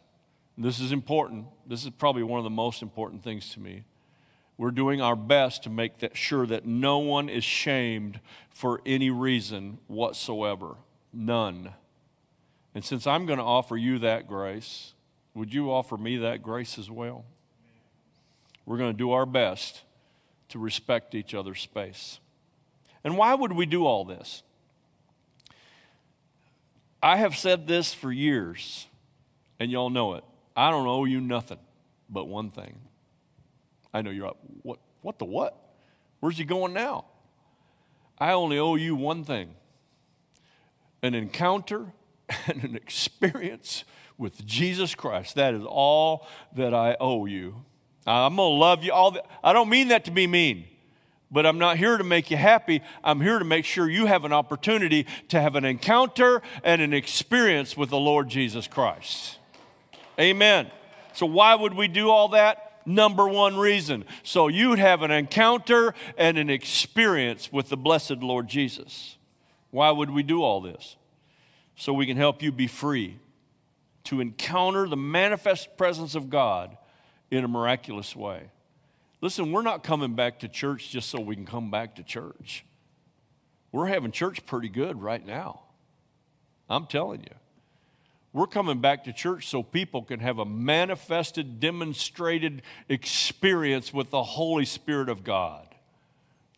This 0.58 0.80
is 0.80 0.92
important. 0.92 1.46
This 1.66 1.84
is 1.84 1.90
probably 1.90 2.22
one 2.22 2.38
of 2.38 2.44
the 2.44 2.50
most 2.50 2.82
important 2.82 3.22
things 3.22 3.50
to 3.50 3.60
me. 3.60 3.84
We're 4.58 4.70
doing 4.70 5.00
our 5.00 5.16
best 5.16 5.62
to 5.64 5.70
make 5.70 5.98
that 5.98 6.16
sure 6.16 6.46
that 6.46 6.66
no 6.66 6.98
one 6.98 7.28
is 7.28 7.44
shamed 7.44 8.20
for 8.50 8.80
any 8.86 9.10
reason 9.10 9.78
whatsoever. 9.86 10.76
None. 11.12 11.74
And 12.74 12.84
since 12.84 13.06
I'm 13.06 13.26
going 13.26 13.38
to 13.38 13.44
offer 13.44 13.76
you 13.76 13.98
that 14.00 14.26
grace, 14.26 14.94
would 15.34 15.52
you 15.52 15.70
offer 15.70 15.96
me 15.96 16.16
that 16.18 16.42
grace 16.42 16.78
as 16.78 16.90
well? 16.90 17.24
We're 18.64 18.78
going 18.78 18.92
to 18.92 18.98
do 18.98 19.12
our 19.12 19.26
best 19.26 19.82
to 20.48 20.58
respect 20.58 21.14
each 21.14 21.34
other's 21.34 21.60
space. 21.60 22.20
And 23.04 23.16
why 23.16 23.34
would 23.34 23.52
we 23.52 23.66
do 23.66 23.86
all 23.86 24.04
this? 24.04 24.42
I 27.02 27.16
have 27.16 27.36
said 27.36 27.66
this 27.66 27.94
for 27.94 28.10
years, 28.10 28.86
and 29.60 29.70
y'all 29.70 29.90
know 29.90 30.14
it. 30.14 30.24
I 30.56 30.70
don't 30.70 30.86
owe 30.86 31.04
you 31.04 31.20
nothing 31.20 31.58
but 32.08 32.26
one 32.26 32.50
thing. 32.50 32.80
I 33.92 34.02
know 34.02 34.10
you're 34.10 34.26
up. 34.26 34.38
what, 34.62 34.78
what 35.02 35.18
the 35.18 35.24
what? 35.24 35.56
Where's 36.20 36.38
he 36.38 36.44
going 36.44 36.72
now? 36.72 37.04
I 38.18 38.32
only 38.32 38.58
owe 38.58 38.74
you 38.74 38.96
one 38.96 39.24
thing 39.24 39.54
an 41.02 41.14
encounter 41.14 41.92
and 42.46 42.64
an 42.64 42.74
experience 42.74 43.84
with 44.18 44.44
Jesus 44.44 44.94
Christ. 44.94 45.34
That 45.34 45.54
is 45.54 45.62
all 45.64 46.26
that 46.54 46.74
I 46.74 46.96
owe 46.98 47.26
you. 47.26 47.64
I'm 48.06 48.36
going 48.36 48.52
to 48.52 48.58
love 48.58 48.84
you 48.84 48.92
all. 48.92 49.12
The, 49.12 49.22
I 49.42 49.52
don't 49.52 49.68
mean 49.68 49.88
that 49.88 50.04
to 50.04 50.10
be 50.10 50.26
mean, 50.26 50.66
but 51.30 51.44
I'm 51.44 51.58
not 51.58 51.76
here 51.76 51.96
to 51.96 52.04
make 52.04 52.30
you 52.30 52.36
happy. 52.36 52.82
I'm 53.02 53.20
here 53.20 53.38
to 53.38 53.44
make 53.44 53.64
sure 53.64 53.88
you 53.88 54.06
have 54.06 54.24
an 54.24 54.32
opportunity 54.32 55.06
to 55.28 55.40
have 55.40 55.56
an 55.56 55.64
encounter 55.64 56.42
and 56.62 56.80
an 56.80 56.94
experience 56.94 57.76
with 57.76 57.90
the 57.90 57.98
Lord 57.98 58.28
Jesus 58.28 58.68
Christ. 58.68 59.38
Amen. 60.18 60.70
So, 61.12 61.26
why 61.26 61.54
would 61.54 61.74
we 61.74 61.88
do 61.88 62.10
all 62.10 62.28
that? 62.28 62.82
Number 62.86 63.26
one 63.26 63.56
reason. 63.56 64.04
So, 64.22 64.48
you'd 64.48 64.78
have 64.78 65.02
an 65.02 65.10
encounter 65.10 65.94
and 66.16 66.38
an 66.38 66.48
experience 66.48 67.52
with 67.52 67.68
the 67.68 67.76
blessed 67.76 68.18
Lord 68.18 68.48
Jesus. 68.48 69.16
Why 69.70 69.90
would 69.90 70.10
we 70.10 70.22
do 70.22 70.42
all 70.42 70.60
this? 70.60 70.96
So 71.76 71.92
we 71.92 72.06
can 72.06 72.16
help 72.16 72.42
you 72.42 72.50
be 72.50 72.66
free 72.66 73.18
to 74.04 74.20
encounter 74.20 74.88
the 74.88 74.96
manifest 74.96 75.76
presence 75.76 76.14
of 76.14 76.30
God 76.30 76.76
in 77.30 77.44
a 77.44 77.48
miraculous 77.48 78.14
way. 78.14 78.50
Listen, 79.20 79.52
we're 79.52 79.62
not 79.62 79.82
coming 79.82 80.14
back 80.14 80.40
to 80.40 80.48
church 80.48 80.90
just 80.90 81.08
so 81.08 81.20
we 81.20 81.34
can 81.34 81.46
come 81.46 81.70
back 81.70 81.96
to 81.96 82.02
church. 82.02 82.64
We're 83.72 83.86
having 83.86 84.12
church 84.12 84.44
pretty 84.46 84.68
good 84.68 85.00
right 85.00 85.24
now. 85.24 85.62
I'm 86.68 86.86
telling 86.86 87.20
you. 87.20 87.34
We're 88.32 88.46
coming 88.46 88.80
back 88.80 89.04
to 89.04 89.12
church 89.14 89.48
so 89.48 89.62
people 89.62 90.02
can 90.02 90.20
have 90.20 90.38
a 90.38 90.44
manifested, 90.44 91.58
demonstrated 91.58 92.62
experience 92.88 93.94
with 93.94 94.10
the 94.10 94.22
Holy 94.22 94.66
Spirit 94.66 95.08
of 95.08 95.24
God 95.24 95.66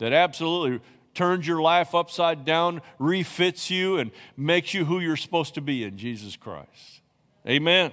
that 0.00 0.12
absolutely 0.12 0.80
turns 1.14 1.46
your 1.46 1.60
life 1.60 1.94
upside 1.94 2.44
down, 2.44 2.82
refits 2.98 3.70
you, 3.70 3.98
and 3.98 4.10
makes 4.36 4.74
you 4.74 4.84
who 4.84 4.98
you're 4.98 5.16
supposed 5.16 5.54
to 5.54 5.60
be 5.60 5.84
in 5.84 5.96
Jesus 5.96 6.36
Christ. 6.36 7.00
Amen. 7.46 7.92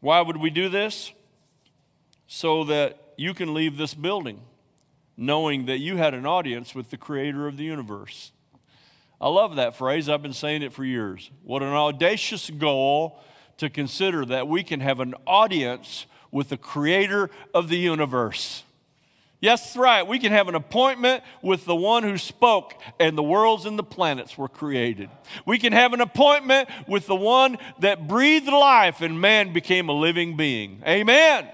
Why 0.00 0.20
would 0.20 0.36
we 0.36 0.50
do 0.50 0.68
this? 0.68 1.12
So 2.26 2.64
that 2.64 3.14
you 3.16 3.34
can 3.34 3.54
leave 3.54 3.76
this 3.76 3.94
building 3.94 4.40
knowing 5.18 5.66
that 5.66 5.78
you 5.78 5.96
had 5.96 6.14
an 6.14 6.24
audience 6.24 6.76
with 6.76 6.90
the 6.90 6.96
creator 6.96 7.48
of 7.48 7.56
the 7.56 7.64
universe. 7.64 8.30
I 9.20 9.28
love 9.28 9.56
that 9.56 9.76
phrase. 9.76 10.08
I've 10.08 10.22
been 10.22 10.32
saying 10.32 10.62
it 10.62 10.72
for 10.72 10.84
years. 10.84 11.32
What 11.42 11.60
an 11.60 11.72
audacious 11.72 12.48
goal 12.50 13.18
to 13.56 13.68
consider 13.68 14.24
that 14.26 14.46
we 14.46 14.62
can 14.62 14.78
have 14.78 15.00
an 15.00 15.14
audience 15.26 16.06
with 16.30 16.50
the 16.50 16.56
creator 16.56 17.30
of 17.52 17.68
the 17.68 17.78
universe. 17.78 18.62
Yes, 19.40 19.76
right. 19.76 20.04
We 20.04 20.18
can 20.18 20.32
have 20.32 20.48
an 20.48 20.56
appointment 20.56 21.22
with 21.42 21.64
the 21.64 21.76
one 21.76 22.02
who 22.02 22.18
spoke, 22.18 22.74
and 22.98 23.16
the 23.16 23.22
worlds 23.22 23.66
and 23.66 23.78
the 23.78 23.84
planets 23.84 24.36
were 24.36 24.48
created. 24.48 25.10
We 25.46 25.58
can 25.58 25.72
have 25.72 25.92
an 25.92 26.00
appointment 26.00 26.68
with 26.88 27.06
the 27.06 27.14
one 27.14 27.58
that 27.78 28.08
breathed 28.08 28.48
life, 28.48 29.00
and 29.00 29.20
man 29.20 29.52
became 29.52 29.88
a 29.88 29.92
living 29.92 30.36
being. 30.36 30.82
Amen. 30.86 31.46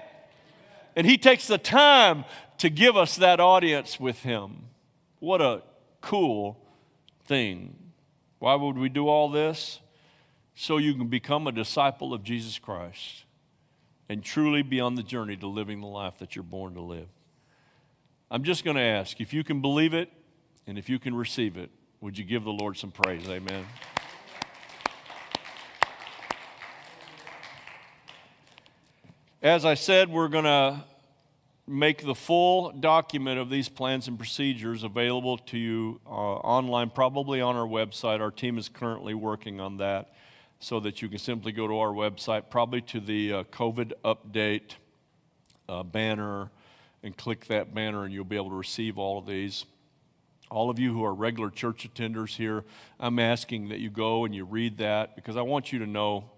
And 0.95 1.05
he 1.05 1.17
takes 1.17 1.45
the 1.45 1.59
time 1.59 2.25
to 2.57 2.69
give 2.69 2.97
us 2.97 3.17
that 3.17 3.39
audience 3.39 3.99
with 3.99 4.23
him. 4.23 4.69
What 5.19 5.41
a 5.41 5.61
cool 6.01 6.57
thing. 7.25 7.75
Why 8.39 8.55
would 8.55 8.77
we 8.77 8.89
do 8.89 9.07
all 9.07 9.29
this? 9.29 9.79
So 10.55 10.77
you 10.77 10.95
can 10.95 11.07
become 11.07 11.47
a 11.47 11.51
disciple 11.51 12.13
of 12.13 12.23
Jesus 12.23 12.57
Christ 12.57 13.25
and 14.07 14.23
truly 14.23 14.61
be 14.61 14.79
on 14.79 14.95
the 14.95 15.03
journey 15.03 15.35
to 15.37 15.47
living 15.47 15.81
the 15.81 15.87
life 15.87 16.17
that 16.19 16.35
you're 16.35 16.43
born 16.43 16.75
to 16.75 16.81
live. 16.81 17.07
I'm 18.31 18.43
just 18.43 18.63
going 18.63 18.75
to 18.75 18.81
ask 18.81 19.21
if 19.21 19.33
you 19.33 19.43
can 19.43 19.61
believe 19.61 19.93
it 19.93 20.11
and 20.65 20.79
if 20.79 20.89
you 20.89 20.97
can 20.97 21.13
receive 21.13 21.57
it, 21.57 21.69
would 22.01 22.17
you 22.17 22.23
give 22.23 22.43
the 22.43 22.51
Lord 22.51 22.75
some 22.75 22.89
praise? 22.89 23.27
Amen. 23.29 23.65
As 29.43 29.63
I 29.63 29.75
said, 29.75 30.09
we're 30.09 30.27
going 30.27 30.45
to 30.45 30.83
make 31.67 32.03
the 32.03 32.15
full 32.15 32.71
document 32.71 33.39
of 33.39 33.51
these 33.51 33.69
plans 33.69 34.07
and 34.07 34.17
procedures 34.17 34.83
available 34.83 35.37
to 35.37 35.57
you 35.59 36.01
uh, 36.07 36.09
online, 36.09 36.89
probably 36.89 37.41
on 37.41 37.55
our 37.55 37.67
website. 37.67 38.21
Our 38.21 38.31
team 38.31 38.57
is 38.57 38.69
currently 38.69 39.13
working 39.13 39.59
on 39.59 39.77
that 39.77 40.15
so 40.59 40.79
that 40.79 41.03
you 41.03 41.09
can 41.09 41.19
simply 41.19 41.51
go 41.51 41.67
to 41.67 41.77
our 41.77 41.91
website, 41.91 42.49
probably 42.49 42.81
to 42.81 42.99
the 42.99 43.33
uh, 43.33 43.43
COVID 43.45 43.93
update 44.03 44.77
uh, 45.69 45.83
banner 45.83 46.49
and 47.05 47.15
click 47.15 47.45
that 47.45 47.73
banner, 47.73 48.03
and 48.03 48.11
you'll 48.11 48.25
be 48.25 48.35
able 48.35 48.49
to 48.49 48.55
receive 48.55 48.97
all 48.97 49.19
of 49.19 49.27
these. 49.27 49.65
All 50.49 50.71
of 50.71 50.79
you 50.79 50.91
who 50.91 51.05
are 51.05 51.13
regular 51.13 51.51
church 51.51 51.87
attenders 51.87 52.35
here, 52.35 52.65
I'm 52.99 53.19
asking 53.19 53.69
that 53.69 53.79
you 53.79 53.91
go 53.91 54.25
and 54.25 54.33
you 54.33 54.43
read 54.43 54.77
that 54.79 55.15
because 55.15 55.37
I 55.37 55.43
want 55.43 55.71
you 55.71 55.79
to 55.79 55.85
know 55.85 56.31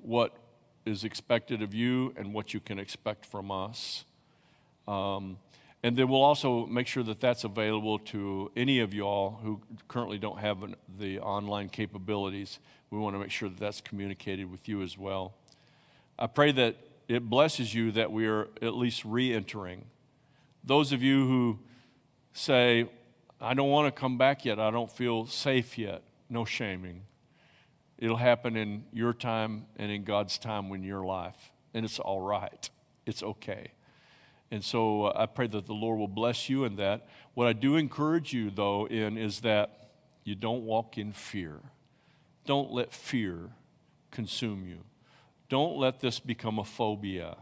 what 0.00 0.36
is 0.86 1.02
expected 1.02 1.62
of 1.62 1.74
you 1.74 2.14
and 2.16 2.32
what 2.32 2.54
you 2.54 2.60
can 2.60 2.78
expect 2.78 3.26
from 3.26 3.50
us. 3.50 4.04
Um, 4.86 5.38
and 5.82 5.96
then 5.96 6.08
we'll 6.08 6.22
also 6.22 6.66
make 6.66 6.86
sure 6.86 7.02
that 7.02 7.20
that's 7.20 7.42
available 7.42 7.98
to 7.98 8.52
any 8.56 8.80
of 8.80 8.94
y'all 8.94 9.38
who 9.42 9.60
currently 9.88 10.18
don't 10.18 10.38
have 10.38 10.62
an, 10.62 10.76
the 10.98 11.18
online 11.18 11.68
capabilities. 11.68 12.60
We 12.90 12.98
want 12.98 13.16
to 13.16 13.18
make 13.18 13.32
sure 13.32 13.48
that 13.48 13.58
that's 13.58 13.80
communicated 13.80 14.50
with 14.50 14.68
you 14.68 14.82
as 14.82 14.96
well. 14.96 15.34
I 16.18 16.28
pray 16.28 16.52
that 16.52 16.76
it 17.08 17.28
blesses 17.28 17.74
you 17.74 17.92
that 17.92 18.10
we 18.10 18.26
are 18.26 18.48
at 18.62 18.74
least 18.74 19.04
re 19.04 19.32
entering. 19.32 19.84
Those 20.62 20.92
of 20.92 21.02
you 21.02 21.26
who 21.26 21.58
say, 22.32 22.88
I 23.40 23.54
don't 23.54 23.68
want 23.68 23.94
to 23.94 24.00
come 24.00 24.16
back 24.16 24.44
yet, 24.44 24.58
I 24.58 24.70
don't 24.70 24.90
feel 24.90 25.26
safe 25.26 25.76
yet, 25.76 26.02
no 26.30 26.44
shaming. 26.44 27.02
It'll 27.98 28.16
happen 28.16 28.56
in 28.56 28.84
your 28.92 29.12
time 29.12 29.66
and 29.76 29.90
in 29.90 30.04
God's 30.04 30.38
time 30.38 30.72
in 30.72 30.82
your 30.82 31.04
life. 31.04 31.50
And 31.74 31.84
it's 31.84 31.98
all 31.98 32.20
right, 32.20 32.68
it's 33.06 33.22
okay. 33.22 33.72
And 34.50 34.64
so 34.64 35.06
uh, 35.06 35.12
I 35.16 35.26
pray 35.26 35.46
that 35.48 35.66
the 35.66 35.72
Lord 35.74 35.98
will 35.98 36.08
bless 36.08 36.48
you 36.48 36.64
in 36.64 36.76
that. 36.76 37.06
What 37.34 37.46
I 37.46 37.52
do 37.52 37.76
encourage 37.76 38.32
you, 38.32 38.50
though, 38.50 38.86
in 38.86 39.18
is 39.18 39.40
that 39.40 39.90
you 40.22 40.34
don't 40.34 40.64
walk 40.64 40.96
in 40.96 41.12
fear. 41.12 41.60
Don't 42.46 42.70
let 42.70 42.92
fear 42.92 43.50
consume 44.10 44.66
you. 44.66 44.78
Don't 45.54 45.78
let 45.78 46.00
this 46.00 46.18
become 46.18 46.58
a 46.58 46.64
phobia. 46.64 47.36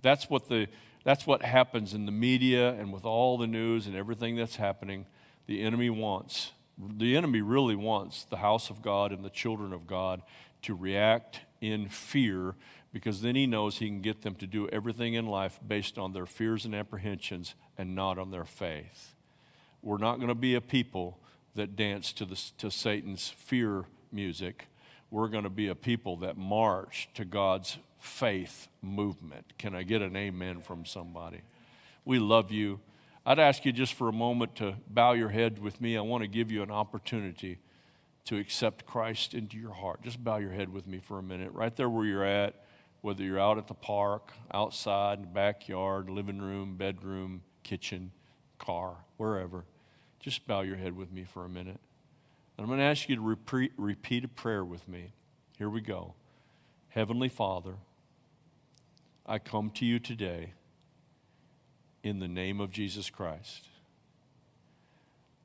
That's 0.00 0.28
what, 0.28 0.48
the, 0.48 0.66
that's 1.04 1.24
what 1.24 1.42
happens 1.42 1.94
in 1.94 2.04
the 2.04 2.10
media 2.10 2.70
and 2.70 2.92
with 2.92 3.04
all 3.04 3.38
the 3.38 3.46
news 3.46 3.86
and 3.86 3.94
everything 3.94 4.34
that's 4.34 4.56
happening. 4.56 5.06
The 5.46 5.62
enemy 5.62 5.88
wants, 5.88 6.50
the 6.76 7.16
enemy 7.16 7.40
really 7.40 7.76
wants 7.76 8.24
the 8.24 8.38
house 8.38 8.70
of 8.70 8.82
God 8.82 9.12
and 9.12 9.24
the 9.24 9.30
children 9.30 9.72
of 9.72 9.86
God 9.86 10.22
to 10.62 10.74
react 10.74 11.42
in 11.60 11.88
fear 11.88 12.56
because 12.92 13.22
then 13.22 13.36
he 13.36 13.46
knows 13.46 13.78
he 13.78 13.86
can 13.86 14.00
get 14.00 14.22
them 14.22 14.34
to 14.34 14.46
do 14.48 14.68
everything 14.70 15.14
in 15.14 15.26
life 15.26 15.60
based 15.64 15.98
on 15.98 16.12
their 16.14 16.26
fears 16.26 16.64
and 16.64 16.74
apprehensions 16.74 17.54
and 17.78 17.94
not 17.94 18.18
on 18.18 18.32
their 18.32 18.44
faith. 18.44 19.14
We're 19.80 19.98
not 19.98 20.16
going 20.16 20.26
to 20.26 20.34
be 20.34 20.56
a 20.56 20.60
people 20.60 21.20
that 21.54 21.76
dance 21.76 22.12
to, 22.14 22.24
the, 22.24 22.42
to 22.58 22.68
Satan's 22.68 23.28
fear 23.28 23.84
music 24.10 24.66
we're 25.12 25.28
going 25.28 25.44
to 25.44 25.50
be 25.50 25.68
a 25.68 25.74
people 25.74 26.16
that 26.16 26.38
march 26.38 27.06
to 27.12 27.24
God's 27.26 27.76
faith 27.98 28.68
movement. 28.80 29.52
Can 29.58 29.74
I 29.74 29.82
get 29.82 30.00
an 30.00 30.16
amen 30.16 30.62
from 30.62 30.86
somebody? 30.86 31.42
We 32.06 32.18
love 32.18 32.50
you. 32.50 32.80
I'd 33.26 33.38
ask 33.38 33.66
you 33.66 33.72
just 33.72 33.92
for 33.92 34.08
a 34.08 34.12
moment 34.12 34.56
to 34.56 34.74
bow 34.88 35.12
your 35.12 35.28
head 35.28 35.58
with 35.58 35.82
me. 35.82 35.98
I 35.98 36.00
want 36.00 36.22
to 36.22 36.28
give 36.28 36.50
you 36.50 36.62
an 36.62 36.70
opportunity 36.70 37.58
to 38.24 38.38
accept 38.38 38.86
Christ 38.86 39.34
into 39.34 39.58
your 39.58 39.74
heart. 39.74 40.00
Just 40.02 40.24
bow 40.24 40.38
your 40.38 40.50
head 40.50 40.72
with 40.72 40.86
me 40.86 40.98
for 40.98 41.18
a 41.18 41.22
minute, 41.22 41.52
right 41.52 41.76
there 41.76 41.90
where 41.90 42.06
you're 42.06 42.24
at, 42.24 42.64
whether 43.02 43.22
you're 43.22 43.38
out 43.38 43.58
at 43.58 43.66
the 43.66 43.74
park, 43.74 44.32
outside, 44.54 45.34
backyard, 45.34 46.08
living 46.08 46.40
room, 46.40 46.76
bedroom, 46.76 47.42
kitchen, 47.64 48.12
car, 48.58 48.96
wherever. 49.18 49.66
Just 50.20 50.46
bow 50.46 50.62
your 50.62 50.76
head 50.76 50.96
with 50.96 51.12
me 51.12 51.24
for 51.24 51.44
a 51.44 51.50
minute. 51.50 51.80
And 52.56 52.64
I'm 52.64 52.66
going 52.66 52.78
to 52.78 52.84
ask 52.84 53.08
you 53.08 53.16
to 53.16 53.22
repeat, 53.22 53.72
repeat 53.76 54.24
a 54.24 54.28
prayer 54.28 54.64
with 54.64 54.86
me. 54.88 55.12
Here 55.58 55.70
we 55.70 55.80
go. 55.80 56.14
Heavenly 56.88 57.28
Father, 57.28 57.74
I 59.24 59.38
come 59.38 59.70
to 59.70 59.86
you 59.86 59.98
today 59.98 60.52
in 62.02 62.18
the 62.18 62.28
name 62.28 62.60
of 62.60 62.70
Jesus 62.70 63.08
Christ. 63.10 63.68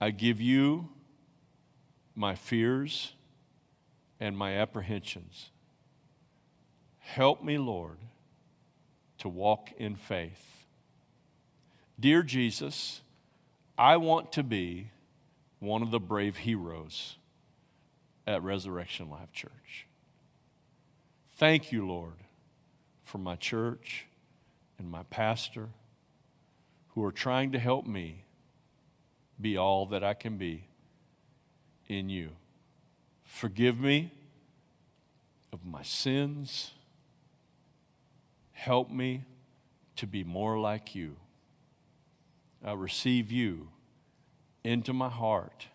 I 0.01 0.11
give 0.11 0.41
you 0.41 0.89
my 2.15 2.35
fears 2.35 3.13
and 4.19 4.37
my 4.37 4.55
apprehensions. 4.57 5.51
Help 6.99 7.43
me, 7.43 7.57
Lord, 7.57 7.97
to 9.19 9.29
walk 9.29 9.69
in 9.77 9.95
faith. 9.95 10.65
Dear 11.99 12.21
Jesus, 12.23 13.01
I 13.77 13.97
want 13.97 14.31
to 14.33 14.43
be 14.43 14.91
one 15.59 15.81
of 15.81 15.91
the 15.91 15.99
brave 15.99 16.37
heroes 16.37 17.17
at 18.25 18.43
Resurrection 18.43 19.09
Life 19.09 19.31
Church. 19.31 19.87
Thank 21.33 21.71
you, 21.71 21.87
Lord, 21.87 22.15
for 23.03 23.17
my 23.17 23.35
church 23.35 24.05
and 24.77 24.89
my 24.89 25.03
pastor 25.03 25.69
who 26.89 27.03
are 27.03 27.11
trying 27.11 27.51
to 27.51 27.59
help 27.59 27.85
me 27.85 28.23
be 29.39 29.55
all 29.55 29.85
that 29.87 30.03
I 30.03 30.13
can 30.13 30.37
be 30.37 30.67
in 31.87 32.09
you. 32.09 32.31
Forgive 33.23 33.79
me 33.79 34.11
of 35.53 35.65
my 35.65 35.83
sins. 35.83 36.71
Help 38.51 38.89
me 38.89 39.23
to 39.95 40.07
be 40.07 40.23
more 40.23 40.59
like 40.59 40.95
you. 40.95 41.15
I 42.65 42.73
receive 42.73 43.31
you 43.31 43.69
into 44.67 44.91
my 44.93 45.09
heart 45.09 45.67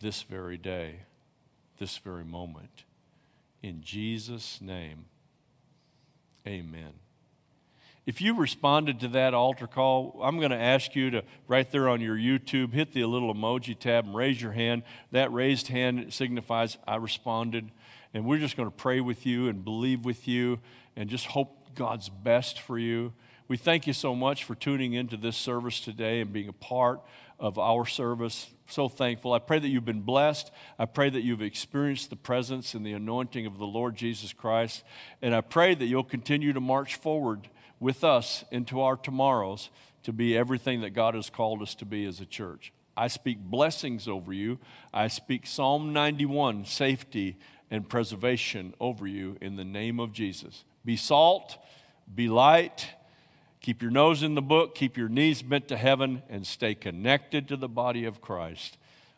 this 0.00 0.22
very 0.22 0.58
day, 0.58 1.00
this 1.78 1.96
very 1.96 2.24
moment. 2.24 2.84
In 3.62 3.80
Jesus' 3.82 4.60
name, 4.60 5.06
amen. 6.46 6.92
If 8.04 8.20
you 8.20 8.36
responded 8.36 9.00
to 9.00 9.08
that 9.08 9.32
altar 9.32 9.66
call, 9.66 10.20
I'm 10.22 10.38
going 10.38 10.50
to 10.50 10.60
ask 10.60 10.94
you 10.94 11.10
to, 11.12 11.22
right 11.48 11.70
there 11.72 11.88
on 11.88 12.02
your 12.02 12.16
YouTube, 12.16 12.74
hit 12.74 12.92
the 12.92 13.06
little 13.06 13.32
emoji 13.34 13.78
tab 13.78 14.04
and 14.04 14.14
raise 14.14 14.42
your 14.42 14.52
hand. 14.52 14.82
That 15.10 15.32
raised 15.32 15.68
hand 15.68 16.12
signifies 16.12 16.76
I 16.86 16.96
responded. 16.96 17.70
And 18.12 18.26
we're 18.26 18.38
just 18.38 18.58
going 18.58 18.70
to 18.70 18.76
pray 18.76 19.00
with 19.00 19.24
you 19.24 19.48
and 19.48 19.64
believe 19.64 20.04
with 20.04 20.28
you 20.28 20.60
and 20.94 21.08
just 21.08 21.28
hope 21.28 21.74
God's 21.74 22.10
best 22.10 22.60
for 22.60 22.78
you. 22.78 23.14
We 23.46 23.58
thank 23.58 23.86
you 23.86 23.92
so 23.92 24.14
much 24.14 24.44
for 24.44 24.54
tuning 24.54 24.94
into 24.94 25.18
this 25.18 25.36
service 25.36 25.78
today 25.78 26.22
and 26.22 26.32
being 26.32 26.48
a 26.48 26.52
part 26.54 27.00
of 27.38 27.58
our 27.58 27.84
service. 27.84 28.46
So 28.68 28.88
thankful. 28.88 29.34
I 29.34 29.38
pray 29.38 29.58
that 29.58 29.68
you've 29.68 29.84
been 29.84 30.00
blessed. 30.00 30.50
I 30.78 30.86
pray 30.86 31.10
that 31.10 31.20
you've 31.20 31.42
experienced 31.42 32.08
the 32.08 32.16
presence 32.16 32.72
and 32.72 32.86
the 32.86 32.94
anointing 32.94 33.44
of 33.44 33.58
the 33.58 33.66
Lord 33.66 33.96
Jesus 33.96 34.32
Christ. 34.32 34.82
And 35.20 35.34
I 35.34 35.42
pray 35.42 35.74
that 35.74 35.84
you'll 35.84 36.04
continue 36.04 36.54
to 36.54 36.60
march 36.60 36.94
forward 36.94 37.50
with 37.80 38.02
us 38.02 38.44
into 38.50 38.80
our 38.80 38.96
tomorrows 38.96 39.68
to 40.04 40.12
be 40.12 40.38
everything 40.38 40.80
that 40.80 40.90
God 40.90 41.14
has 41.14 41.28
called 41.28 41.60
us 41.60 41.74
to 41.74 41.84
be 41.84 42.06
as 42.06 42.22
a 42.22 42.26
church. 42.26 42.72
I 42.96 43.08
speak 43.08 43.38
blessings 43.38 44.08
over 44.08 44.32
you. 44.32 44.58
I 44.94 45.08
speak 45.08 45.46
Psalm 45.46 45.92
91 45.92 46.64
safety 46.64 47.36
and 47.70 47.86
preservation 47.86 48.72
over 48.80 49.06
you 49.06 49.36
in 49.42 49.56
the 49.56 49.64
name 49.64 50.00
of 50.00 50.12
Jesus. 50.12 50.64
Be 50.82 50.96
salt, 50.96 51.58
be 52.14 52.28
light, 52.28 52.88
keep 53.64 53.80
your 53.80 53.90
nose 53.90 54.22
in 54.22 54.34
the 54.34 54.42
book, 54.42 54.74
keep 54.74 54.94
your 54.94 55.08
knees 55.08 55.40
bent 55.40 55.68
to 55.68 55.76
heaven, 55.78 56.22
and 56.28 56.46
stay 56.46 56.74
connected 56.74 57.48
to 57.48 57.56
the 57.56 57.66
body 57.66 58.04
of 58.04 58.20
Christ. 58.20 58.76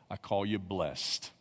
I 0.08 0.14
call 0.14 0.46
you 0.46 0.60
blessed. 0.60 1.32